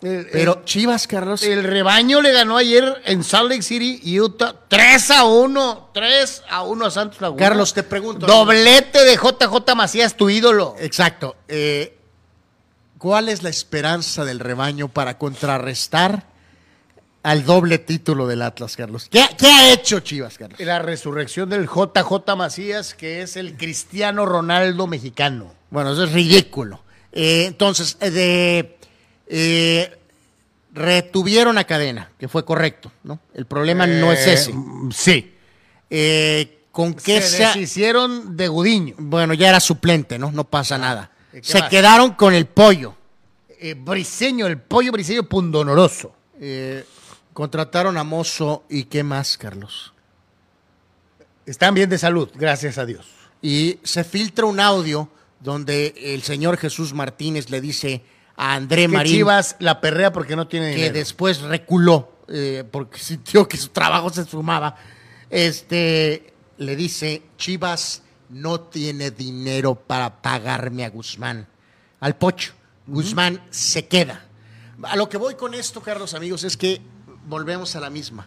[0.00, 1.42] el- Pero Chivas, Carlos.
[1.42, 5.90] El rebaño le ganó ayer en Salt Lake City, Utah, 3 a 1.
[5.92, 7.42] 3 a 1 a Santos Laguna.
[7.42, 8.24] Carlos, te pregunto.
[8.24, 10.76] Doblete de JJ Macías, tu ídolo.
[10.78, 11.34] Exacto.
[11.48, 11.97] Eh,
[12.98, 16.24] ¿Cuál es la esperanza del rebaño para contrarrestar
[17.22, 19.08] al doble título del Atlas, Carlos?
[19.08, 20.58] ¿Qué, qué ha hecho Chivas, Carlos?
[20.58, 25.54] La resurrección del JJ Macías, que es el Cristiano Ronaldo mexicano.
[25.70, 26.82] Bueno, eso es ridículo.
[27.12, 28.78] Eh, entonces, eh, de,
[29.28, 29.98] eh,
[30.72, 33.20] retuvieron a cadena, que fue correcto, ¿no?
[33.32, 34.54] El problema no es ese.
[34.90, 35.34] Sí.
[36.72, 38.94] ¿Con qué Se se deshicieron de Gudiño.
[38.98, 40.32] Bueno, ya era suplente, ¿no?
[40.32, 41.12] No pasa nada.
[41.32, 41.68] ¿Qué Se más?
[41.70, 42.94] quedaron con el pollo.
[43.60, 46.14] Eh, Briseño, el pollo briseño pundonoroso.
[46.40, 46.84] Eh,
[47.32, 49.92] contrataron a Mozo y qué más, Carlos.
[51.46, 53.06] Están bien de salud, gracias a Dios.
[53.42, 55.08] Y se filtra un audio
[55.40, 58.02] donde el señor Jesús Martínez le dice
[58.36, 60.94] a André Que Marín Chivas la perrea porque no tiene que dinero.
[60.94, 64.76] después reculó eh, porque sintió que su trabajo se sumaba.
[65.30, 71.46] Este le dice: Chivas no tiene dinero para pagarme a Guzmán,
[72.00, 72.52] al Pocho.
[72.86, 74.24] Guzmán se queda.
[74.82, 76.80] A lo que voy con esto, Carlos, amigos, es que
[77.26, 78.26] volvemos a la misma.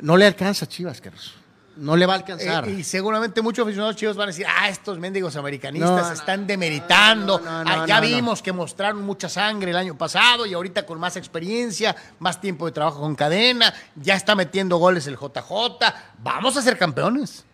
[0.00, 1.34] No le alcanza a Chivas, Carlos.
[1.76, 2.68] No le va a alcanzar.
[2.68, 6.44] Eh, y seguramente muchos aficionados chivos van a decir, ah, estos mendigos americanistas No, están
[6.44, 7.38] demeritando.
[7.38, 10.84] no, no, no, Ah, ya vimos que mostraron mucha sangre el año pasado y ahorita
[10.84, 15.94] con más experiencia, más tiempo de trabajo con cadena, ya está metiendo goles el JJ.
[16.20, 17.44] Vamos a ser campeones.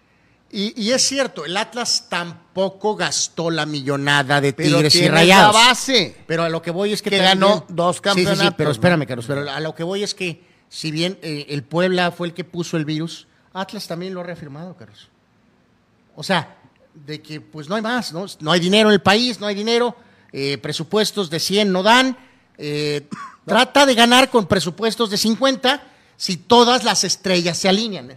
[0.57, 5.53] Y, y es cierto, el Atlas tampoco gastó la millonada de Pero Tigres y Rayados.
[5.55, 6.17] la base.
[6.27, 8.55] Pero a lo que voy es que, Que también- ganó dos Sí, sí, sí, campeonatos,
[8.57, 9.27] pero espérame, Carlos.
[9.27, 12.45] Pero a lo que voy es que, si bien eh, el Puebla fue el que
[12.45, 15.09] puso el virus, Atlas también lo ha reafirmado, Carlos.
[16.15, 16.57] O sea,
[16.95, 18.25] de que pues no hay más, ¿no?
[18.41, 19.97] No hay dinero en el país, no hay dinero,
[20.33, 22.17] eh, presupuestos de 100 no dan.
[22.59, 23.09] eh,
[23.45, 25.83] trata de ganar con presupuestos de 50
[26.17, 28.17] si todas las estrellas se alinean.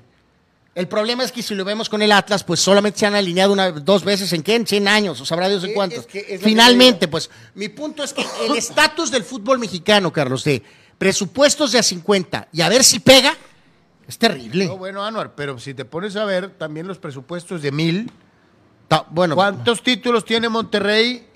[0.77, 3.51] El problema es que si lo vemos con el Atlas, pues solamente se han alineado
[3.51, 5.99] una, dos veces en qué, en 100 años, o sabrá Dios en Eh, cuántos.
[6.01, 9.57] es que es lo que Finalmente, pues mi punto es que el estatus del fútbol
[9.57, 10.61] mexicano, Carlos, de
[10.99, 13.35] presupuestos de a 50 y a ver si pega,
[14.07, 14.67] es terrible.
[14.67, 18.11] No, bueno, Anuar, pero si te pones a ver también los presupuestos de mil,
[18.87, 21.26] Ta- bueno, ¿cuántos títulos tiene Monterrey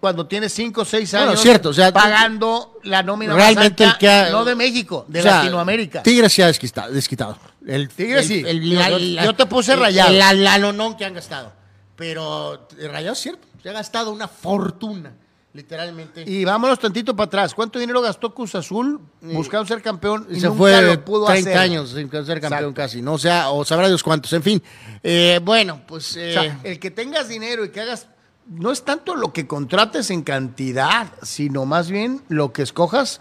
[0.00, 3.94] cuando tiene cinco o seis años Bueno, cierto, o sea, pagando la nómina realmente más
[3.94, 6.92] el que alta, ha- no de México, de o sea, Tigre Tigres se ha desquitado.
[6.92, 7.38] desquitado.
[7.66, 8.42] El, Tigres sí.
[8.42, 10.12] Yo- yo te puse el- Rayados.
[10.12, 11.52] El, alanonón que han gastado.
[11.96, 15.12] Pero eh, Rayados es cierto, se ha gastado una fortuna
[15.52, 16.24] literalmente.
[16.26, 17.54] Y vámonos tantito para atrás.
[17.54, 20.26] ¿Cuánto dinero gastó Cruz Azul buscando ser campeón?
[20.30, 21.60] Y se nunca fue lo pudo 30 hacer?
[21.60, 22.74] años sin ser campeón Exacto.
[22.74, 23.14] casi, ¿no?
[23.14, 24.32] O sea, o sabrá Dios cuántos.
[24.32, 24.62] En fin,
[25.02, 26.16] eh, bueno, pues...
[26.16, 28.06] O eh, sea, el que tengas dinero y que hagas,
[28.50, 33.20] no es tanto lo que contrates en cantidad, sino más bien lo que escojas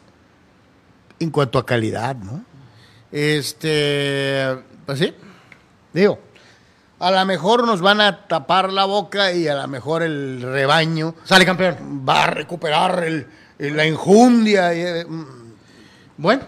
[1.19, 2.43] en cuanto a calidad, ¿no?
[3.11, 5.13] este, pues sí.
[5.93, 6.19] Digo,
[6.99, 11.15] a lo mejor nos van a tapar la boca y a lo mejor el rebaño
[11.23, 12.03] Sale campeón.
[12.07, 13.27] va a recuperar el-
[13.57, 14.73] el- la enjundia.
[14.73, 15.25] y, eh, mm,
[16.17, 16.43] Bueno,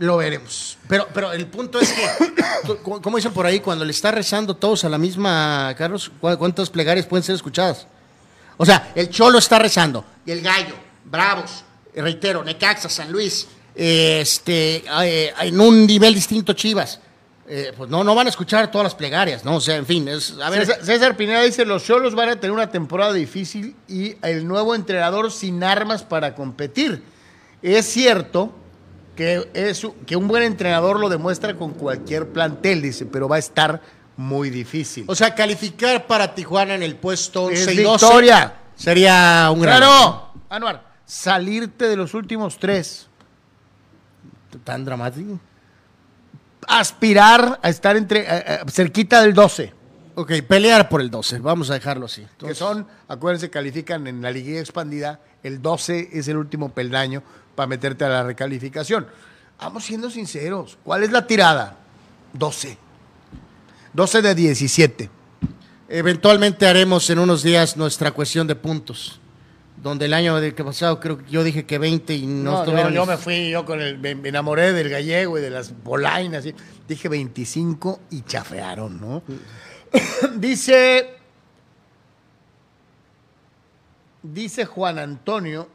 [0.00, 0.76] lo veremos.
[0.88, 4.84] Pero, pero el punto es que, como dicen por ahí, cuando le está rezando todos
[4.84, 7.86] a la misma, Carlos, ¿cu- ¿cuántas plegarias pueden ser escuchadas?
[8.56, 10.74] O sea, el Cholo está rezando, y el Gallo,
[11.04, 11.64] Bravos,
[11.94, 17.00] reitero, Necaxa, San Luis, este, eh, en un nivel distinto Chivas.
[17.52, 19.56] Eh, pues no, no van a escuchar todas las plegarias, ¿no?
[19.56, 22.36] O sea, en fin, es, a ver, César, César Pineda dice, los Cholos van a
[22.36, 27.02] tener una temporada difícil y el nuevo entrenador sin armas para competir.
[27.60, 28.54] Es cierto
[29.20, 33.38] que, es, que un buen entrenador lo demuestra con cualquier plantel, dice, pero va a
[33.38, 33.82] estar
[34.16, 35.04] muy difícil.
[35.06, 38.54] o sea, calificar para Tijuana en el puesto 11 Es y 12 victoria.
[38.74, 39.76] sería un gran...
[39.76, 40.32] ¡Claro!
[40.48, 43.08] Anuar, salirte de los últimos tres.
[44.64, 45.38] Tan dramático.
[46.66, 49.74] Aspirar a estar entre, eh, cerquita del 12.
[50.14, 52.26] Ok, pelear por el 12, vamos a dejarlo así.
[52.38, 57.22] que son, acuérdense, califican en la liguilla expandida, el 12 es el último peldaño
[57.60, 59.06] para meterte a la recalificación.
[59.60, 61.76] Vamos siendo sinceros, ¿cuál es la tirada?
[62.32, 62.78] 12.
[63.92, 65.10] 12 de 17.
[65.90, 69.20] Eventualmente haremos en unos días nuestra cuestión de puntos.
[69.76, 72.58] Donde el año de que pasado creo que yo dije que 20 y no, No,
[72.60, 72.94] estuvieron.
[72.94, 76.46] yo me fui, yo con el, me, me enamoré del gallego y de las polainas.
[76.46, 76.54] y
[76.88, 79.22] dije 25 y chafearon, ¿no?
[80.36, 81.10] dice,
[84.22, 85.68] dice Juan Antonio,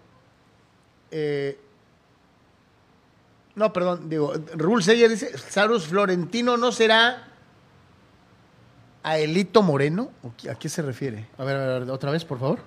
[1.12, 1.60] eh,
[3.56, 7.28] no, perdón, digo, Rule Seyer dice, Sarus Florentino no será
[9.04, 11.28] Aelito Moreno, ¿O qué- ¿a qué se refiere?
[11.38, 12.60] A ver, a ver, otra vez, por favor.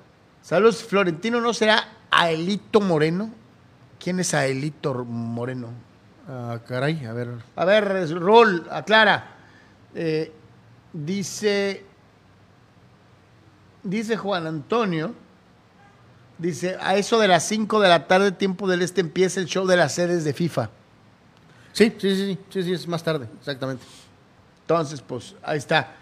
[0.42, 3.30] Salus Florentino no será Aelito Moreno.
[3.98, 5.68] ¿Quién es Aelito Moreno?
[6.28, 7.28] Ah, caray, a ver.
[7.56, 9.34] A ver, Rol, aclara.
[9.94, 10.32] Eh,
[10.92, 11.84] dice,
[13.82, 15.14] dice Juan Antonio,
[16.38, 19.66] dice, a eso de las 5 de la tarde, tiempo del este, empieza el show
[19.66, 20.70] de las sedes de FIFA.
[21.72, 23.84] Sí, sí, sí, sí, sí, es más tarde, exactamente.
[24.62, 25.94] Entonces, pues, ahí está.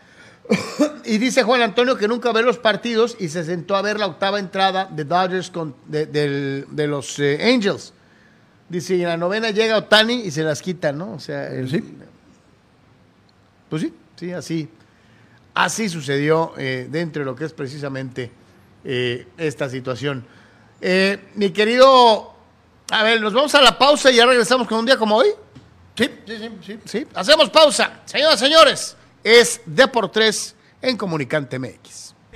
[1.04, 4.06] y dice Juan Antonio que nunca ve los partidos y se sentó a ver la
[4.06, 7.92] octava entrada de Dodgers con, de, de los eh, Angels.
[8.68, 11.12] Dice, y en la novena llega Otani y se las quita, ¿no?
[11.14, 11.82] O sea, el- Sí.
[13.68, 14.68] Pues sí, sí, así.
[15.54, 18.30] Así sucedió eh, dentro de lo que es precisamente
[18.84, 20.24] eh, esta situación.
[21.34, 22.34] Mi querido,
[22.90, 25.28] a ver, nos vamos a la pausa y ya regresamos con un día como hoy.
[25.96, 26.78] Sí, sí, sí, sí.
[26.84, 28.02] Sí, hacemos pausa.
[28.04, 32.05] Señoras señores, es D por 3 en Comunicante MX.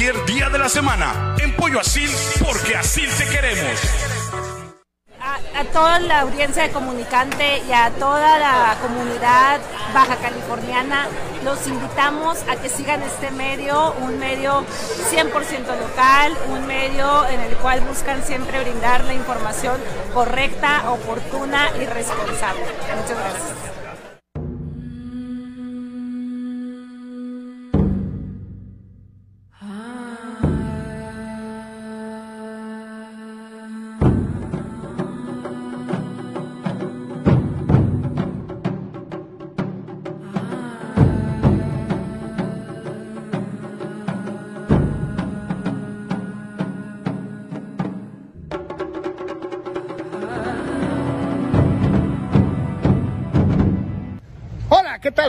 [0.00, 1.36] día de la semana.
[1.38, 2.10] En Pollo Asil,
[2.42, 3.78] porque así te queremos.
[5.20, 9.60] A, a toda la audiencia de Comunicante y a toda la comunidad
[9.92, 11.06] baja californiana,
[11.44, 14.64] los invitamos a que sigan este medio, un medio
[15.12, 15.32] 100%
[15.78, 19.76] local, un medio en el cual buscan siempre brindar la información
[20.14, 22.64] correcta, oportuna y responsable.
[22.96, 23.69] Muchas gracias.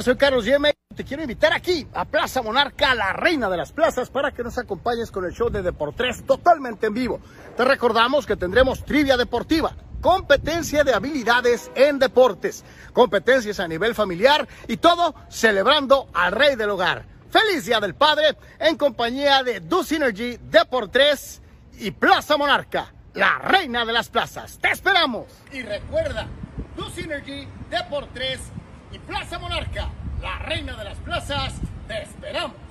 [0.01, 0.73] Soy Carlos Yeme.
[0.95, 4.57] Te quiero invitar aquí a Plaza Monarca, la reina de las plazas, para que nos
[4.57, 7.19] acompañes con el show de Deportes totalmente en vivo.
[7.55, 14.47] Te recordamos que tendremos trivia deportiva, competencia de habilidades en deportes, competencias a nivel familiar
[14.67, 17.05] y todo celebrando al rey del hogar.
[17.29, 21.41] Feliz Día del Padre en compañía de Do Synergy Deportes
[21.77, 24.57] y Plaza Monarca, la reina de las plazas.
[24.59, 25.27] ¡Te esperamos!
[25.51, 26.27] Y recuerda,
[26.75, 28.60] Tu Synergy, Deport3
[28.91, 29.89] y Plaza Monarca,
[30.21, 31.53] la reina de las plazas.
[31.87, 32.70] ¡Te esperamos!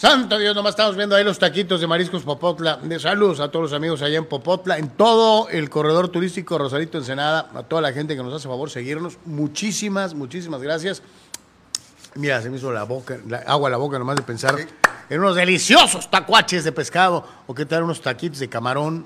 [0.00, 2.78] Santo Dios, nomás estamos viendo ahí los taquitos de mariscos Popotla.
[2.78, 6.96] De saludos a todos los amigos allá en Popotla, en todo el corredor turístico Rosarito
[6.96, 9.18] Ensenada, a toda la gente que nos hace favor seguirnos.
[9.26, 11.02] Muchísimas, muchísimas gracias.
[12.14, 14.56] Mira, se me hizo la boca, la, agua a la boca nomás de pensar
[15.10, 19.04] en unos deliciosos tacuaches de pescado o qué tal unos taquitos de camarón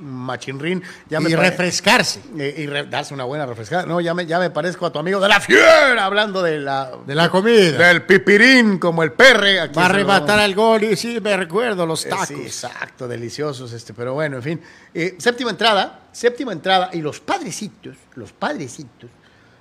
[0.00, 0.82] machinrín.
[1.08, 2.20] Ya y pare- refrescarse.
[2.38, 3.84] eh, y re- darse una buena refrescada.
[3.86, 6.90] No, ya me, ya me parezco a tu amigo de la fiera, hablando de la,
[7.06, 7.88] De la comida.
[7.88, 9.60] del pipirín, como el perre.
[9.60, 12.28] Aquí Va a arrebatar al gol y sí, me recuerdo los Eh, tacos.
[12.28, 14.60] Sí, exacto, deliciosos, este, pero bueno, en fin.
[14.94, 19.10] Eh, séptima entrada, séptima entrada, y los padrecitos, los padrecitos,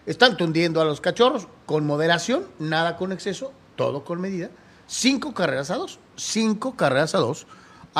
[0.05, 4.49] están tundiendo a los cachorros con moderación, nada con exceso, todo con medida.
[4.87, 7.45] Cinco carreras a dos, cinco carreras a dos,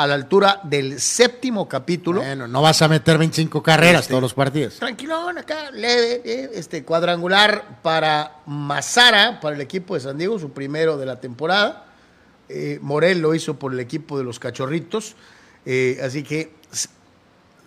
[0.02, 2.20] a la altura del séptimo capítulo.
[2.20, 4.76] Bueno, no vas a meter 25 carreras Este- todos los partidos.
[4.76, 10.52] Tranquilón, acá, leve, eh, este cuadrangular para Mazara, para el equipo de San Diego, su
[10.52, 11.86] primero de la temporada.
[12.48, 15.14] Eh, Morel lo hizo por el equipo de los cachorritos.
[15.66, 16.52] Eh, así que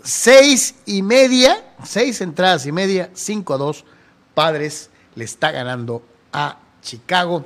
[0.04, 3.86] seis y media, seis entradas y media, cinco a dos.
[4.34, 7.46] Padres le está ganando a Chicago.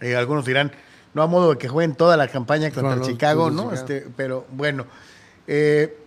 [0.00, 0.70] Algunos dirán,
[1.14, 3.70] no a modo de que jueguen toda la campaña contra Chicago, ¿no?
[3.70, 3.74] Chicago.
[3.74, 4.86] Este, pero bueno.
[5.46, 5.98] Eh,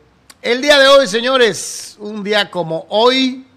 [0.41, 3.47] el día de hoy, señores, un día como hoy,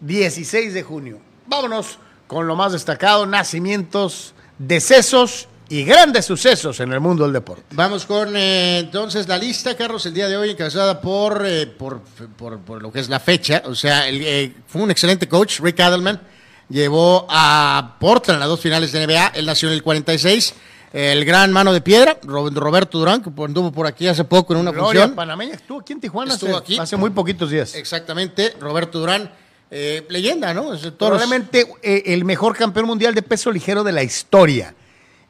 [0.00, 1.18] 16 de junio.
[1.46, 7.64] Vámonos con lo más destacado, nacimientos, decesos y grandes sucesos en el mundo del deporte.
[7.70, 12.00] Vamos con eh, entonces la lista, Carlos, el día de hoy encabezada por, eh, por,
[12.36, 13.62] por, por lo que es la fecha.
[13.66, 16.20] O sea, el, eh, fue un excelente coach, Rick Adelman.
[16.68, 19.28] Llevó a Portland a dos finales de NBA.
[19.34, 20.54] Él nació en el 46.
[20.92, 24.60] El gran mano de piedra, Ro- Roberto Durán, que anduvo por aquí hace poco en
[24.60, 25.14] una Gloria función.
[25.16, 26.78] Panameña estuvo aquí en Tijuana Estuvo hace, aquí.
[26.78, 27.74] hace muy poquitos días.
[27.74, 29.30] Exactamente, Roberto Durán,
[29.70, 30.72] eh, leyenda, ¿no?
[30.72, 34.74] Es Probablemente eh, el mejor campeón mundial de peso ligero de la historia.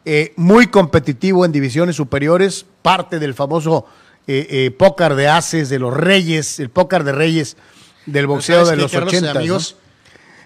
[0.05, 3.87] Eh, muy competitivo en divisiones superiores, parte del famoso
[4.77, 7.57] pócar de ases, de los reyes, el pócar de reyes
[8.07, 9.31] del boxeo ¿sabes de los Carlos, 80.
[9.39, 9.77] amigos?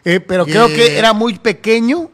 [0.05, 2.11] Pero Que- creo que era muy pequeño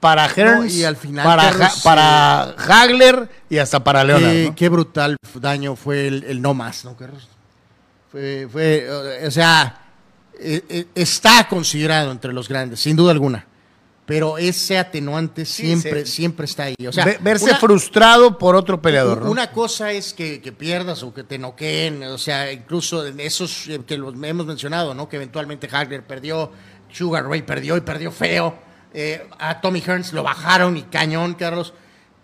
[0.00, 4.30] para Hearns, y al final, para, Carlos, Ha- para Hagler y hasta para Leonard.
[4.32, 4.54] Qué, ¿no?
[4.56, 7.28] qué brutal daño fue el, el no más, ¿no, Carlos?
[8.10, 9.82] Fue, fue, eh, o sea,
[10.38, 13.46] eh, eh, está considerado entre los grandes, sin duda alguna.
[14.06, 16.12] Pero ese atenuante siempre, sí.
[16.12, 16.74] siempre está ahí.
[16.88, 19.22] O sea, Ve- verse una- frustrado por otro peleador.
[19.22, 19.30] ¿no?
[19.30, 23.80] Una cosa es que, que pierdas o que te noqueen, o sea, incluso esos eh,
[23.86, 25.08] que los hemos mencionado, ¿no?
[25.08, 26.50] Que eventualmente Hagler perdió,
[26.92, 28.54] Sugar Ray perdió y perdió feo.
[28.92, 31.72] eh, a Tommy Hearns lo bajaron y cañón, Carlos.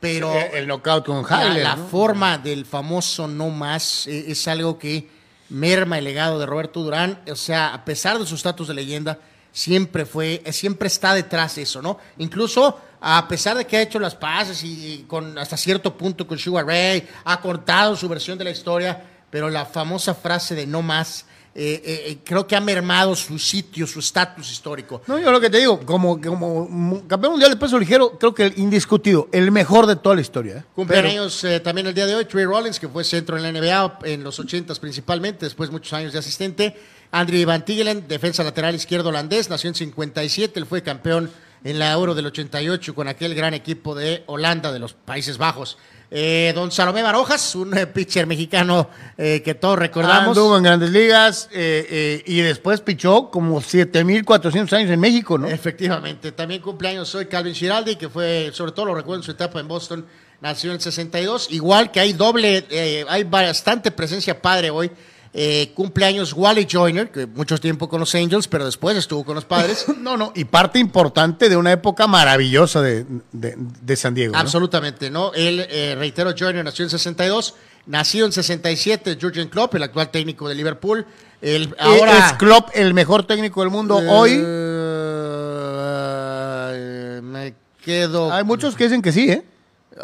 [0.00, 1.62] Pero el knockout con la, Hagler.
[1.62, 1.86] la ¿no?
[1.86, 5.08] forma del famoso no más eh, es algo que
[5.48, 7.20] merma el legado de Roberto Durán.
[7.30, 9.18] O sea, a pesar de su estatus de leyenda,
[9.52, 11.98] siempre fue, eh, siempre está detrás de eso, ¿no?
[12.18, 16.26] Incluso a pesar de que ha hecho las paces y, y con hasta cierto punto
[16.26, 20.66] con Sugar Ray, ha cortado su versión de la historia, pero la famosa frase de
[20.66, 21.25] no más,
[21.58, 25.00] eh, eh, eh, creo que ha mermado su sitio, su estatus histórico.
[25.06, 28.58] No, yo lo que te digo, como, campeón mundial de peso ligero, creo que el
[28.58, 30.58] indiscutido, el mejor de toda la historia.
[30.58, 30.64] ¿eh?
[30.74, 34.22] Cumpleaños también el día de hoy, Trey Rollins, que fue centro en la NBA en
[34.22, 36.76] los 80s principalmente, después muchos años de asistente.
[37.10, 41.30] Andrew Van Tigelen, defensa lateral izquierdo holandés, nació en 57, él fue campeón
[41.64, 45.78] en la Euro del 88 con aquel gran equipo de Holanda de los Países Bajos.
[46.10, 48.88] Eh, don Salomé Barojas, un eh, pitcher mexicano
[49.18, 50.28] eh, que todos recordamos.
[50.28, 55.48] Anduvo en grandes ligas eh, y después pichó como 7.400 años en México, ¿no?
[55.48, 59.58] Efectivamente, también cumpleaños hoy Calvin Giraldi, que fue, sobre todo lo recuerdo en su etapa
[59.58, 60.06] en Boston,
[60.40, 61.48] nació en el 62.
[61.50, 64.90] Igual que hay doble, eh, hay bastante presencia padre hoy
[65.32, 69.44] eh, cumpleaños Wally Joyner, que mucho tiempo con los Angels, pero después estuvo con los
[69.44, 69.86] padres.
[70.00, 74.34] no, no, y parte importante de una época maravillosa de, de, San Diego.
[74.36, 75.32] Absolutamente, ¿no?
[75.34, 77.54] Él, eh, reitero, Joyner nació en 62,
[77.86, 81.06] nacido en 67, Jurgen Klopp, el actual técnico de Liverpool.
[81.42, 84.38] El, eh, ahora, ¿Es Klopp el mejor técnico del mundo eh, hoy?
[87.22, 87.54] me
[87.84, 88.32] quedo.
[88.32, 89.44] Hay muchos que dicen que sí, ¿eh?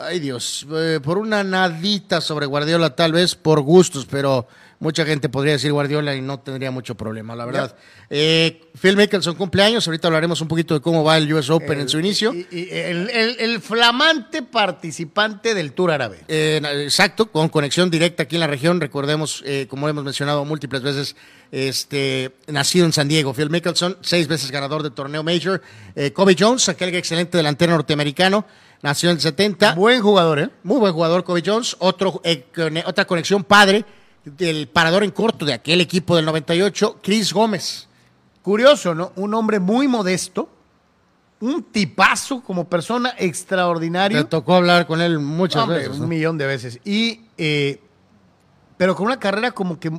[0.00, 4.48] Ay Dios, eh, por una nadita sobre Guardiola tal vez por gustos, pero
[4.78, 7.76] mucha gente podría decir Guardiola y no tendría mucho problema, la verdad.
[8.08, 11.88] Eh, Phil Mickelson cumpleaños, ahorita hablaremos un poquito de cómo va el US Open en
[11.88, 12.32] su inicio.
[12.34, 16.20] Y- y el, el- el flamante participante del Tour Árabe.
[16.26, 18.80] Eh, exacto, con conexión directa aquí en la región.
[18.80, 21.16] Recordemos, eh, como hemos mencionado múltiples veces,
[21.52, 25.60] este, nacido en San Diego, Phil Mickelson, seis veces ganador de torneo Major.
[26.14, 28.46] Kobe Jones, aquel excelente delantero norteamericano,
[28.82, 29.74] nació en el 70.
[29.74, 30.50] Buen jugador, ¿eh?
[30.64, 31.76] Muy buen jugador, Kobe Jones.
[31.78, 33.84] Otro, eh, cone- otra conexión padre
[34.24, 37.88] del parador en corto de aquel equipo del 98, Chris Gómez.
[38.42, 39.12] Curioso, ¿no?
[39.16, 40.48] Un hombre muy modesto,
[41.40, 44.26] un tipazo como persona Me extraordinario.
[44.26, 45.98] tocó hablar con él muchas Hombre, veces.
[45.98, 46.80] un millón de veces.
[46.84, 47.80] Y, eh,
[48.76, 49.90] pero con una carrera como que,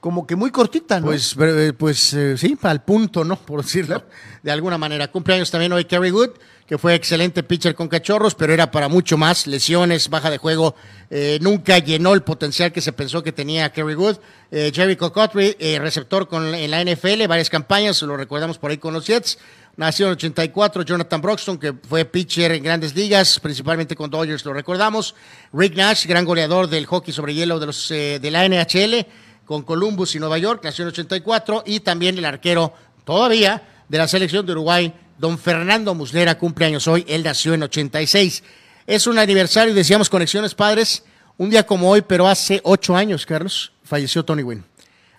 [0.00, 1.06] como que muy cortita, ¿no?
[1.06, 3.36] Pues, eh, pues eh, sí, al punto, ¿no?
[3.36, 4.02] Por decirlo
[4.42, 5.08] de alguna manera.
[5.10, 6.30] Cumpleaños también hoy Kerry Wood,
[6.68, 9.46] que fue excelente pitcher con cachorros, pero era para mucho más.
[9.46, 10.74] Lesiones, baja de juego,
[11.08, 14.18] eh, nunca llenó el potencial que se pensó que tenía Kerry Wood.
[14.50, 18.76] Eh, Jerry Cocotry, eh, receptor con, en la NFL, varias campañas, lo recordamos por ahí
[18.76, 19.38] con los Jets.
[19.76, 24.44] Nació en el 84, Jonathan Broxton, que fue pitcher en grandes ligas, principalmente con Dodgers,
[24.44, 25.14] lo recordamos.
[25.54, 29.06] Rick Nash, gran goleador del hockey sobre hielo de, los, de la NHL,
[29.46, 31.62] con Columbus y Nueva York, nació en el 84.
[31.64, 32.74] Y también el arquero,
[33.04, 38.42] todavía, de la selección de Uruguay, don Fernando Muslera, cumpleaños hoy, él nació en 86.
[38.86, 41.04] Es un aniversario, decíamos, Conexiones Padres,
[41.36, 44.64] un día como hoy, pero hace ocho años, Carlos, falleció Tony Wynn.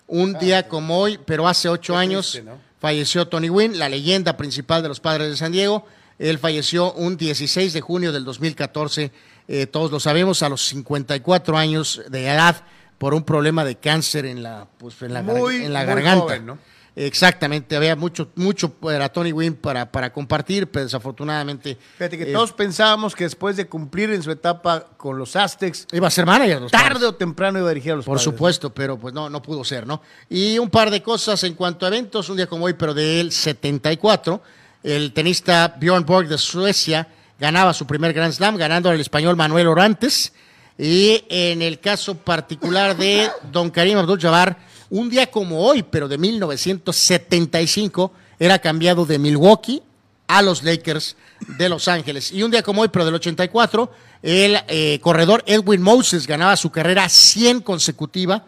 [0.06, 2.58] Un día como hoy, pero hace ocho años, triste, ¿no?
[2.80, 5.86] falleció Tony Wynn, la leyenda principal de los padres de San Diego.
[6.18, 9.12] Él falleció un 16 de junio del 2014,
[9.48, 12.64] eh, todos lo sabemos, a los 54 años de edad
[12.98, 15.88] por un problema de cáncer en la, pues, en la, gar- Muy, en la muy
[15.94, 16.20] garganta.
[16.24, 16.58] joven, ¿no?
[17.06, 22.32] Exactamente, había mucho, mucho para Tony Wynn para, para compartir, pero desafortunadamente Fíjate que eh,
[22.32, 26.26] todos pensábamos que después de cumplir en su etapa con los Aztecs, iba a ser
[26.26, 26.60] manager.
[26.60, 26.88] los Padres.
[26.88, 28.24] tarde o temprano iba a dirigir a los Por Padres.
[28.24, 30.02] supuesto, pero pues no, no pudo ser, ¿no?
[30.28, 33.32] Y un par de cosas en cuanto a eventos, un día como hoy, pero del
[33.32, 34.42] 74,
[34.82, 37.08] el tenista Bjorn Borg de Suecia
[37.38, 40.32] ganaba su primer Grand Slam, ganando al español Manuel Orantes.
[40.78, 44.56] Y en el caso particular de don Karim Abdul-Jabbar,
[44.90, 49.82] un día como hoy, pero de 1975, era cambiado de Milwaukee
[50.28, 51.16] a los Lakers
[51.58, 52.32] de Los Ángeles.
[52.32, 53.90] Y un día como hoy, pero del 84,
[54.22, 58.44] el eh, corredor Edwin Moses ganaba su carrera 100 consecutiva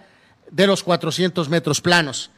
[0.51, 2.31] de los 400 metros planos.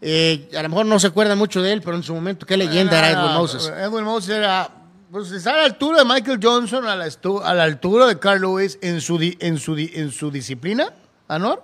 [0.00, 2.56] Eh, a lo mejor no se acuerdan mucho de él, pero en su momento, qué
[2.56, 3.72] leyenda era Edwin Moses.
[3.76, 4.70] Edwin Moses era,
[5.10, 7.04] pues está a la altura de Michael Johnson, a la,
[7.44, 10.92] a la altura de Carl Lewis en su, di- en su, di- en su disciplina,
[11.28, 11.62] Anor.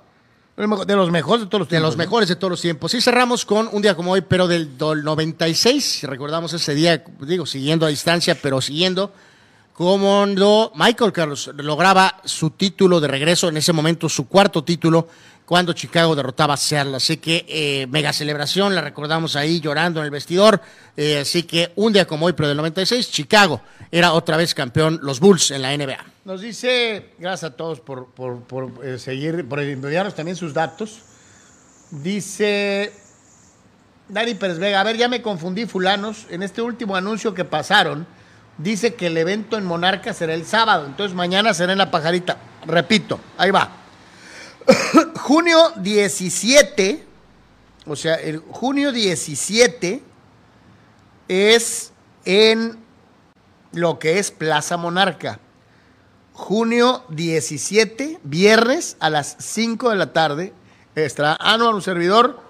[0.56, 2.94] De los mejores de todos los De los tiempos, mejores de todos los tiempos.
[2.94, 7.02] Y cerramos con un día como hoy, pero del, del 96, si recordamos ese día,
[7.20, 9.12] digo, siguiendo a distancia, pero siguiendo,
[9.76, 15.09] cuando Michael Carlos lograba su título de regreso, en ese momento su cuarto título,
[15.47, 16.97] cuando Chicago derrotaba a Seattle.
[16.97, 20.61] Así que eh, mega celebración, la recordamos ahí llorando en el vestidor.
[20.97, 23.61] Eh, así que un día como hoy, pero del 96, Chicago
[23.91, 26.05] era otra vez campeón, los Bulls en la NBA.
[26.25, 31.01] Nos dice, gracias a todos por, por, por, eh, seguir, por enviarnos también sus datos.
[31.91, 32.93] Dice
[34.09, 36.27] Dani Pérez Vega, a ver, ya me confundí, fulanos.
[36.31, 38.07] En este último anuncio que pasaron,
[38.57, 42.39] dice que el evento en Monarca será el sábado, entonces mañana será en La Pajarita.
[42.66, 43.84] Repito, ahí va.
[45.20, 47.05] junio 17,
[47.86, 50.03] o sea, el junio 17
[51.28, 51.93] es
[52.24, 52.78] en
[53.73, 55.41] lo que es Plaza Monarca.
[56.32, 60.53] Junio 17, viernes a las 5 de la tarde,
[60.95, 62.41] estará Anual, un servidor,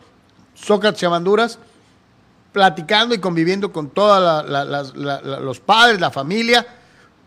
[0.55, 1.59] Sócrates Chamanduras,
[2.53, 6.67] platicando y conviviendo con todos los padres, la familia,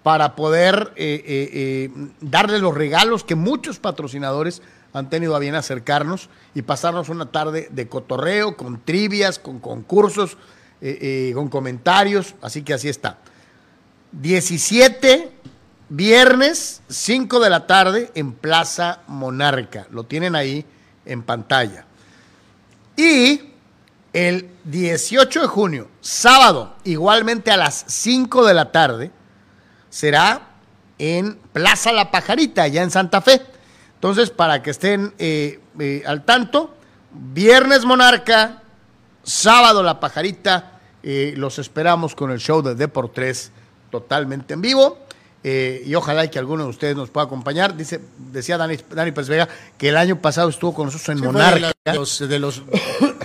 [0.01, 4.61] para poder eh, eh, eh, darles los regalos que muchos patrocinadores
[4.93, 10.38] han tenido a bien acercarnos y pasarnos una tarde de cotorreo, con trivias, con concursos,
[10.81, 13.18] eh, eh, con comentarios, así que así está.
[14.11, 15.31] 17,
[15.89, 19.88] viernes, 5 de la tarde, en Plaza Monarca.
[19.91, 20.65] Lo tienen ahí
[21.05, 21.85] en pantalla.
[22.95, 23.53] Y
[24.14, 29.11] el 18 de junio, sábado, igualmente a las 5 de la tarde,
[29.89, 30.41] será
[30.97, 33.41] en Plaza La Pajarita, allá en Santa Fe.
[33.98, 36.74] Entonces, para que estén eh, eh, al tanto,
[37.11, 38.61] viernes Monarca,
[39.24, 43.52] sábado La Pajarita, eh, los esperamos con el show de Deportes
[43.91, 44.99] totalmente en vivo.
[45.44, 47.76] eh, y ojalá que alguno de ustedes nos pueda acompañar.
[47.78, 48.02] Dice,
[48.32, 49.48] decía Dani, Dani Pérez Vega
[49.78, 51.72] que el año pasado estuvo con nosotros en Sí, Monarca.
[51.86, 52.61] De los, de los,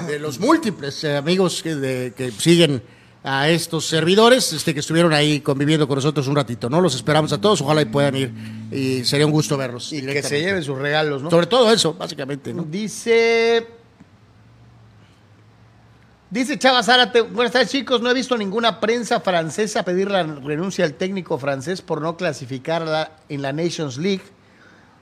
[0.06, 2.82] de los múltiples eh, amigos que, de- que siguen
[3.24, 6.80] a estos servidores este, que estuvieron ahí conviviendo con nosotros un ratito, ¿no?
[6.80, 8.32] Los esperamos a todos, ojalá y puedan ir
[8.70, 9.92] y sería un gusto verlos.
[9.92, 11.30] Y que se lleven sus regalos, ¿no?
[11.30, 12.64] Sobre todo eso, básicamente, ¿no?
[12.64, 13.66] Dice.
[16.30, 20.86] Dice Chava Zárate, buenas tardes chicos, no he visto ninguna prensa francesa pedir la renuncia
[20.86, 24.22] al técnico francés por no clasificar en la Nations League.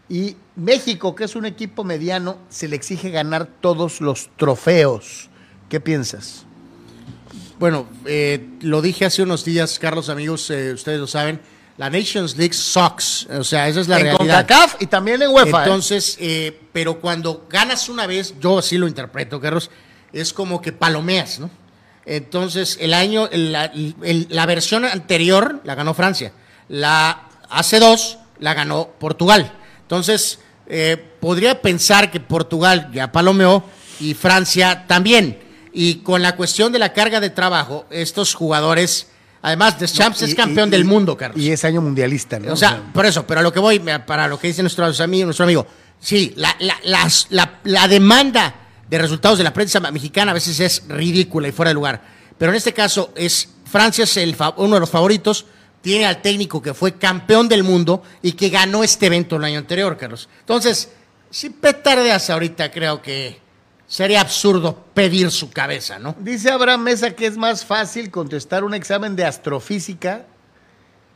[0.08, 5.30] Y México, que es un equipo mediano, se le exige ganar todos los trofeos.
[5.68, 6.46] ¿Qué piensas?
[7.60, 11.40] Bueno, eh, lo dije hace unos días, Carlos, amigos, eh, ustedes lo saben,
[11.76, 14.46] la Nations League sucks, o sea, esa es la en realidad.
[14.48, 15.60] CONCACAF y también en UEFA.
[15.60, 15.64] ¿eh?
[15.64, 19.70] Entonces, eh, pero cuando ganas una vez, yo así lo interpreto, Carlos,
[20.12, 21.50] es como que palomeas, ¿no?
[22.06, 26.32] Entonces, el año, el- la, el- la versión anterior la ganó Francia,
[26.68, 29.52] la hace dos la ganó Portugal.
[29.82, 33.62] Entonces, eh, podría pensar que Portugal ya palomeó
[34.00, 35.49] y Francia también.
[35.72, 39.06] Y con la cuestión de la carga de trabajo, estos jugadores,
[39.42, 41.40] además, Deschamps es Y- campeón y- del y- mundo, Carlos.
[41.40, 42.52] Y es año mundialista, ¿no?
[42.52, 45.24] O sea, por eso, pero a lo que voy, para lo que dice nuestro amigo,
[45.26, 45.66] nuestro amigo,
[46.00, 48.54] sí, la, la, las- la- la demanda
[48.88, 52.02] de resultados de la prensa mexicana a veces es ridícula y fuera de lugar.
[52.36, 55.46] Pero en este caso es Francia es el, uno de los favoritos,
[55.80, 59.58] tiene al técnico que fue campeón del mundo y que ganó este evento el año
[59.60, 60.28] anterior, Carlos.
[60.40, 60.90] Entonces,
[61.30, 63.38] si petardeas ahorita, creo que
[63.90, 66.14] sería absurdo pedir su cabeza, ¿no?
[66.20, 70.26] Dice Abraham Mesa que es más fácil contestar un examen de astrofísica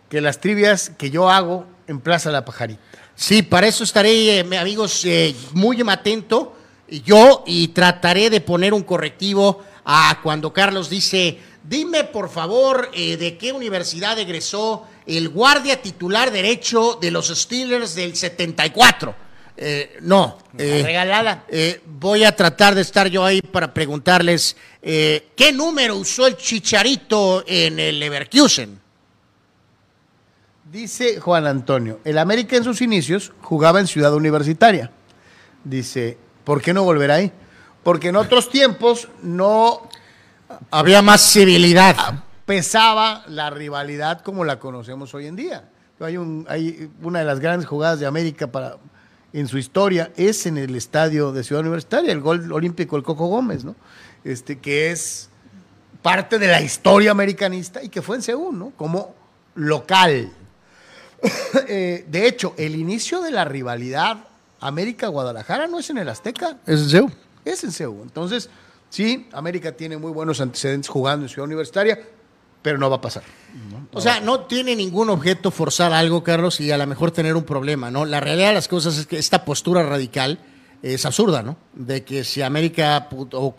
[0.08, 2.82] que las trivias que yo hago en Plaza La Pajarita.
[3.14, 6.56] Sí, para eso estaré, eh, amigos, eh, muy atento
[6.88, 12.90] y yo y trataré de poner un correctivo a cuando Carlos dice, dime por favor
[12.92, 19.14] eh, de qué universidad egresó el guardia titular derecho de los Steelers del 74.
[19.56, 21.44] Eh, no, eh, regalada.
[21.48, 26.36] eh, voy a tratar de estar yo ahí para preguntarles eh, qué número usó el
[26.36, 28.80] Chicharito en el Leverkusen.
[30.70, 34.90] Dice Juan Antonio, el América en sus inicios jugaba en Ciudad Universitaria.
[35.62, 37.30] Dice, ¿por qué no volver ahí?
[37.84, 39.88] Porque en otros tiempos no
[40.72, 41.94] Había más civilidad.
[42.44, 45.68] pesaba la rivalidad como la conocemos hoy en día.
[46.00, 48.76] Hay, un, hay una de las grandes jugadas de América para,
[49.34, 53.26] en su historia es en el estadio de Ciudad Universitaria, el gol olímpico del Coco
[53.26, 53.74] Gómez, ¿no?
[54.22, 55.28] Este, que es
[56.02, 58.70] parte de la historia americanista y que fue en Seúl, ¿no?
[58.76, 59.14] Como
[59.56, 60.30] local.
[61.66, 64.24] Eh, de hecho, el inicio de la rivalidad
[64.60, 67.12] América-Guadalajara no es en el Azteca, ¿Es en Seúl?
[67.46, 68.02] es en Seúl.
[68.02, 68.50] Entonces,
[68.90, 71.98] sí, América tiene muy buenos antecedentes jugando en Ciudad Universitaria,
[72.60, 73.22] pero no va a pasar.
[73.92, 77.44] O sea, no tiene ningún objeto forzar algo, Carlos, y a lo mejor tener un
[77.44, 78.04] problema, ¿no?
[78.04, 80.38] La realidad de las cosas es que esta postura radical
[80.82, 81.56] es absurda, ¿no?
[81.74, 83.54] De que si América o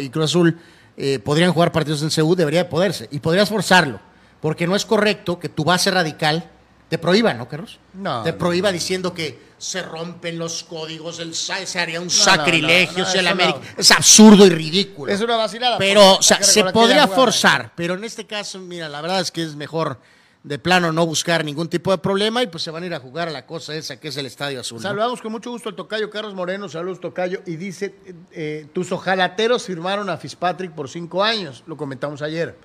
[0.00, 0.58] y Cruz Azul
[0.96, 3.08] eh, podrían jugar partidos en Seúl, debería de poderse.
[3.10, 4.00] Y podrías forzarlo,
[4.40, 6.50] porque no es correcto que tu base radical
[6.88, 7.78] te prohíba, ¿no, Carlos?
[7.94, 8.38] No, Te no.
[8.38, 13.10] prohíba diciendo que se rompen los códigos, el, se haría un no, sacrilegio no, no,
[13.10, 13.60] si el América...
[13.76, 15.12] Es absurdo y ridículo.
[15.12, 15.78] Es una vacilada.
[15.78, 19.30] Pero, porque o sea, se podría forzar, pero en este caso, mira, la verdad es
[19.30, 19.98] que es mejor
[20.44, 23.00] de plano no buscar ningún tipo de problema y pues se van a ir a
[23.00, 24.80] jugar a la cosa esa que es el Estadio Azul.
[24.80, 28.92] Saludamos con mucho gusto al tocayo Carlos Moreno, saludos tocayo, y dice, eh, eh, tus
[28.92, 32.56] ojalateros firmaron a Fitzpatrick por cinco años, lo comentamos ayer.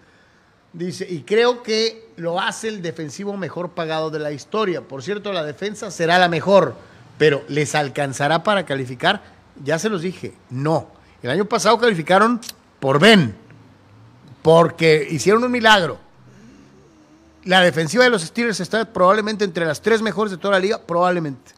[0.73, 4.81] Dice, y creo que lo hace el defensivo mejor pagado de la historia.
[4.81, 6.75] Por cierto, la defensa será la mejor,
[7.19, 9.21] pero ¿les alcanzará para calificar?
[9.63, 10.87] Ya se los dije, no.
[11.21, 12.41] El año pasado calificaron
[12.79, 13.35] por Ben,
[14.41, 15.99] porque hicieron un milagro.
[17.45, 20.81] La defensiva de los Steelers está probablemente entre las tres mejores de toda la liga,
[20.81, 21.51] probablemente.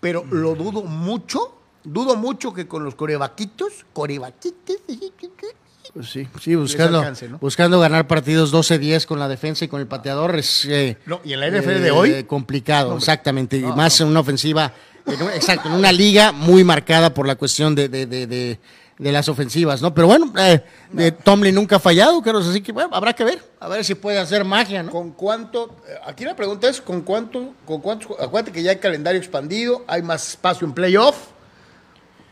[0.00, 1.54] Pero lo dudo mucho,
[1.84, 4.76] dudo mucho que con los corebaquitos, corebaquitos,
[5.98, 7.38] Pues sí, sí, buscando, alcance, ¿no?
[7.38, 11.32] buscando ganar partidos 12-10 con la defensa y con el pateador es eh, No, y
[11.32, 13.56] en la NFL de hoy, complicado, no, exactamente.
[13.56, 14.72] y más en una ofensiva,
[15.04, 18.60] en un- exacto, en una liga muy marcada por la cuestión de, de, de, de-
[18.96, 19.92] de las ofensivas, ¿no?
[19.92, 20.62] Pero bueno, eh,
[20.98, 23.96] eh, Tomlin nunca ha fallado, Carlos, así que bueno, habrá que ver, a ver si
[23.96, 24.92] puede hacer magia, ¿no?
[24.92, 25.76] ¿con cuánto?
[25.88, 27.54] eh, Aquí la pregunta es, ¿con cuánto?
[27.64, 28.12] ¿Con cuántos?
[28.20, 31.16] Acuérdate que ya hay calendario expandido, hay más espacio en playoff.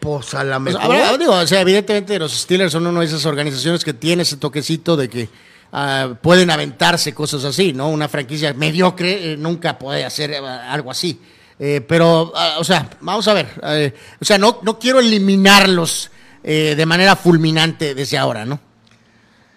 [0.07, 3.85] Pues a la habrá- digo, o sea, evidentemente los Steelers son una de esas organizaciones
[3.85, 5.29] que tiene ese toquecito de que
[5.73, 7.89] ah, pueden aventarse cosas así, ¿no?
[7.89, 11.21] Una franquicia mediocre eh, nunca puede hacer eh, algo así.
[11.59, 13.93] Eh, pero, ah, o sea, vamos a ver.
[14.21, 16.11] o sea, no, no quiero eliminarlos
[16.45, 18.61] eh, de manera fulminante desde ahora, ¿no?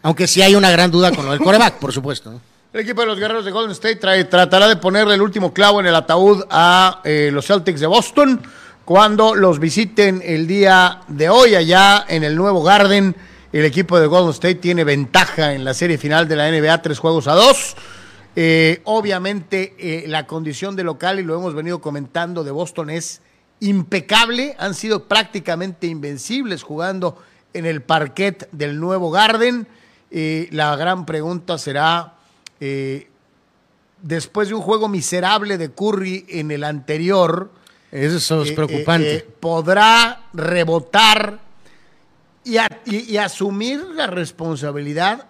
[0.02, 2.32] Aunque sí hay una gran duda con lo del coreback, por supuesto.
[2.32, 2.42] ¿no?
[2.72, 5.80] El equipo de los guerreros de Golden State trae- tratará de ponerle el último clavo
[5.82, 8.42] en el ataúd a eh, los Celtics de Boston
[8.90, 13.16] cuando los visiten el día de hoy allá en el nuevo Garden
[13.52, 16.98] El equipo de Golden State tiene ventaja en la serie final de la NBA, tres
[16.98, 17.76] juegos a dos.
[18.36, 23.22] Eh, obviamente eh, la condición de local, y lo hemos venido comentando, de Boston es
[23.60, 24.56] impecable.
[24.58, 27.16] Han sido prácticamente invencibles jugando
[27.54, 29.68] en el parquet del nuevo Garden.
[30.10, 32.16] Eh, la gran pregunta será,
[34.02, 37.52] después de un juego miserable de Curry en el anterior,
[37.92, 39.28] eso es preocupante.
[39.40, 41.40] ¿Podrá rebotar
[42.44, 45.30] y asumir la responsabilidad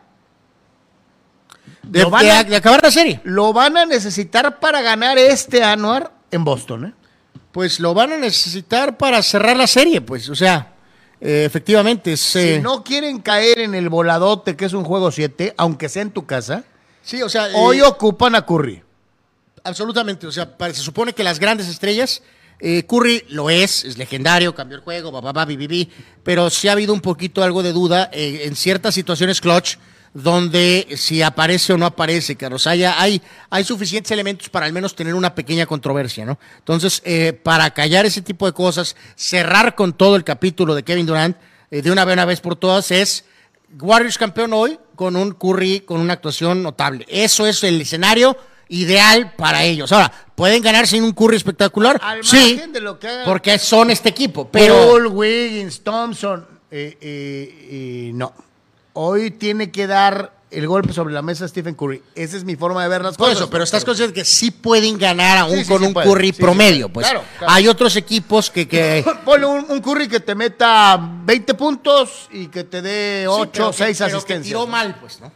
[1.83, 3.19] de, acabar la serie.
[3.23, 6.93] Lo van a necesitar para ganar este Anuar en Boston, ¿eh?
[7.51, 10.73] Pues lo van a necesitar para cerrar la serie, pues, o sea,
[11.19, 12.15] eh, efectivamente.
[12.15, 16.03] si eh, no quieren caer en el voladote, que es un juego 7, aunque sea
[16.03, 16.63] en tu casa,
[17.01, 18.83] sí, o sea, hoy ocupan a Curry.
[19.63, 22.21] Absolutamente, o sea, se supone que las grandes estrellas,
[22.59, 25.47] Curry lo es, es legendario, cambió el juego, babá,
[26.23, 29.77] pero sí ha habido un poquito algo de duda en ciertas situaciones clutch
[30.13, 34.95] donde si aparece o no aparece, Carlos, haya, hay, hay suficientes elementos para al menos
[34.95, 36.39] tener una pequeña controversia, ¿no?
[36.57, 41.05] Entonces, eh, para callar ese tipo de cosas, cerrar con todo el capítulo de Kevin
[41.05, 41.37] Durant
[41.71, 43.25] eh, de una vez por todas es
[43.79, 47.05] Warriors campeón hoy con un Curry con una actuación notable.
[47.07, 48.35] Eso es el escenario
[48.69, 49.91] ideal para ellos.
[49.91, 52.01] Ahora, ¿pueden ganar sin un Curry espectacular?
[52.21, 52.61] sí,
[53.25, 54.73] porque son este equipo, pero...
[54.73, 58.33] Paul, Wiggins, Thompson, eh, no
[59.01, 62.01] hoy tiene que dar el golpe sobre la mesa a Stephen Curry.
[62.15, 63.35] Esa es mi forma de ver las cosas.
[63.35, 66.89] eso, pero estás consciente que sí pueden ganar aún con un Curry promedio.
[66.89, 67.07] pues
[67.47, 68.67] hay otros equipos que.
[68.67, 69.05] que...
[69.25, 74.01] Ponle un, Curry que te meta 20 puntos y que te dé 8 o 6
[74.01, 74.25] asistencias.
[74.25, 75.31] Que tiró mal, pues, ¿no?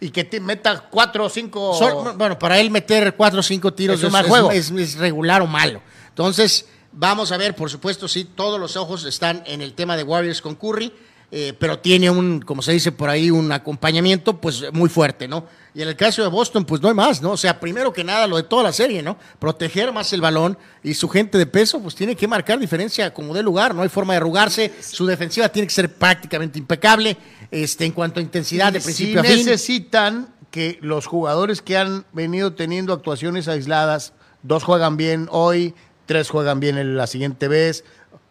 [0.00, 2.14] Y que te meta 4 o 5.
[2.16, 4.50] bueno, para él meter 4 o 5 tiros es, es, juego.
[4.50, 5.80] es regular o malo.
[6.08, 10.02] Entonces, vamos a ver, por supuesto, sí, todos los ojos están en el tema de
[10.02, 10.92] Warriors con Curry
[11.32, 15.46] eh, pero tiene un, como se dice por ahí, un acompañamiento pues muy fuerte, ¿no?
[15.76, 17.32] Y en el caso de Boston, pues no hay más, ¿no?
[17.32, 19.18] O sea, primero que nada, lo de toda la serie, ¿no?
[19.38, 23.34] Proteger más el balón y su gente de peso, pues tiene que marcar diferencia como
[23.34, 27.18] de lugar, no hay forma de arrugarse, su defensiva tiene que ser prácticamente impecable,
[27.50, 29.36] este, en cuanto a intensidad de principio a fin.
[29.36, 35.74] necesitan que los jugadores que han venido teniendo actuaciones aisladas, dos juegan bien hoy,
[36.06, 37.84] tres juegan bien en la siguiente vez,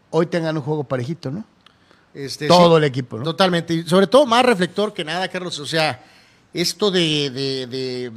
[0.10, 1.46] hoy tengan un juego parejito, ¿no?
[2.12, 3.24] Este, todo el equipo, ¿no?
[3.24, 3.76] Totalmente.
[3.76, 5.60] Y sobre todo más reflector que nada, Carlos.
[5.60, 6.02] O sea,
[6.56, 8.12] esto de, de,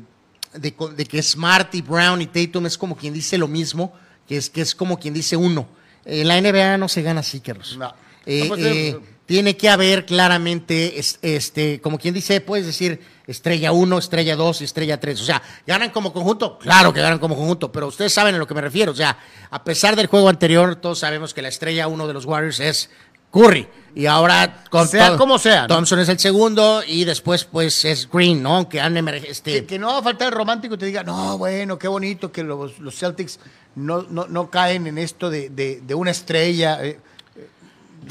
[0.55, 3.93] de, que Smart y Brown y Tatum es como quien dice lo mismo,
[4.29, 5.69] que es, que es como quien dice uno.
[6.05, 7.77] En la NBA no se gana así, Carlos.
[7.77, 7.93] No.
[8.25, 13.73] Eh, pues, eh, eh, tiene que haber claramente, este, como quien dice, puedes decir estrella
[13.73, 15.21] 1, estrella 2 y estrella 3.
[15.21, 16.59] O sea, ¿ganan como conjunto?
[16.59, 18.93] Claro que ganan como conjunto, pero ustedes saben a lo que me refiero.
[18.93, 19.19] O sea,
[19.51, 22.91] a pesar del juego anterior, todos sabemos que la estrella 1 de los Warriors es
[23.33, 23.69] Curry.
[23.99, 25.67] Y ahora, con sea como sea.
[25.67, 28.69] Thompson es el segundo y después, pues, es Green, ¿no?
[28.69, 29.67] Que han este...
[29.67, 32.45] que, no va a faltar el romántico y te diga, no, bueno, qué bonito que
[32.45, 33.41] los, Celtics
[33.75, 36.79] no, no, caen en esto de, una estrella.
[36.81, 37.01] Eh,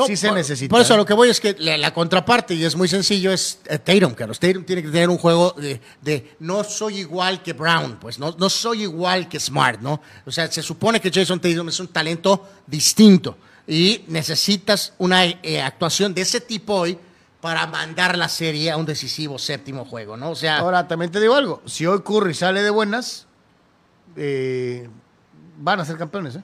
[0.05, 0.69] sí se necesita.
[0.69, 0.97] Por eso ¿eh?
[0.97, 4.41] lo que voy es que la, contraparte, y es muy sencillo, es eh, Tatum, Carlos.
[4.41, 5.55] Tatum tiene que tener un juego
[6.01, 10.01] de, no soy igual que Brown, pues, no, no soy igual que Smart, ¿no?
[10.25, 13.37] O sea, se supone que Jason Tatum es un talento distinto
[13.67, 16.97] y necesitas una eh, actuación de ese tipo hoy
[17.41, 20.31] para mandar la serie a un decisivo séptimo juego, ¿no?
[20.31, 23.27] O sea, ahora también te digo algo, si hoy Curry sale de buenas,
[24.15, 24.89] eh,
[25.57, 26.43] van a ser campeones, ¿eh?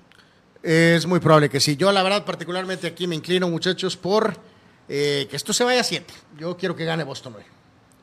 [0.95, 1.75] Es muy probable que sí.
[1.75, 4.37] Yo la verdad particularmente aquí me inclino, muchachos, por
[4.87, 6.13] que esto se vaya a siete.
[6.37, 7.43] Yo quiero que gane Boston hoy.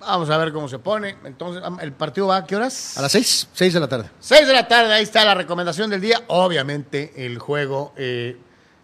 [0.01, 1.17] Vamos a ver cómo se pone.
[1.25, 2.99] Entonces, ¿el partido va a qué horas?
[2.99, 4.11] A las seis, seis de la tarde.
[4.19, 6.23] Seis de la tarde, ahí está la recomendación del día.
[6.27, 7.95] Obviamente, el juego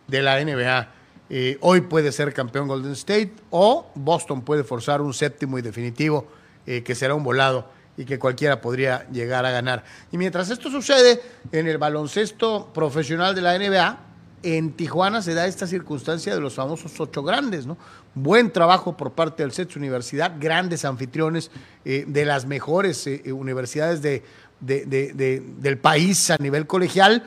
[0.08, 0.88] de la NBA.
[1.28, 6.28] Eh, hoy puede ser campeón Golden State o Boston puede forzar un séptimo y definitivo
[6.66, 9.84] eh, que será un volado y que cualquiera podría llegar a ganar.
[10.12, 11.20] Y mientras esto sucede
[11.50, 13.98] en el baloncesto profesional de la NBA,
[14.42, 17.76] en Tijuana se da esta circunstancia de los famosos ocho grandes, ¿no?
[18.14, 21.50] Buen trabajo por parte del CETS Universidad, grandes anfitriones
[21.84, 24.22] eh, de las mejores universidades de,
[24.60, 27.24] del país a nivel colegial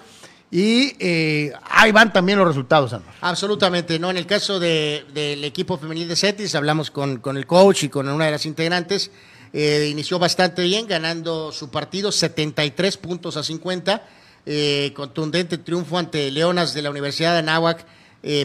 [0.52, 4.10] y eh, ahí van también los resultados, Absolutamente, ¿no?
[4.10, 8.26] En el caso del equipo femenil de Cetis, hablamos con, el coach y con una
[8.26, 9.12] de las integrantes.
[9.54, 14.04] Eh, inició bastante bien, ganando su partido 73 puntos a 50.
[14.46, 17.86] Eh, contundente triunfo ante Leonas de la Universidad de Anáhuac,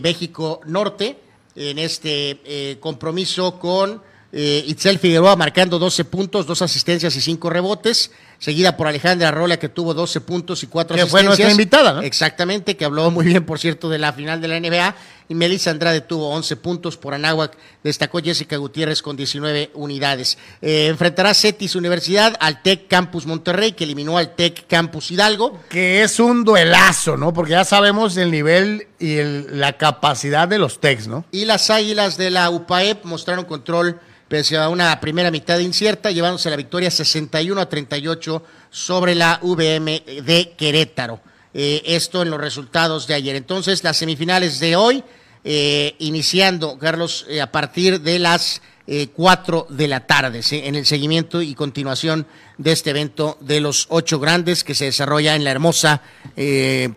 [0.02, 1.18] México Norte,
[1.56, 4.00] en este compromiso con
[4.30, 8.12] Itzel Figueroa marcando 12 puntos, dos asistencias y cinco rebotes.
[8.38, 11.10] Seguida por Alejandra Rola, que tuvo 12 puntos y 4 Que asistencias.
[11.10, 12.02] fue nuestra invitada, ¿no?
[12.02, 14.94] Exactamente, que habló muy bien, por cierto, de la final de la NBA.
[15.26, 17.56] Y Melissa Andrade tuvo 11 puntos por Anáhuac.
[17.82, 20.36] Destacó Jessica Gutiérrez con 19 unidades.
[20.60, 25.60] Eh, enfrentará Cetis Universidad al TEC Campus Monterrey, que eliminó al TEC Campus Hidalgo.
[25.70, 27.32] Que es un duelazo, ¿no?
[27.32, 31.24] Porque ya sabemos el nivel y el- la capacidad de los Tex, ¿no?
[31.30, 34.00] Y las Águilas de la UPAEP mostraron control
[34.34, 40.02] pese a una primera mitad incierta, llevándose la victoria 61 a 38 sobre la VM
[40.24, 41.20] de Querétaro.
[41.54, 43.36] Eh, esto en los resultados de ayer.
[43.36, 45.04] Entonces, las semifinales de hoy,
[45.44, 50.60] eh, iniciando, Carlos, eh, a partir de las eh, 4 de la tarde, ¿sí?
[50.64, 52.26] en el seguimiento y continuación
[52.58, 56.02] de este evento de los ocho grandes que se desarrolla en la hermosa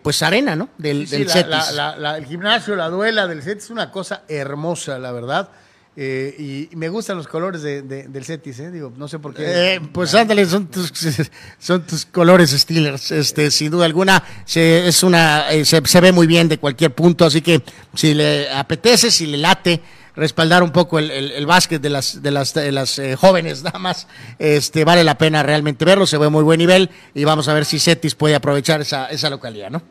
[0.02, 0.70] pues arena ¿no?
[0.76, 1.50] del, Sí, del la- Cetis.
[1.52, 5.50] la- la- la- el gimnasio, la duela del set es una cosa hermosa, la verdad.
[6.00, 8.70] Eh, y, me gustan los colores de- de- del Cetis, ¿eh?
[8.70, 9.42] Digo, no sé por qué.
[9.74, 10.92] Eh, pues ándale, son tus,
[11.58, 16.12] son tus colores Steelers, este, sin duda alguna, se, es una, eh, se, se ve
[16.12, 17.62] muy bien de cualquier punto, así que
[17.96, 19.80] si le apetece, si le late
[20.14, 23.62] respaldar un poco el, el- el básquet de las, de las, de las eh, jóvenes
[23.64, 24.06] damas,
[24.38, 27.64] este, vale la pena realmente verlo, se ve muy buen nivel y vamos a ver
[27.64, 29.82] si Cetis puede aprovechar esa, esa localidad, ¿no?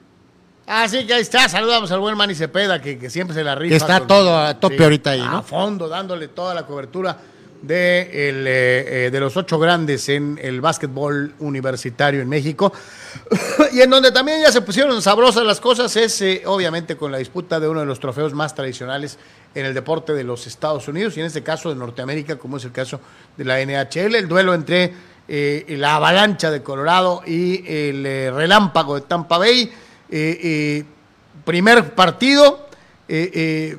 [0.68, 3.70] Así que ahí está, saludamos al buen Manny Cepeda, que, que siempre se la rifa.
[3.70, 5.38] Que está todo a tope ahorita ahí, ¿no?
[5.38, 7.18] A fondo, dándole toda la cobertura
[7.62, 12.74] de, el, eh, eh, de los ocho grandes en el básquetbol universitario en México.
[13.72, 17.20] y en donde también ya se pusieron sabrosas las cosas es, eh, obviamente, con la
[17.20, 19.18] disputa de uno de los trofeos más tradicionales
[19.56, 22.66] en el deporte de los Estados Unidos, y en este caso de Norteamérica, como es
[22.66, 23.00] el caso
[23.38, 24.94] de la NHL, el duelo entre
[25.30, 29.72] eh, la avalancha de Colorado y el relámpago de Tampa Bay.
[30.10, 30.86] Eh, eh,
[31.44, 32.68] primer partido,
[33.08, 33.78] eh, eh,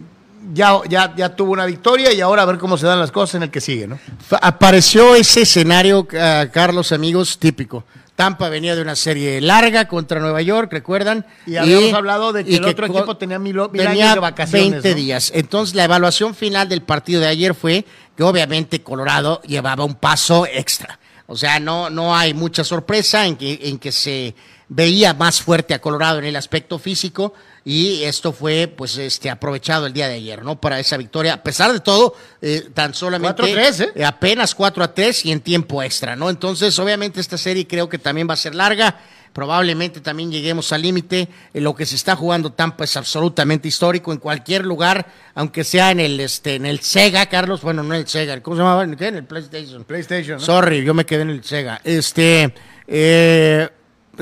[0.52, 3.36] ya, ya, ya tuvo una victoria y ahora a ver cómo se dan las cosas
[3.36, 3.98] en el que sigue, ¿no?
[4.40, 7.84] Apareció ese escenario, Carlos, amigos, típico.
[8.18, 11.24] Tampa venía de una serie larga contra Nueva York, ¿recuerdan?
[11.46, 14.70] Y habíamos hablado de que el otro equipo tenía mil, mil tenía años de vacaciones.
[14.82, 14.94] 20 ¿no?
[14.96, 15.30] días.
[15.34, 17.84] Entonces, la evaluación final del partido de ayer fue
[18.16, 20.98] que obviamente Colorado llevaba un paso extra.
[21.26, 24.34] O sea, no, no hay mucha sorpresa en que, en que se
[24.68, 27.32] veía más fuerte a Colorado en el aspecto físico
[27.64, 30.60] y esto fue pues este aprovechado el día de ayer, ¿no?
[30.60, 31.34] Para esa victoria.
[31.34, 33.92] A pesar de todo, eh, tan solamente 4-3, ¿eh?
[33.94, 36.30] eh, apenas 4 a 3 y en tiempo extra, ¿no?
[36.30, 38.98] Entonces, obviamente esta serie creo que también va a ser larga.
[39.32, 41.28] Probablemente también lleguemos al límite.
[41.52, 45.90] Eh, Lo que se está jugando Tampa es absolutamente histórico en cualquier lugar, aunque sea
[45.90, 48.84] en el este en el Sega, Carlos, bueno, no en el Sega, ¿cómo se llamaba?
[48.84, 49.08] ¿En qué?
[49.08, 49.84] En el PlayStation.
[49.84, 50.44] PlayStation, ¿no?
[50.44, 51.80] Sorry, yo me quedé en el Sega.
[51.84, 52.54] Este,
[52.86, 53.68] eh,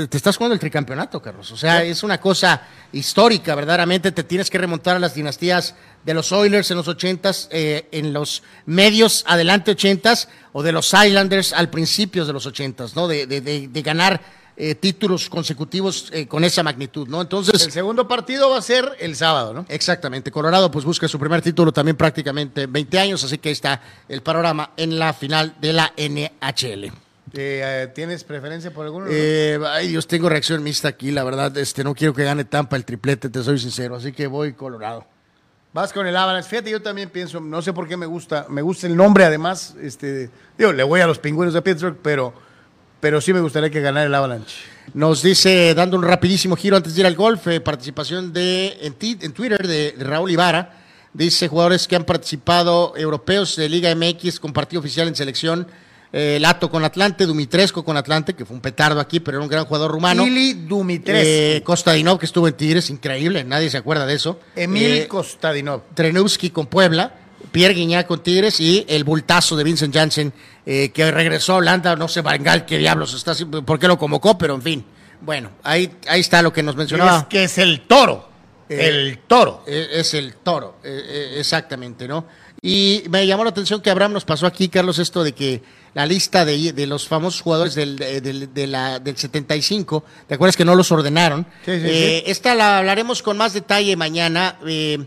[0.08, 1.50] te estás jugando el tricampeonato, Carlos.
[1.52, 2.62] O sea, es una cosa
[2.92, 4.12] histórica, verdaderamente.
[4.12, 5.74] Te tienes que remontar a las dinastías
[6.04, 10.92] de los Oilers en los ochentas, eh, en los medios adelante ochentas, o de los
[10.94, 13.08] Islanders al principios de los ochentas, ¿no?
[13.08, 14.20] De, de- de- de ganar
[14.58, 17.20] eh, títulos consecutivos eh, con esa magnitud, ¿no?
[17.20, 19.66] Entonces, El segundo partido va a ser el sábado, ¿no?
[19.68, 23.82] Exactamente, Colorado pues busca su primer título también prácticamente 20 años, así que ahí está
[24.08, 26.90] el panorama en la final de la NHL.
[27.36, 29.06] Eh, eh, ¿Tienes preferencia por alguno?
[29.10, 32.76] Eh, ay Dios, tengo reacción mixta aquí, la verdad, este no quiero que gane Tampa
[32.76, 35.04] el triplete, te soy sincero, así que voy Colorado.
[35.72, 36.48] Vas con el Avalanche.
[36.48, 39.74] Fíjate, yo también pienso, no sé por qué me gusta, me gusta el nombre además,
[39.82, 42.32] este, digo, le voy a los pingüinos de Pittsburgh, pero,
[43.00, 44.56] pero sí me gustaría que ganara el Avalanche.
[44.94, 48.94] Nos dice, dando un rapidísimo giro antes de ir al golf, eh, participación de en,
[48.94, 50.72] ti- en Twitter de, de Raúl Ibarra.
[51.12, 55.66] Dice jugadores que han participado europeos de Liga MX con partido oficial en selección.
[56.12, 59.50] Eh, Lato con Atlante, Dumitresco con Atlante, que fue un petardo aquí, pero era un
[59.50, 60.24] gran jugador rumano.
[60.26, 64.38] Ili Dumitrescu, Eh, Kostadinov, que estuvo en Tigres, increíble, nadie se acuerda de eso.
[64.54, 65.82] Emil Eh, Kostadinov.
[65.94, 67.12] Trenowski con Puebla,
[67.52, 70.32] Pierre Guiñac con Tigres y el bultazo de Vincent Janssen,
[70.64, 73.34] eh, que regresó a Holanda, no sé, Bangal, qué diablos está
[73.64, 74.84] por qué lo convocó, pero en fin.
[75.20, 77.18] Bueno, ahí, ahí está lo que nos mencionaba.
[77.20, 78.28] Es que es el toro.
[78.68, 79.64] Eh, el toro.
[79.66, 82.26] Es el toro, exactamente, ¿no?
[82.62, 85.62] Y me llamó la atención que Abraham nos pasó aquí, Carlos, esto de que
[85.96, 90.34] la lista de, de los famosos jugadores del, de- del- de la- del 75, ¿te
[90.34, 91.46] acuerdas que no los ordenaron?
[91.64, 94.98] Sí, sí, Eh, Esta la hablaremos con más detalle mañana, eh,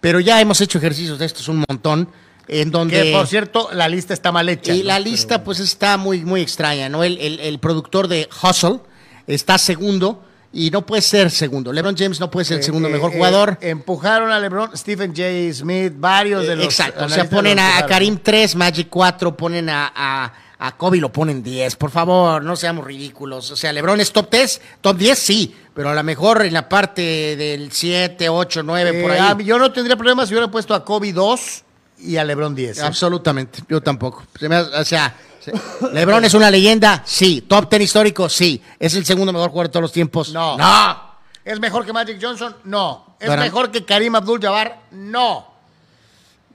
[0.00, 2.08] pero ya hemos hecho ejercicios de estos un montón,
[2.48, 3.02] en donde...
[3.02, 4.74] Que por cierto, la lista está mal hecha.
[4.74, 4.84] Y ¿no?
[4.86, 7.04] la lista, pues, está muy, muy extraña, ¿no?
[7.04, 8.80] El, el- el productor de Hustle
[9.26, 11.72] está segundo y no puede ser segundo.
[11.72, 13.58] LeBron James no puede ser el segundo Eh, mejor eh, jugador.
[13.60, 15.52] eh, empujaron a LeBron, Stephen J.
[15.54, 16.64] Smith, varios de los.
[16.64, 17.86] Exacto, o sea, ponen a, a.
[17.86, 21.76] Karim 3, Magic 4, ponen a, a, a Kobe lo ponen 10.
[21.76, 23.50] Por favor, no seamos ridículos.
[23.50, 26.68] O sea, LeBron es top 10, top 10 sí, pero a lo mejor en la
[26.68, 29.20] parte del 7, 8, 9, por Eh, ahí.
[29.20, 31.64] ah, yo no tendría problema si hubiera puesto a Kobe 2
[32.00, 32.78] y a LeBron 10.
[32.78, 32.82] ¿eh?
[32.82, 34.24] Absolutamente, yo tampoco.
[34.38, 35.52] Se me hace- o sea, se-
[35.92, 37.42] LeBron es una leyenda, sí.
[37.48, 38.62] Top ten histórico, sí.
[38.78, 40.32] Es el segundo mejor jugador de todos los tiempos.
[40.32, 40.56] No.
[40.56, 41.08] No.
[41.44, 42.54] ¿Es mejor que Magic Johnson?
[42.64, 43.16] No.
[43.20, 44.82] ¿Es mejor que Karim Abdul-Jabbar?
[44.92, 45.46] No.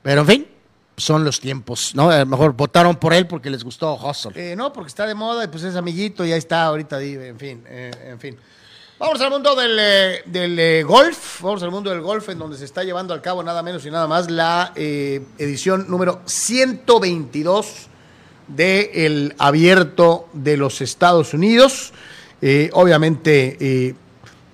[0.02, 0.48] Pero en fin,
[0.98, 2.10] son los tiempos, ¿no?
[2.12, 4.32] A lo mejor votaron por él porque les gustó Hustle.
[4.36, 7.40] Eh, no, porque está de moda y pues es amiguito y ahí está ahorita, en
[7.40, 8.38] fin, eh, en fin.
[9.00, 12.58] Vamos al mundo del, eh, del, eh, golf, vamos al mundo del golf en donde
[12.58, 17.88] se está llevando a cabo nada menos y nada más la eh, edición número 122
[18.48, 21.92] del abierto de los Estados Unidos.
[22.74, 23.96] Obviamente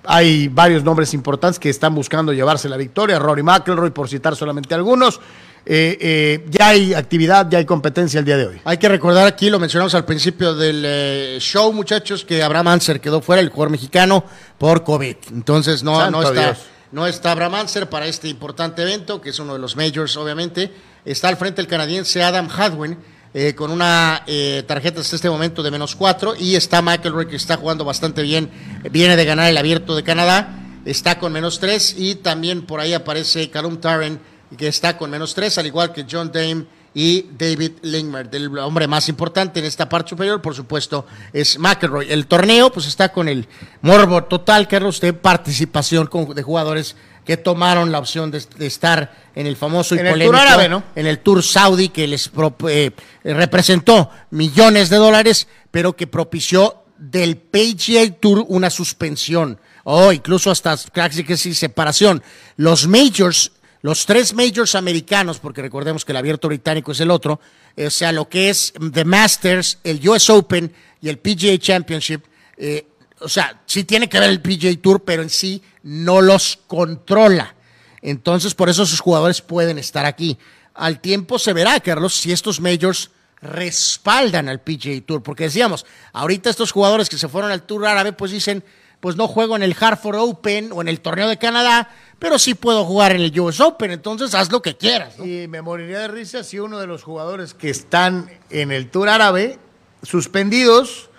[0.04, 3.18] hay varios nombres importantes que están buscando llevarse la victoria.
[3.18, 5.20] Rory McIlroy, por citar solamente algunos.
[5.66, 8.60] Eh, eh, ya hay actividad, ya hay competencia el día de hoy.
[8.64, 13.00] Hay que recordar aquí, lo mencionamos al principio del eh, show, muchachos, que Abraham Anser
[13.00, 14.24] quedó fuera, el jugador mexicano,
[14.58, 15.16] por COVID.
[15.32, 16.44] Entonces no, Santo no está.
[16.44, 16.58] Dios.
[16.92, 20.72] No está Abraham Anser para este importante evento, que es uno de los majors, obviamente.
[21.04, 22.98] Está al frente el canadiense Adam Hadwin,
[23.32, 26.34] eh, con una eh, tarjeta hasta este momento de menos cuatro.
[26.36, 28.50] Y está McElroy, que está jugando bastante bien.
[28.90, 30.56] Viene de ganar el abierto de Canadá.
[30.84, 31.94] Está con menos tres.
[31.96, 34.18] Y también por ahí aparece Calum Tarren,
[34.56, 38.28] que está con menos tres, al igual que John Dame y David Lingmer.
[38.32, 42.10] El hombre más importante en esta parte superior, por supuesto, es McElroy.
[42.10, 43.46] El torneo, pues está con el
[43.82, 49.14] morbo total, Carlos, de participación con- de jugadores que tomaron la opción de, de estar
[49.36, 50.82] en el famoso y En el Tour árabe, ¿no?
[50.96, 52.90] en el Tour Saudi, que les pro- eh,
[53.22, 60.76] representó millones de dólares, pero que propició del PGA Tour una suspensión, o incluso hasta
[60.92, 62.22] casi que sí, separación.
[62.56, 67.40] Los majors, los tres majors americanos, porque recordemos que el abierto británico es el otro,
[67.76, 72.24] eh, o sea, lo que es The Masters, el US Open y el PGA Championship,
[72.56, 72.86] eh,
[73.20, 77.54] o sea, sí tiene que ver el PGA Tour, pero en sí no los controla.
[78.02, 80.38] Entonces, por eso sus jugadores pueden estar aquí.
[80.74, 83.10] Al tiempo se verá, Carlos, si estos majors
[83.42, 88.12] respaldan al PGA Tour, porque decíamos, ahorita estos jugadores que se fueron al Tour árabe,
[88.12, 88.62] pues dicen,
[89.00, 91.88] pues no juego en el Hartford Open o en el torneo de Canadá,
[92.20, 95.18] pero sí puedo jugar en el US Open, entonces haz lo que quieras.
[95.18, 95.26] ¿no?
[95.26, 99.08] Y me moriría de risa si uno de los jugadores que están en el Tour
[99.08, 99.58] árabe,
[100.04, 101.10] suspendidos,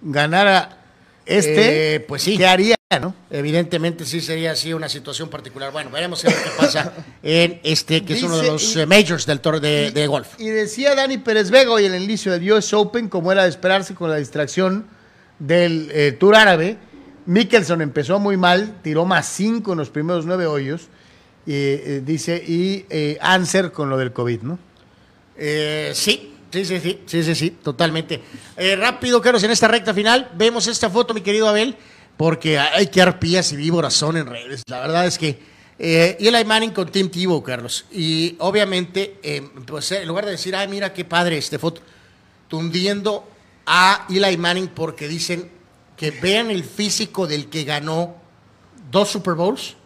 [0.00, 0.78] ganara
[1.26, 2.36] este, Eh, pues sí.
[2.36, 3.14] ¿qué haría, no?
[3.30, 5.70] Evidentemente sí sería así una situación particular.
[5.72, 6.92] Bueno, veremos a ver qué pasa
[7.22, 10.06] en este, que es uno de Dice- los y- eh, majors del Tour de, de
[10.08, 10.28] golf.
[10.38, 13.50] Y decía Dani Pérez Vega hoy en el inicio del US Open, como era de
[13.50, 14.86] esperarse con la distracción
[15.38, 16.76] del eh, Tour árabe,
[17.26, 20.88] Mickelson empezó muy mal, tiró más 5 en los primeros nueve hoyos,
[21.46, 24.58] y, eh, dice, y eh, Anser con lo del COVID, ¿no?
[25.36, 28.20] Eh, sí, sí, sí, sí, sí, sí, sí, totalmente.
[28.56, 31.76] Eh, rápido, Carlos, en esta recta final, vemos esta foto, mi querido Abel,
[32.16, 34.62] porque hay que arpías y víboras son en redes.
[34.66, 35.38] La verdad es que
[35.78, 40.32] eh, Eli Manning con Tim Tebow, Carlos, y obviamente, eh, pues eh, en lugar de
[40.32, 41.80] decir, ay, mira qué padre esta foto,
[42.46, 43.28] tundiendo
[43.66, 45.50] a Eli Manning porque dicen
[46.02, 48.16] que vean el físico del que ganó
[48.90, 49.76] dos Super Bowls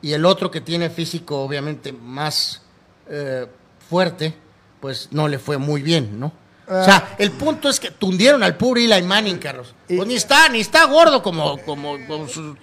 [0.00, 2.62] y el otro que tiene físico obviamente más
[3.10, 3.46] eh,
[3.86, 4.34] fuerte,
[4.80, 6.32] pues no le fue muy bien, ¿no?
[6.66, 9.74] o sea, el punto es que tundieron al pobre Eli Manning, Carlos.
[9.86, 11.98] Pues ni está, ni está gordo como, como,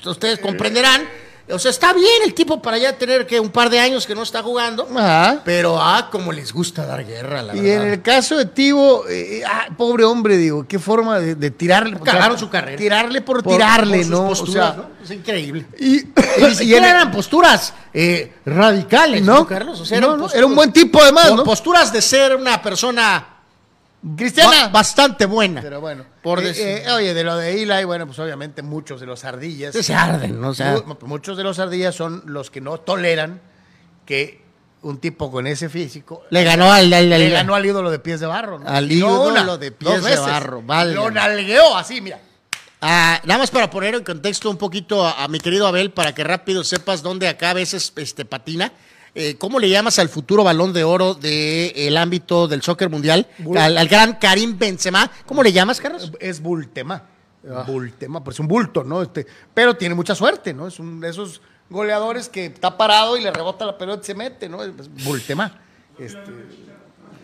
[0.03, 1.03] ustedes comprenderán.
[1.51, 4.15] O sea, está bien el tipo para ya tener que un par de años que
[4.15, 4.87] no está jugando.
[4.95, 5.41] Ajá.
[5.45, 7.85] Pero, ah, como les gusta dar guerra, la Y verdad.
[7.87, 11.95] en el caso de Tibo, eh, ah, pobre hombre, digo, qué forma de, de tirarle.
[11.95, 12.77] o sea, Cagaron su carrera.
[12.77, 14.27] Tirarle por, Por- tirarle, por sus ¿no?
[14.27, 14.89] posturas, o sea, ¿no?
[15.03, 15.65] Es increíble.
[15.79, 16.13] Y, Y
[16.47, 19.79] ni siquiera eran posturas eh, radicales, ¿no, Carlos?
[19.81, 21.43] O sea, no, no, era un buen tipo además, ¿no?
[21.43, 23.25] Posturas de ser una persona
[24.17, 24.49] Cristiana.
[24.63, 25.61] ba- bastante buena.
[25.61, 28.99] Pero bueno, Por eh, decir- eh, oye, de lo de Eli, bueno, pues obviamente muchos
[28.99, 30.49] de los ardillas, se arden, ¿no?
[30.49, 33.41] O sea, muchos de los ardillas son los que no toleran
[34.05, 34.41] que
[34.81, 38.19] un tipo con ese físico le ganó al, al- le ganó al ídolo de pies
[38.19, 38.67] de barro, ¿no?
[38.67, 40.95] Al no ídolo de pies de barro, válgame.
[40.95, 42.19] Lo nalgueó así, mira.
[42.83, 46.15] Ah, nada más para poner en contexto un poquito a, a mi querido Abel, para
[46.15, 48.73] que rápido sepas dónde acá a veces este, patina.
[49.13, 53.27] Eh, ¿Cómo le llamas al futuro balón de oro del ámbito del soccer mundial?
[53.57, 55.11] Al, al gran Karim Benzema.
[55.25, 56.11] ¿Cómo le llamas, Carlos?
[56.19, 57.03] Es Bultema.
[57.49, 57.63] Ah.
[57.67, 59.01] Bultema, pues es un bulto, ¿no?
[59.01, 60.67] Este, pero tiene mucha suerte, ¿no?
[60.67, 64.13] Es un de esos goleadores que está parado y le rebota la pelota y se
[64.15, 64.63] mete, ¿no?
[64.63, 64.73] Es
[65.03, 65.59] Bultema.
[65.97, 66.31] Este,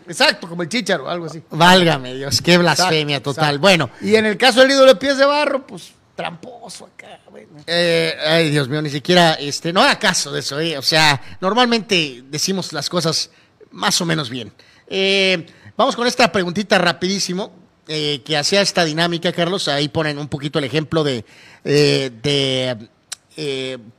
[0.07, 1.41] exacto, como el chicharo, algo así.
[1.51, 3.55] Válgame Dios, qué blasfemia Exacto, total.
[3.55, 3.61] exacto.
[3.61, 7.49] Bueno, Y en el caso del ídolo de pies de barro, pues tramposo acá, bueno.
[7.65, 10.77] Eh, ay, Dios mío, ni siquiera, este, no haga caso de eso, eh.
[10.77, 13.29] O sea, normalmente decimos las cosas
[13.71, 14.51] más o menos bien.
[14.87, 15.45] Eh,
[15.77, 17.53] vamos con esta preguntita rapidísimo,
[17.87, 19.69] eh, que hacía esta dinámica, Carlos.
[19.69, 21.23] Ahí ponen un poquito el ejemplo de,
[21.63, 22.89] eh, de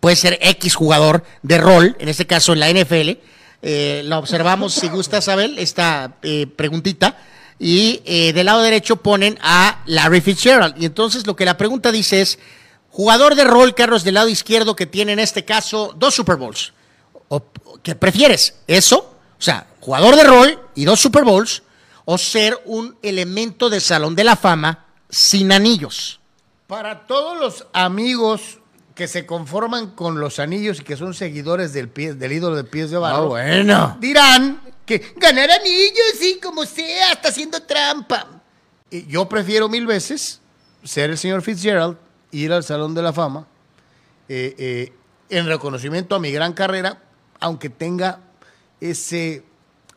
[0.00, 3.18] puede ser X jugador de rol, en este caso en la NFL.
[3.60, 7.16] Eh, la observamos, si gusta, Abel, esta eh, preguntita.
[7.58, 10.80] Y eh, del lado derecho ponen a Larry Fitzgerald.
[10.80, 12.38] Y entonces lo que la pregunta dice es,
[12.90, 16.72] jugador de rol, Carlos, del lado izquierdo, que tiene en este caso dos Super Bowls.
[17.28, 17.42] O,
[17.82, 18.54] ¿Qué prefieres?
[18.66, 18.98] ¿Eso?
[19.38, 21.62] O sea, jugador de rol y dos Super Bowls.
[22.04, 26.20] O ser un elemento de Salón de la Fama sin anillos.
[26.66, 28.57] Para todos los amigos
[28.98, 32.64] que se conforman con los anillos y que son seguidores del, pie, del ídolo de
[32.64, 33.96] pies de barro, Ah, bueno.
[34.00, 38.26] dirán que ganar anillos, sí, como sea, está haciendo trampa.
[38.90, 40.40] Y yo prefiero mil veces
[40.82, 41.96] ser el señor Fitzgerald,
[42.32, 43.46] ir al Salón de la Fama,
[44.28, 44.92] eh, eh,
[45.30, 47.00] en reconocimiento a mi gran carrera,
[47.38, 48.18] aunque tenga
[48.80, 49.44] ese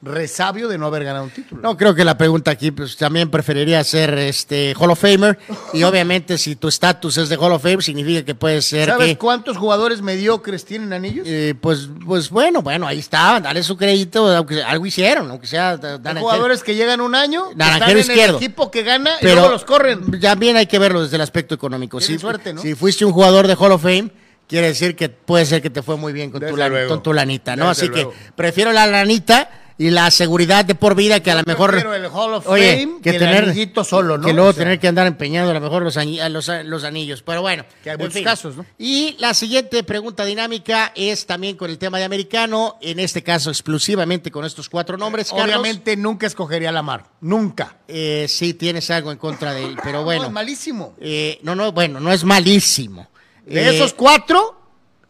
[0.03, 1.61] resabio de no haber ganado un título.
[1.61, 5.37] No, creo que la pregunta aquí, pues también preferiría ser este Hall of Famer.
[5.73, 9.07] Y obviamente, si tu estatus es de Hall of Fame, significa que puedes ser ¿Sabes
[9.09, 9.17] que.
[9.17, 11.27] cuántos jugadores mediocres tienen anillos?
[11.29, 15.77] eh, pues, pues bueno, bueno, ahí está, dale su crédito, aunque algo hicieron, aunque sea
[15.77, 18.37] dan- jugadores que llegan un año, están en izquierdo.
[18.37, 20.19] el equipo que gana y pero luego los corren.
[20.19, 22.01] También hay que verlo desde el aspecto económico.
[22.01, 22.61] Si, suerte, ¿no?
[22.61, 24.09] si fuiste un jugador de Hall of Fame,
[24.47, 26.89] quiere decir que puede ser que te fue muy bien con, tu, Desde lan- luego.
[26.89, 27.69] con tu lanita, ¿no?
[27.69, 28.11] Desde Así luego.
[28.11, 29.49] que prefiero la lanita
[29.81, 32.95] y la seguridad de por vida que a lo mejor el Hall of Oye, Fame
[32.97, 34.25] que que el tener anillito solo, ¿no?
[34.27, 36.49] que luego O sea, tener que andar empeñando a lo mejor los, añi- a los,
[36.49, 38.65] a los anillos pero bueno Que hay muchos casos, ¿no?
[38.77, 43.49] y la siguiente pregunta dinámica es también con el tema de americano en este caso
[43.49, 45.45] exclusivamente con estos cuatro nombres Carlos.
[45.45, 47.05] Obviamente nunca escogería a Lamar.
[47.21, 47.77] Nunca.
[47.87, 50.93] Eh, sí tienes algo en contra de él pero No, bueno es malísimo.
[51.01, 53.09] eh, no no bueno no es malísimo
[53.45, 54.60] De Eh, esos cuatro,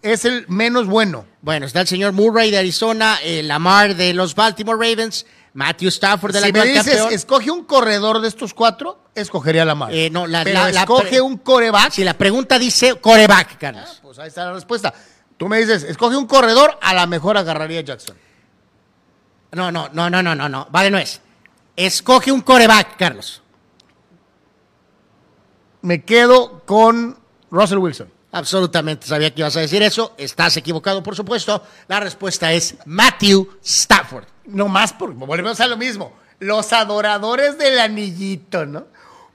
[0.01, 1.25] es el menos bueno.
[1.41, 6.33] bueno está el señor Murray de Arizona eh, Lamar de los Baltimore Ravens Matthew Stafford
[6.33, 9.93] del Si me dices, campeón escoge un corredor de estos cuatro, escogería Lamar.
[9.93, 11.91] Eh, no, la- Pero la- la escoge un coreback.
[11.91, 14.93] si la pregunta dice coreback Carlos Pues ahí está la respuesta.
[15.37, 18.15] Tú me dices, escoge un corredor, a la mejor agarraría Jackson.
[19.53, 20.67] No, no, no, no, no, no, no.
[20.73, 21.19] Va de nuez.
[21.75, 23.41] Escoge un coreback, Carlos.
[25.81, 27.17] Me quedo con
[27.49, 28.11] Russell Wilson.
[28.31, 30.13] Absolutamente sabía que ibas a decir eso.
[30.17, 31.63] Estás equivocado, por supuesto.
[31.87, 34.25] La respuesta es Matthew Stafford.
[34.45, 36.13] No más, porque volvemos a lo mismo.
[36.39, 38.87] Los adoradores del anillito, ¿no?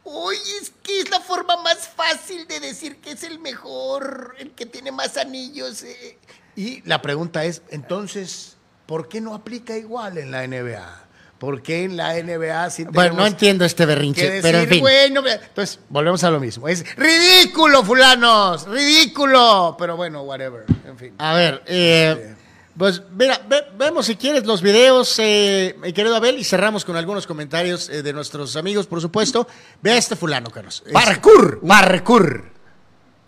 [0.05, 4.53] Uy, es que es la forma más fácil de decir que es el mejor, el
[4.53, 5.83] que tiene más anillos.
[5.83, 6.19] eh.
[6.55, 8.57] Y la pregunta es, entonces,
[8.87, 11.06] ¿por qué no aplica igual en la NBA?
[11.39, 14.69] ¿Por qué en la NBA sí Bueno, no entiendo este que berrinche, decir, pero en
[14.69, 14.81] fin.
[14.81, 16.67] bueno, entonces volvemos a lo mismo.
[16.67, 19.77] Es ridículo, fulanos, ridículo.
[19.79, 21.13] Pero bueno, whatever, en fin.
[21.19, 22.35] A ver, eh,
[22.79, 26.97] pues mira, ve- vemos si quieres los videos, eh, mi querido Abel, y cerramos con
[26.97, 29.47] algunos comentarios eh, de nuestros amigos, por supuesto.
[29.83, 30.85] Ve a este fulano, Carlos.
[30.91, 32.56] Parkour, parkour.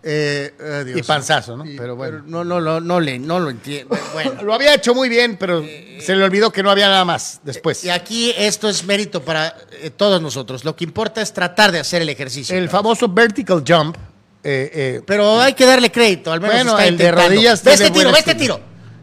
[0.01, 0.93] Eh, eh.
[0.95, 1.65] Y panzazo, ¿no?
[1.65, 2.21] Y- Pero bueno.
[2.25, 3.97] no, no, no, no, le, no lo entiendo.
[4.13, 4.41] Bueno.
[4.41, 5.63] Lo había hecho muy bien, pero
[5.99, 7.83] se le olvidó que no había nada más después.
[7.83, 10.63] Y aquí esto es mérito para eh, todos nosotros.
[10.65, 12.57] Lo que importa es tratar de hacer el ejercicio.
[12.57, 13.95] El famoso vertical jump.
[14.43, 17.73] eh, eh, Pero hay que darle crédito, al menos Bueno, está el de rodillas Ve
[17.73, 18.59] este tiro, ve este tiro.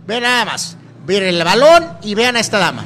[0.07, 0.77] Ve nada más.
[1.07, 2.85] Miren el balón y vean a esta dama.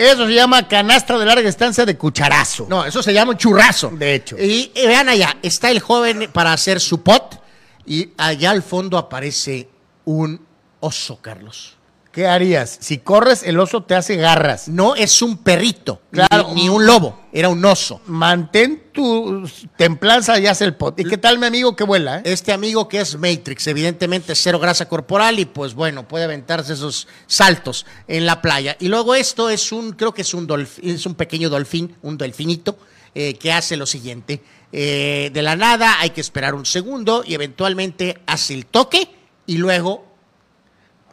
[0.00, 2.66] Eso se llama canasta de larga distancia de cucharazo.
[2.68, 3.90] No, eso se llama churrazo.
[3.90, 4.36] De hecho.
[4.38, 7.40] Y, y vean allá, está el joven para hacer su pot
[7.86, 9.68] y allá al fondo aparece
[10.04, 10.44] un
[10.80, 11.76] oso, Carlos.
[12.12, 12.76] ¿Qué harías?
[12.80, 14.66] Si corres, el oso te hace garras.
[14.66, 16.48] No es un perrito, Claro.
[16.54, 18.00] ni, ni un lobo, era un oso.
[18.06, 20.98] Mantén tu templanza y haz el pot.
[20.98, 22.18] ¿Y qué tal mi amigo que vuela?
[22.18, 22.22] eh?
[22.24, 27.06] Este amigo que es Matrix, evidentemente cero grasa corporal y pues bueno, puede aventarse esos
[27.28, 28.76] saltos en la playa.
[28.80, 30.48] Y luego esto es un, creo que es un,
[30.82, 32.76] es un pequeño delfín, un delfinito,
[33.14, 34.42] eh, que hace lo siguiente.
[34.72, 39.08] Eh, de la nada hay que esperar un segundo y eventualmente hace el toque
[39.46, 40.06] y luego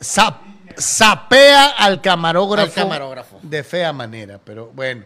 [0.02, 0.42] Zap-
[0.80, 2.68] Zapea al camarógrafo.
[2.68, 3.40] Al camarógrafo.
[3.42, 5.04] De fea manera, pero bueno.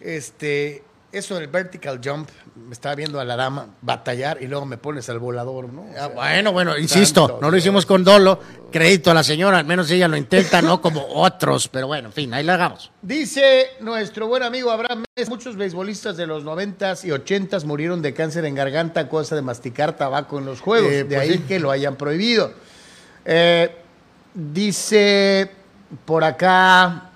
[0.00, 4.76] Este, eso del vertical jump, me estaba viendo a la dama batallar y luego me
[4.76, 5.82] pones al volador, ¿no?
[5.82, 8.38] O Ah, bueno, bueno, insisto, no lo hicimos con dolo,
[8.70, 12.12] crédito a la señora, al menos ella lo intenta, no como otros, pero bueno, en
[12.12, 12.92] fin, ahí la hagamos.
[13.02, 18.44] Dice nuestro buen amigo Abraham muchos beisbolistas de los 90s y 80s murieron de cáncer
[18.44, 20.92] en garganta a causa de masticar tabaco en los juegos.
[20.92, 21.44] Eh, de pues ahí sí.
[21.48, 22.52] que lo hayan prohibido.
[23.24, 23.74] Eh,
[24.38, 25.50] dice
[26.04, 27.10] por acá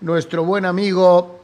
[0.00, 1.40] nuestro buen amigo,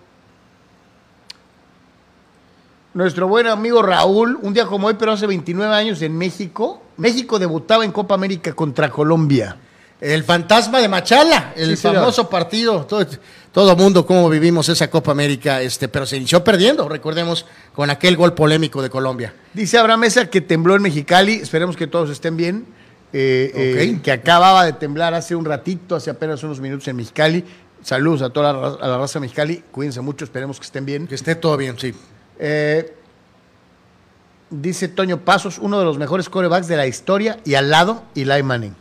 [2.94, 7.38] nuestro buen amigo Raúl, un día como hoy, pero hace 29 años en México, México
[7.38, 9.56] debutaba en Copa América contra Colombia.
[10.00, 13.04] El fantasma de Machala, el Sí, famoso partido, todo,
[13.52, 18.16] todo mundo cómo vivimos esa Copa América, este, pero se inició perdiendo, recordemos, con aquel
[18.16, 19.34] gol polémico de Colombia.
[19.52, 22.66] Dice Abraham Mesa que tembló en Mexicali, esperemos que todos estén bien.
[23.12, 24.02] Eh, eh, Ok.
[24.02, 27.44] que acababa de temblar hace un ratito, hace apenas unos minutos en Mexicali.
[27.82, 29.64] Saludos a toda la, ra- a la raza Mexicali.
[29.70, 31.06] Cuídense mucho, esperemos que estén bien.
[31.06, 31.94] Que esté todo bien, sí.
[32.38, 32.94] Eh,
[34.50, 38.42] dice Toño Pasos, uno de los mejores corebacks de la historia y al lado Eli
[38.42, 38.74] Manning.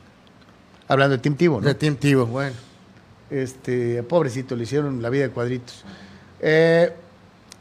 [0.87, 1.67] Hablando de Tim Tebow, ¿no?
[1.67, 2.55] De Tivo, bueno.
[3.29, 5.83] Este, pobrecito, le hicieron la vida de cuadritos.
[6.41, 6.91] Eh,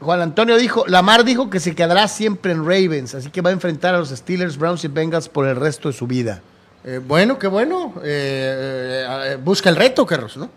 [0.01, 3.53] Juan Antonio dijo, Lamar dijo que se quedará siempre en Ravens, así que va a
[3.53, 6.41] enfrentar a los Steelers, Browns y Bengals por el resto de su vida.
[6.89, 7.93] Eh, bueno, qué bueno.
[8.03, 9.05] Eh,
[9.35, 10.49] eh, busca el reto, Carlos, ¿no?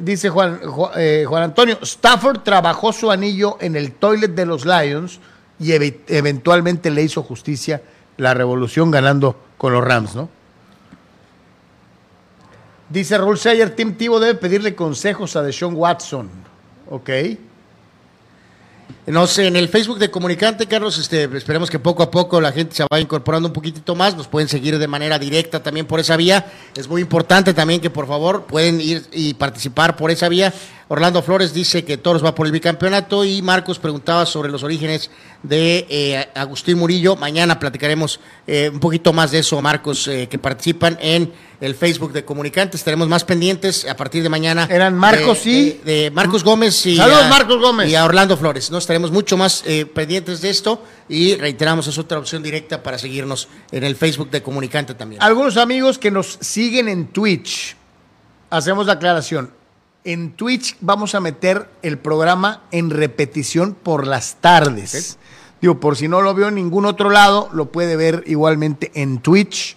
[0.00, 5.20] Dice Juan, Ju- Juan Antonio, Stafford trabajó su anillo en el toilet de los Lions
[5.60, 7.80] y eventualmente le hizo justicia
[8.16, 10.28] la revolución ganando con los Rams, ¿no?
[12.90, 16.28] Dice Rule Sayer, Tim Tebow debe pedirle consejos a Deshaun Watson.
[16.90, 17.08] Ok.
[19.06, 22.52] No sé, en el Facebook de Comunicante, Carlos, este, esperemos que poco a poco la
[22.52, 24.16] gente se vaya incorporando un poquitito más.
[24.16, 26.46] Nos pueden seguir de manera directa también por esa vía.
[26.74, 30.54] Es muy importante también que por favor pueden ir y participar por esa vía.
[30.88, 35.10] Orlando Flores dice que Toros va por el bicampeonato y Marcos preguntaba sobre los orígenes
[35.42, 37.16] de eh, Agustín Murillo.
[37.16, 41.32] Mañana platicaremos eh, un poquito más de eso, Marcos, eh, que participan en
[41.62, 42.76] el Facebook de Comunicante.
[42.76, 44.68] Estaremos más pendientes a partir de mañana.
[44.70, 47.88] Eran Marcos de- y- de- de Marcos Gómez y Saludos, a- Marcos Gómez.
[47.90, 48.70] y a Orlando Flores.
[48.70, 53.48] No estaremos mucho más pendientes de esto y reiteramos es otra opción directa para seguirnos
[53.72, 55.22] en el Facebook de Comunicante también.
[55.22, 57.74] Algunos amigos que nos siguen en Twitch,
[58.50, 59.50] hacemos la aclaración.
[60.04, 65.18] En Twitch vamos a meter el programa en repetición por las tardes.
[65.62, 69.20] Digo, por si no lo veo en ningún otro lado, lo puede ver igualmente en
[69.20, 69.76] Twitch.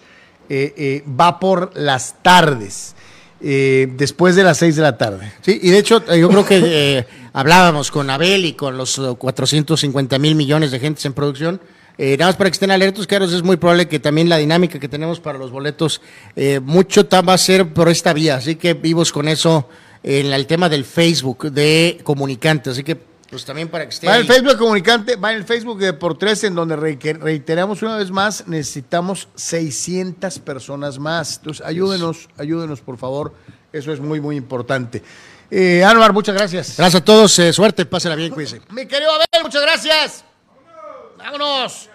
[0.50, 2.94] Eh, eh, va por las tardes,
[3.40, 5.32] eh, después de las 6 de la tarde.
[5.40, 10.18] Sí, y de hecho yo creo que hablábamos con Abel y con los eh, 450
[10.18, 11.60] mil millones de gentes en producción.
[11.96, 14.78] Eh, nada más para que estén alertos, Carlos, es muy probable que también la dinámica
[14.78, 16.00] que tenemos para los boletos,
[16.36, 18.36] eh, mucho va a ser por esta vía.
[18.36, 19.68] Así que vivos con eso
[20.10, 22.70] en el tema del Facebook de comunicante.
[22.70, 24.08] Así que, pues también para que estén.
[24.08, 24.26] Va en el.
[24.26, 27.96] Facebook de Comunicante, va en el Facebook de Por Tres, en donde reiter- reiteramos una
[27.98, 31.36] vez más, necesitamos 600 personas más.
[31.36, 33.34] Entonces, ayúdenos, ayúdenos, por favor.
[33.70, 35.02] Eso es muy, muy importante.
[35.50, 36.76] Eh, Anwar, muchas gracias.
[36.78, 38.62] Gracias a todos, eh, suerte, pásenla bien, cuídense.
[38.70, 40.24] Mi querido Abel, muchas gracias.
[41.18, 41.90] Vámonos.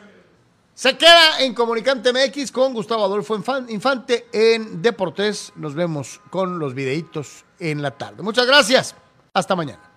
[0.75, 5.51] Se queda en Comunicante MX con Gustavo Adolfo Infan- Infante en Deportes.
[5.55, 8.21] Nos vemos con los videitos en la tarde.
[8.23, 8.95] Muchas gracias.
[9.33, 9.92] Hasta mañana.